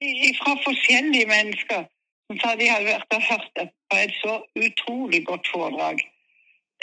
ifra 0.00 0.54
forskjellige 0.64 1.28
mennesker 1.28 1.84
som 1.84 2.40
sa 2.40 2.54
de 2.56 2.70
hadde 2.70 2.88
vært 2.88 3.16
og 3.16 3.28
hørt 3.28 3.50
det 3.60 3.66
på 3.92 4.00
et 4.00 4.14
så 4.22 4.38
utrolig 4.66 5.20
godt 5.28 5.52
foredrag. 5.52 6.00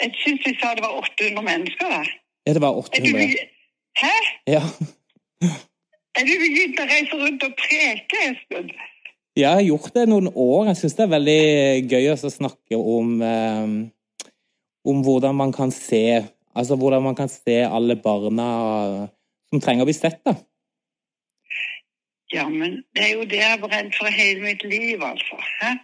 Jeg 0.02 0.14
syns 0.22 0.46
de 0.46 0.54
sa 0.60 0.76
det 0.78 0.86
var 0.86 0.94
800 1.02 1.42
mennesker 1.50 1.90
der. 1.96 2.12
Ja, 2.46 2.54
det 2.54 2.62
var 2.62 2.78
800. 2.78 3.34
Hæ? 3.98 4.14
Ja. 4.54 4.62
er 6.18 6.22
du 6.30 6.32
begynt 6.44 6.78
å 6.78 6.88
reise 6.94 7.18
rundt 7.18 7.50
og 7.50 7.58
preke, 7.58 8.24
Espen? 8.30 8.70
Ja, 9.38 9.52
jeg 9.54 9.54
har 9.54 9.68
gjort 9.68 9.94
det 9.94 10.08
noen 10.10 10.28
år. 10.34 10.70
Jeg 10.70 10.80
syns 10.80 10.96
det 10.98 11.04
er 11.06 11.14
veldig 11.14 11.40
gøy 11.92 12.10
å 12.12 12.30
snakke 12.34 12.78
om, 12.78 13.12
eh, 13.22 13.74
om 14.90 15.02
hvordan 15.06 15.36
man 15.38 15.52
kan 15.54 15.70
se 15.74 16.26
Altså 16.50 16.74
hvordan 16.76 17.02
man 17.02 17.14
kan 17.14 17.28
se 17.30 17.62
alle 17.62 17.94
barna 17.96 18.46
som 19.48 19.60
trenger 19.62 19.84
å 19.84 19.88
bli 19.88 19.94
sett, 19.94 20.18
da. 20.26 20.34
Ja, 22.34 22.48
men 22.48 22.82
det 22.94 23.04
er 23.04 23.12
jo 23.14 23.26
det 23.26 23.38
jeg 23.38 23.52
har 23.52 23.62
brent 23.62 23.94
for 23.94 24.10
hele 24.10 24.42
mitt 24.42 24.64
liv, 24.66 25.02
altså. 25.02 25.38
Hæ? 25.60 25.76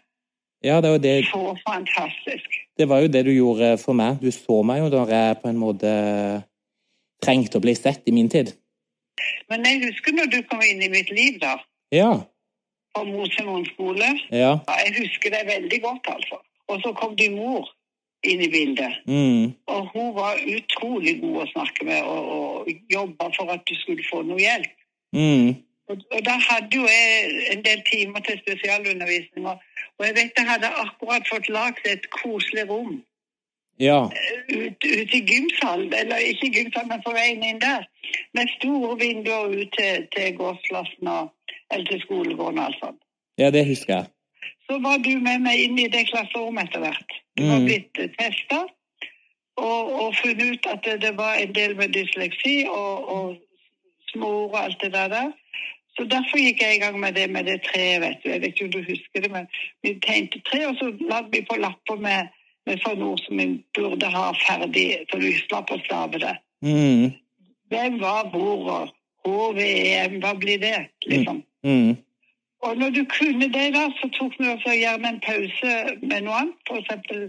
Ja, 0.66 0.80
det 0.80 0.90
var 0.90 0.98
det 0.98 1.14
Så 1.30 1.56
fantastisk. 1.68 2.58
Det 2.78 2.88
var 2.88 3.00
jo 3.00 3.08
det 3.08 3.24
du 3.24 3.32
gjorde 3.32 3.78
for 3.78 3.94
meg. 3.94 4.20
Du 4.20 4.30
så 4.34 4.62
meg 4.66 4.82
jo 4.82 4.90
da 4.90 5.04
jeg 5.10 5.40
på 5.42 5.50
en 5.50 5.58
måte 5.60 5.90
trengte 7.22 7.58
å 7.58 7.64
bli 7.64 7.74
sett 7.74 8.02
i 8.06 8.14
min 8.14 8.28
tid. 8.28 8.52
Men 9.50 9.66
jeg 9.66 9.84
husker 9.86 10.14
når 10.14 10.30
du 10.32 10.40
kom 10.50 10.62
inn 10.62 10.82
i 10.82 10.90
mitt 10.92 11.10
liv, 11.10 11.38
da. 11.40 11.56
Ja. 11.94 12.26
På 12.96 13.04
Mosemoen 13.04 13.66
skole. 13.68 14.08
Ja. 14.32 14.56
ja. 14.56 14.76
Jeg 14.84 14.94
husker 15.02 15.34
det 15.34 15.42
veldig 15.52 15.82
godt, 15.82 16.08
altså. 16.16 16.40
Og 16.72 16.80
så 16.82 16.92
kom 16.96 17.16
din 17.16 17.36
mor 17.36 17.68
inn 18.24 18.42
i 18.42 18.48
bildet. 18.50 18.92
Mm. 19.06 19.52
Og 19.66 19.88
hun 19.92 20.14
var 20.16 20.40
utrolig 20.56 21.20
god 21.20 21.42
å 21.44 21.50
snakke 21.52 21.86
med 21.86 22.02
og, 22.02 22.30
og 22.36 22.70
jobba 22.92 23.30
for 23.36 23.52
at 23.54 23.62
du 23.68 23.74
skulle 23.82 24.06
få 24.10 24.22
noe 24.26 24.40
hjelp. 24.40 24.72
Mm. 25.16 25.54
Og, 25.86 26.00
og, 26.10 26.20
da 26.26 26.34
hadde 26.42 26.80
jo 26.80 26.86
jeg 26.90 27.42
en 27.54 27.62
del 27.66 27.82
timer 27.86 28.24
til 28.26 28.40
spesialundervisning. 28.42 29.46
Og, 29.46 29.60
og 29.98 30.08
jeg 30.08 30.16
vet 30.16 30.40
jeg 30.40 30.48
hadde 30.48 30.72
akkurat 30.82 31.28
fått 31.30 31.52
lagd 31.52 31.86
et 31.92 32.08
koselig 32.14 32.66
rom. 32.70 32.96
Ja. 33.80 34.06
Ute 34.48 34.88
ut 34.88 35.14
i 35.14 35.20
gymsalen, 35.28 35.92
eller 35.92 36.16
ikke 36.16 36.48
gymsalen, 36.54 36.88
men 36.88 37.02
på 37.04 37.12
veien 37.12 37.44
inn 37.44 37.60
der. 37.60 37.84
Med 38.34 38.48
store 38.56 38.96
vinduer 39.02 39.52
ut 39.52 39.74
til, 39.76 40.06
til 40.16 40.36
gårdsplassen 40.38 41.10
og, 41.12 41.28
eller 41.72 41.86
til 41.90 42.00
skolegården 42.00 42.58
og 42.58 42.64
alt 42.70 42.78
sånt. 42.82 43.00
Ja, 43.38 43.50
det 43.50 43.66
husker 43.68 43.94
jeg. 43.94 44.06
så 44.66 44.78
var 44.82 44.98
du 44.98 45.12
med 45.22 45.40
meg 45.44 45.60
inn 45.62 45.78
i 45.78 45.88
det 45.88 46.06
klasserommet 46.08 46.68
etter 46.68 46.80
hvert. 46.82 47.12
Du 47.36 47.44
var 47.46 47.58
Mm. 47.60 47.66
blitt 47.68 48.00
testa 48.18 48.64
og, 49.56 49.82
og 50.02 50.14
funnet 50.18 50.42
ut 50.52 50.66
at 50.72 50.80
det, 50.84 51.00
det 51.02 51.12
var 51.16 51.34
en 51.38 51.52
del 51.54 51.76
med 51.76 51.92
dysleksi 51.94 52.64
og, 52.68 53.08
og 53.08 53.36
småord 54.12 54.50
og 54.50 54.62
alt 54.64 54.80
det 54.82 54.92
der. 54.92 55.08
der. 55.08 55.30
Så 55.96 56.04
derfor 56.04 56.38
gikk 56.38 56.60
jeg 56.62 56.76
i 56.76 56.80
gang 56.82 56.98
med 57.00 57.14
det 57.14 57.30
med 57.30 57.44
det 57.46 57.62
treet, 57.62 58.00
vet 58.02 58.18
du. 58.24 58.28
Jeg 58.30 58.40
vet 58.40 58.48
ikke 58.54 58.64
om 58.64 58.70
du 58.74 58.82
husker 58.88 59.22
det, 59.24 59.30
men 59.32 59.46
vi 59.82 59.94
tegnte 60.02 60.40
tre, 60.50 60.66
og 60.66 60.74
så 60.76 60.90
lagde 61.10 61.30
vi 61.32 61.44
på 61.50 61.56
lapper 61.56 61.96
med, 61.96 62.28
med 62.66 62.82
sånne 62.84 63.04
ord 63.06 63.22
som 63.24 63.38
vi 63.40 63.46
burde 63.78 64.10
ha 64.12 64.26
ferdig, 64.42 64.88
så 65.10 65.20
du 65.22 65.30
slapp 65.46 65.70
å 65.72 65.78
stave 65.86 66.20
det. 66.20 66.34
Mm. 66.66 67.12
Hvem 67.72 68.00
var 68.02 68.28
hvor, 68.34 68.66
og 68.74 68.92
HVM, 69.26 70.18
hva 70.22 70.34
blir 70.38 70.58
det, 70.62 70.88
liksom? 71.06 71.36
Mm. 71.40 71.44
Og 72.66 72.76
når 72.80 72.90
du 72.90 73.02
kunne 73.18 73.48
det, 73.52 73.66
da, 73.74 73.86
så 74.00 74.08
tok 74.18 74.36
vi 74.38 74.48
også 74.48 74.74
gjerne 74.74 75.08
en 75.08 75.22
pause 75.24 75.72
med 76.02 76.20
noe 76.26 76.38
annet. 76.40 76.60
For 76.68 76.80
eksempel, 76.80 77.26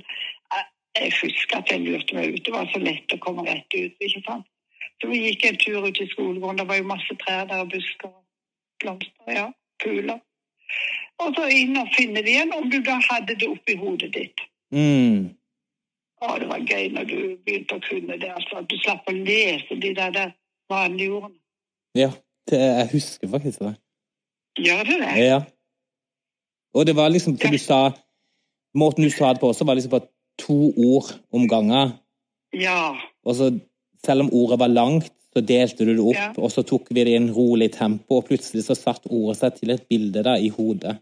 eh, 0.55 0.67
jeg 0.99 1.13
husker 1.21 1.59
at 1.59 1.71
jeg 1.71 1.83
lurte 1.83 2.15
meg 2.15 2.33
ut. 2.33 2.45
Det 2.45 2.53
var 2.53 2.69
så 2.73 2.81
lett 2.81 3.13
å 3.13 3.19
komme 3.25 3.45
rett 3.47 3.75
ut. 3.75 3.95
ikke 3.99 4.23
sant? 4.25 4.47
Så 5.01 5.11
vi 5.11 5.19
gikk 5.27 5.45
en 5.45 5.59
tur 5.61 5.87
ut 5.87 6.01
i 6.01 6.09
skolegården. 6.13 6.61
Det 6.61 6.67
var 6.69 6.79
jo 6.79 6.91
masse 6.93 7.17
trær 7.23 7.45
der, 7.49 7.63
og 7.65 7.73
busker 7.73 8.09
og 8.09 8.23
blomster. 8.81 9.33
ja, 9.39 9.47
puler. 9.83 10.19
Og 11.19 11.33
så 11.35 11.47
inn 11.53 11.77
og 11.77 11.89
finne 11.97 12.21
det 12.21 12.33
igjen, 12.33 12.53
om 12.53 12.69
du 12.69 12.79
da 12.85 12.97
hadde 13.09 13.35
det 13.35 13.49
oppi 13.49 13.75
hodet 13.77 14.13
ditt. 14.13 14.45
Mm. 14.73 15.33
Å, 16.21 16.37
det 16.41 16.47
var 16.49 16.65
gøy 16.65 16.87
når 16.93 17.09
du 17.09 17.17
begynte 17.45 17.77
å 17.77 17.83
kunne 17.85 18.17
det. 18.17 18.31
altså. 18.33 18.61
At 18.61 18.69
du 18.69 18.77
slapp 18.81 19.09
å 19.09 19.15
lese 19.17 19.77
de 19.81 19.93
der, 19.97 20.13
der 20.13 20.33
vanlige 20.71 21.19
ordene. 21.19 21.39
Ja, 21.97 22.09
det, 22.49 22.61
jeg 22.61 22.89
husker 22.93 23.29
faktisk 23.33 23.65
det. 23.65 23.75
Gjør 24.57 24.83
det 24.87 24.97
det? 25.03 25.13
Ja. 25.25 25.39
Og 26.77 26.85
det 26.85 26.95
var 26.97 27.09
liksom 27.13 27.37
for 27.39 27.53
du 27.53 27.57
sa 27.61 27.79
Måten 28.77 29.03
du 29.05 29.09
sa 29.09 29.31
det 29.33 29.41
på 29.41 29.49
også, 29.49 29.65
var 29.65 29.77
liksom 29.79 29.93
på 29.95 30.03
to 30.37 30.57
ord 30.77 31.07
om 31.33 31.47
gangen. 31.49 31.93
Ja. 32.53 32.93
Og 33.25 33.33
så, 33.39 33.47
selv 34.05 34.21
om 34.27 34.29
ordet 34.37 34.59
var 34.61 34.69
langt, 34.69 35.07
så 35.33 35.41
delte 35.41 35.85
du 35.87 35.95
det 35.95 36.03
opp, 36.03 36.15
Ja. 36.19 36.27
og 36.37 36.51
så 36.53 36.61
tok 36.67 36.91
vi 36.93 37.03
det 37.07 37.13
i 37.15 37.17
en 37.17 37.31
rolig 37.33 37.71
tempo, 37.73 38.19
og 38.19 38.27
plutselig 38.27 38.65
så 38.67 38.75
satt 38.77 39.07
ordet 39.09 39.37
seg 39.39 39.55
til 39.57 39.71
et 39.73 39.87
bilde 39.89 40.21
da, 40.27 40.35
i 40.37 40.49
hodet. 40.53 40.97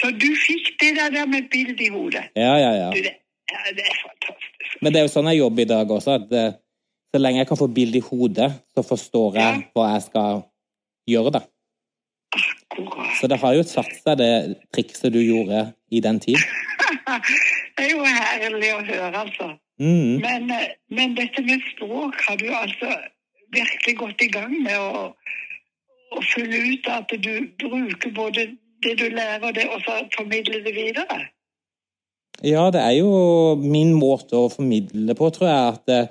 Så 0.00 0.10
du 0.16 0.28
fikk 0.46 0.78
det 0.80 0.94
der, 0.96 1.10
med 1.12 1.28
med 1.34 1.50
bilde 1.52 1.84
i 1.84 1.90
hodet. 1.92 2.24
Ja, 2.36 2.54
ja, 2.56 2.72
ja. 2.78 2.88
Du, 2.94 3.02
det, 3.04 3.12
ja, 3.52 3.60
det 3.76 3.84
er 3.84 4.00
fantastisk. 4.06 4.80
Men 4.80 4.92
det 4.92 5.00
er 5.02 5.06
jo 5.08 5.12
sånn 5.12 5.28
jeg 5.32 5.42
jobber 5.42 5.62
i 5.66 5.68
dag 5.74 5.90
også, 5.98 6.16
at 6.22 6.32
eh, 6.32 6.52
så 7.12 7.20
lenge 7.20 7.42
jeg 7.42 7.48
kan 7.52 7.60
få 7.60 7.68
bilde 7.68 7.98
i 8.00 8.06
hodet, 8.08 8.50
så 8.72 8.82
forstår 8.86 9.34
jeg 9.42 9.60
Ja. 9.60 9.62
hva 9.76 9.92
jeg 9.92 10.02
skal 10.08 10.42
gjøre, 11.08 11.32
da. 11.36 11.44
Så 13.20 13.28
det 13.30 13.38
har 13.40 13.54
jo 13.56 13.64
satt 13.66 13.90
seg, 14.02 14.18
det 14.20 14.32
trikset 14.74 15.12
du 15.14 15.20
gjorde 15.22 15.70
i 15.90 16.02
den 16.04 16.20
tid. 16.22 16.38
Det 17.78 17.84
er 17.86 17.92
jo 17.94 18.02
herlig 18.02 18.68
å 18.74 18.80
høre, 18.82 19.20
altså. 19.20 19.46
Mm. 19.78 20.18
Men, 20.18 20.50
eh, 20.50 20.72
men 20.90 21.14
dette 21.14 21.42
med 21.46 21.62
språk 21.70 22.16
har 22.26 22.36
du 22.40 22.48
altså 22.50 22.88
virkelig 23.54 23.94
gått 24.00 24.24
i 24.24 24.30
gang 24.34 24.50
med 24.64 24.74
å, 24.74 25.12
å 26.18 26.22
følge 26.32 26.58
ut 26.72 26.88
at 26.90 27.14
du 27.22 27.32
bruker 27.62 28.14
både 28.16 28.48
det 28.82 28.94
du 28.98 29.06
lærer, 29.14 29.54
det, 29.54 29.68
og 29.70 29.82
så 29.86 30.00
formidle 30.16 30.62
det 30.64 30.74
videre. 30.74 31.20
Ja, 32.42 32.68
det 32.74 32.82
er 32.82 32.98
jo 33.00 33.12
min 33.62 33.94
måte 33.98 34.38
å 34.38 34.50
formidle 34.52 35.16
på, 35.18 35.30
tror 35.34 35.48
jeg. 35.48 35.78
At 35.78 35.94
eh, 35.94 36.10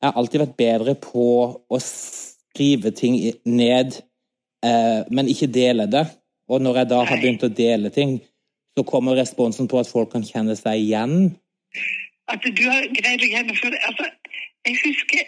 jeg 0.00 0.08
har 0.08 0.20
alltid 0.20 0.44
vært 0.44 0.60
bedre 0.60 0.94
på 1.00 1.26
å 1.68 1.80
skrive 1.84 2.92
ting 2.96 3.18
ned, 3.44 4.00
men 4.62 5.28
ikke 5.32 5.48
dele 5.48 5.86
det. 5.88 6.04
Og 6.50 6.60
når 6.60 6.82
jeg 6.82 6.88
da 6.90 6.98
har 7.06 7.20
begynt 7.22 7.44
å 7.46 7.48
dele 7.48 7.90
ting, 7.94 8.18
så 8.76 8.84
kommer 8.86 9.16
responsen 9.16 9.68
på 9.70 9.80
at 9.80 9.88
folk 9.90 10.10
kan 10.12 10.24
kjenne 10.26 10.56
seg 10.58 10.82
igjen. 10.82 11.14
At 12.30 12.44
du 12.44 12.64
har 12.66 12.86
greid 12.94 13.24
å 13.24 13.30
gjennomføre 13.30 13.74
det. 13.74 13.82
Altså, 13.88 14.08
jeg 14.68 14.76
husker 14.82 15.22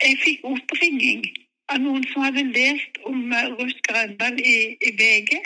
jeg 0.00 0.16
fikk 0.24 0.44
oppringning 0.48 1.26
av 1.70 1.82
noen 1.82 2.04
som 2.10 2.24
hadde 2.24 2.46
lest 2.54 3.00
om 3.08 3.32
eh, 3.36 3.50
Ruth 3.58 3.82
Grøndahl 3.88 4.38
i, 4.40 4.56
i 4.80 4.92
VG. 4.96 5.36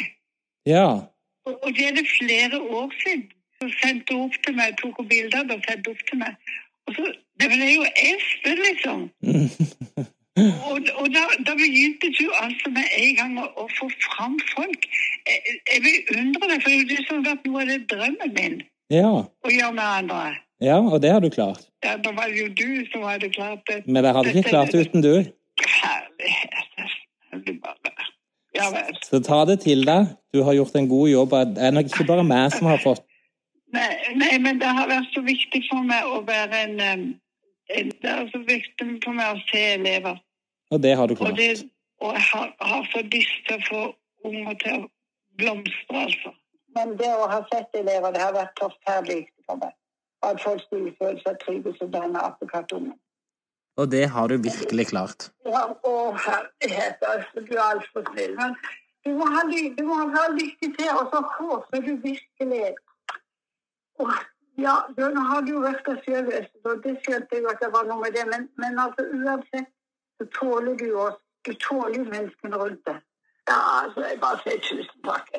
Ja. 0.71 0.87
Og 1.49 1.57
og 1.67 1.75
det 1.77 1.89
er 1.89 1.97
det 1.99 2.07
flere 2.13 2.61
år 2.63 2.93
siden. 3.03 3.27
Så 3.59 3.71
sendte 3.81 4.15
hun 4.15 4.29
opp 4.29 4.37
til 4.45 4.57
meg, 4.57 4.77
tok 4.81 5.01
hun 5.01 5.09
bilder 5.11 5.45
og 5.45 5.67
sendte 5.67 5.95
opp 5.95 6.05
til 6.09 6.21
meg. 6.23 6.53
Og 6.87 6.97
så, 6.99 7.13
Det 7.41 7.49
ble 7.51 7.67
jo 7.67 7.85
Espen, 7.99 8.61
liksom. 8.69 9.01
Og, 10.37 10.79
og 10.99 11.07
da, 11.15 11.21
da 11.47 11.53
begynte 11.55 12.09
du 12.19 12.25
altså 12.43 12.71
med 12.75 12.89
en 12.99 13.13
gang 13.21 13.37
å, 13.39 13.45
å 13.63 13.67
få 13.79 13.87
fram 14.03 14.35
folk. 14.51 14.89
Jeg, 15.31 15.59
jeg 15.71 15.83
beundrer 15.85 16.51
deg, 16.51 16.65
for 16.65 16.75
det 16.75 16.89
det 16.91 17.05
har 17.11 17.21
vært 17.29 17.47
noe 17.47 17.61
av 17.63 17.71
det 17.71 17.79
drømmen 17.93 18.35
min. 18.39 18.57
ja. 18.91 19.13
Å 19.47 19.53
gjøre 19.53 19.77
med 19.77 19.85
andre. 19.85 20.35
Ja, 20.65 20.81
og 20.81 20.99
det 21.03 21.13
har 21.13 21.23
du 21.23 21.29
klart. 21.35 21.63
Ja, 21.85 21.97
Da 22.03 22.11
var 22.17 22.31
det 22.33 22.41
jo 22.41 22.49
du 22.57 22.85
som 22.91 23.03
hadde 23.07 23.29
klart 23.35 23.63
det. 23.71 23.81
Men 23.87 24.07
jeg 24.07 24.15
hadde 24.17 24.33
ikke 24.35 24.49
klart 24.51 24.73
det 24.75 24.85
uten 24.89 25.03
du. 25.05 25.15
Herlighet. 25.63 26.93
Bare 27.63 27.95
Ja 28.55 28.69
vel. 28.71 28.95
Så 29.03 29.19
ta 29.27 29.41
det 29.51 29.61
til 29.65 29.83
deg. 29.87 30.13
Du 30.35 30.43
har 30.47 30.55
gjort 30.55 30.75
en 30.79 30.89
god 30.89 31.09
jobb. 31.11 31.35
Det 31.55 31.63
er 31.67 31.75
nok 31.75 31.91
ikke 31.91 32.07
bare 32.11 32.25
meg 32.27 32.55
som 32.55 32.71
har 32.71 32.81
fått 32.83 33.03
Nei, 33.75 33.91
nei, 34.15 34.37
men 34.39 34.61
det 34.63 34.69
har 34.71 34.87
vært 34.87 35.09
så 35.11 35.21
viktig 35.27 35.65
for 35.67 35.83
meg 35.83 36.07
å 36.07 36.21
være 36.23 36.61
en 36.69 36.75
Det 37.69 38.11
er 38.11 38.27
så 38.33 38.39
viktig 38.45 38.89
for 39.05 39.13
meg 39.17 39.37
å 39.37 39.43
se 39.49 39.63
elever. 39.75 40.19
Og 40.71 40.83
det 40.83 40.97
har 40.99 41.07
du 41.09 41.15
Og, 41.15 41.19
klart. 41.23 41.37
det, 41.39 41.69
og 42.03 42.13
jeg 42.17 42.23
har, 42.33 42.51
har 42.61 42.89
så 42.93 43.03
lyst 43.13 43.39
til 43.49 43.57
å 43.57 43.65
få 43.69 43.83
unger 44.29 44.59
til 44.65 44.75
å 44.83 44.89
blomstre, 45.39 46.03
altså. 46.09 46.35
Men 46.77 46.97
det 46.99 47.09
å 47.15 47.29
ha 47.31 47.41
sett 47.53 47.75
elever, 47.79 48.13
det 48.13 48.21
har 48.21 48.35
vært 48.35 48.59
forferdelig 48.61 49.17
viktig 49.23 49.45
for 49.49 49.61
meg. 49.63 49.73
At 50.27 50.41
folk 50.43 50.63
skulle 50.67 50.93
føle 50.99 51.21
seg 51.23 51.39
trygge 51.45 51.73
som 51.79 51.91
denne 51.93 52.21
apekattungen. 52.29 52.97
Og 53.77 53.91
det 53.91 54.05
har 54.15 54.29
du 54.31 54.37
virkelig 54.39 54.87
klart. 54.93 55.29
Ja, 55.47 55.65
å 55.85 55.95
herlighet, 56.15 57.01
altså. 57.03 57.43
Du 57.49 57.53
er 57.57 57.65
altfor 57.69 58.05
snill. 58.13 58.35
Men 58.39 58.55
du 59.05 59.11
må 59.19 59.27
ha, 59.35 59.43
ly- 59.51 59.73
du 59.79 59.83
må 59.89 59.97
ha 60.15 60.27
lykke 60.35 60.71
til, 60.77 60.91
og 60.95 61.11
så 61.15 61.23
håper 61.39 61.83
du 61.87 61.93
virkelig 62.05 62.75
Åh, 64.03 64.15
Ja, 64.59 64.75
du, 64.97 65.03
nå 65.15 65.21
har 65.31 65.41
du 65.43 65.51
jo 65.57 65.63
der 65.63 65.79
selv, 66.05 66.29
og 66.65 66.83
det 66.85 66.95
skjønte 67.03 67.37
jeg 67.37 67.47
at 67.51 67.63
det 67.63 67.71
var 67.75 67.89
noe 67.89 67.99
med 68.05 68.15
det, 68.15 68.25
men, 68.31 68.47
men 68.63 68.79
altså 68.79 69.03
uansett, 69.17 69.67
så 70.19 70.29
tåler 70.39 70.77
du 70.79 70.89
oss. 71.07 71.19
Du 71.47 71.53
tåler 71.65 71.99
jo 71.99 72.05
menneskene 72.05 72.57
rundt 72.63 72.83
deg. 72.87 73.01
Ja, 73.51 73.59
altså, 73.83 74.05
jeg 74.09 74.21
bare 74.23 74.39
sier 74.45 74.61
tusen 74.69 75.01
takk. 75.05 75.33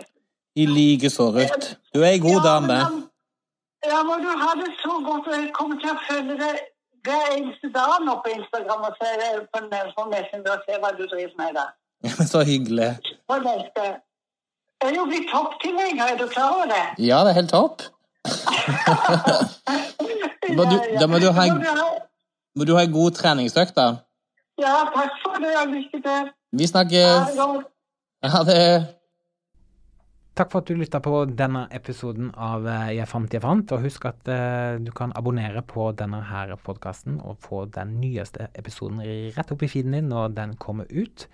I 0.55 0.65
like 0.69 1.09
så, 1.09 1.29
Ruth. 1.37 1.71
Du 1.95 2.01
er 2.03 2.11
ei 2.11 2.19
god 2.19 2.41
Ja, 2.41 2.43
dame. 2.49 2.77
men 2.83 3.03
Ja, 3.85 4.03
men 4.03 4.21
du 4.25 4.29
har 4.43 4.55
det 4.61 4.71
så 4.83 4.93
godt, 5.07 5.27
og 5.27 5.33
jeg 5.39 5.51
kommer 5.53 5.79
til 5.81 5.91
å 5.93 5.97
følge 6.09 6.35
deg 6.43 6.61
hver 7.05 7.25
eneste 7.37 7.69
dag 7.73 7.97
nå 8.05 8.15
på 8.25 8.31
Instagram 8.35 8.85
og 8.89 8.95
se 8.99 9.09
det 9.21 9.31
på, 9.53 9.61
på 9.97 10.05
Messenger 10.13 10.55
og 10.55 10.63
se 10.67 10.79
hva 10.83 10.91
du 10.99 11.03
driver 11.11 11.35
med 11.41 11.57
der. 11.59 11.71
Så 12.31 12.43
hyggelig. 12.51 12.91
på 13.29 13.37
neste. 13.47 13.83
Jeg 14.83 14.91
er 14.91 14.95
jo 14.99 15.05
blitt 15.09 15.29
topptilhenger, 15.31 16.05
er 16.13 16.17
du 16.17 16.27
klar 16.27 16.55
over 16.55 16.67
det? 16.69 16.85
Ja, 17.09 17.21
det 17.25 17.31
er 17.33 17.39
helt 17.41 17.53
topp. 17.53 17.85
Må 20.55 20.63
du- 20.69 20.97
da 20.99 21.07
må 21.07 21.19
du 21.19 21.31
ha 21.31 21.45
Må 22.55 22.63
du 22.65 22.75
ha 22.77 22.83
en 22.85 22.91
god 22.93 23.11
treningsøkt, 23.17 23.75
da. 23.75 23.87
Ja, 24.61 24.75
takk 24.95 25.11
for 25.23 25.41
det, 25.43 25.51
og 25.59 25.67
lykke 25.73 25.99
til. 26.05 26.29
Vi 26.55 26.67
snakkes. 26.69 27.39
Ha 28.23 28.43
det. 28.47 28.59
Takk 30.35 30.51
for 30.51 30.59
at 30.63 30.67
du 30.67 30.75
lytta 30.79 30.99
på 31.03 31.25
denne 31.35 31.65
episoden 31.71 32.29
av 32.35 32.65
eh, 32.67 32.95
Jeg 32.97 33.07
fant, 33.07 33.31
jeg 33.33 33.41
fant. 33.43 33.71
Og 33.75 33.81
husk 33.83 34.05
at 34.07 34.27
eh, 34.31 34.77
du 34.83 34.91
kan 34.95 35.11
abonnere 35.15 35.61
på 35.67 35.89
denne 35.99 36.21
her 36.29 36.55
podkasten 36.63 37.19
og 37.23 37.37
få 37.43 37.65
den 37.75 37.97
nyeste 38.01 38.47
episoden 38.55 38.99
rett 39.35 39.51
opp 39.51 39.63
i 39.63 39.67
feeden 39.71 39.91
din 39.95 40.09
når 40.11 40.29
den 40.35 40.55
kommer 40.59 40.85
ut. 40.91 41.27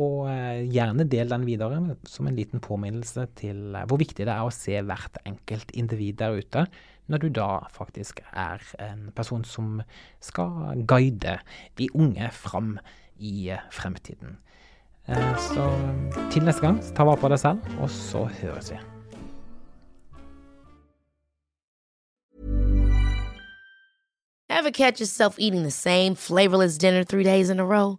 Og 0.00 0.24
eh, 0.30 0.62
gjerne 0.72 1.04
del 1.04 1.28
den 1.28 1.44
videre 1.44 1.96
som 2.08 2.28
en 2.28 2.36
liten 2.36 2.62
påminnelse 2.64 3.26
til 3.36 3.74
eh, 3.76 3.84
hvor 3.88 4.00
viktig 4.00 4.24
det 4.24 4.32
er 4.32 4.46
å 4.46 4.54
se 4.54 4.78
hvert 4.80 5.18
enkelt 5.28 5.74
individ 5.76 6.20
der 6.22 6.38
ute, 6.40 6.64
når 7.12 7.18
du 7.20 7.28
da 7.36 7.50
faktisk 7.74 8.22
er 8.30 8.62
en 8.80 9.10
person 9.12 9.44
som 9.44 9.82
skal 10.22 10.80
guide 10.88 11.38
de 11.76 11.90
unge 11.92 12.30
fram 12.32 12.78
i 13.18 13.50
eh, 13.52 13.68
fremtiden. 13.74 14.38
Så 15.02 15.64
til 16.30 16.44
neste 16.46 16.62
gang, 16.62 16.76
ta 16.94 17.02
vare 17.02 17.18
på 17.18 17.26
deg 17.32 17.40
selv, 17.42 17.64
og 17.82 17.90
så 17.90 18.22
høres 18.38 18.70
vi. 18.70 18.78
Ever 24.46 24.70
a 27.58 27.64
row? 27.66 27.98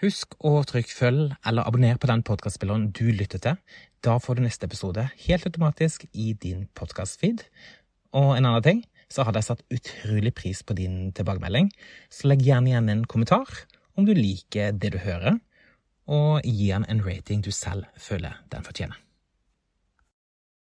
Husk 0.00 0.32
å 0.48 0.62
trykke 0.64 0.94
følg 0.96 1.32
eller 1.44 1.66
abonner 1.68 1.98
på 2.00 2.08
den 2.08 2.22
podkastspilleren 2.24 2.86
du 2.96 3.10
lytter 3.12 3.42
til. 3.44 3.58
Da 4.00 4.14
får 4.16 4.38
du 4.38 4.46
neste 4.46 4.64
episode 4.64 5.02
helt 5.26 5.44
automatisk 5.44 6.06
i 6.16 6.30
din 6.32 6.62
podkastfeed. 6.78 7.42
Og 8.16 8.30
en 8.32 8.48
annen 8.48 8.64
ting, 8.64 8.80
så 9.12 9.26
hadde 9.28 9.42
jeg 9.42 9.48
satt 9.50 9.66
utrolig 9.76 10.32
pris 10.38 10.64
på 10.64 10.78
din 10.78 11.12
tilbakemelding. 11.12 11.68
Så 12.08 12.30
legg 12.32 12.46
gjerne 12.46 12.72
igjen 12.72 12.88
en 12.88 13.04
kommentar 13.04 13.66
om 13.92 14.08
du 14.08 14.14
liker 14.16 14.72
det 14.72 14.94
du 14.96 14.98
hører, 15.04 15.36
og 16.08 16.48
gi 16.48 16.72
den 16.72 16.88
en 16.88 17.04
rating 17.04 17.44
du 17.44 17.52
selv 17.52 17.84
føler 18.00 18.40
den 18.48 18.64
fortjener. 18.64 18.96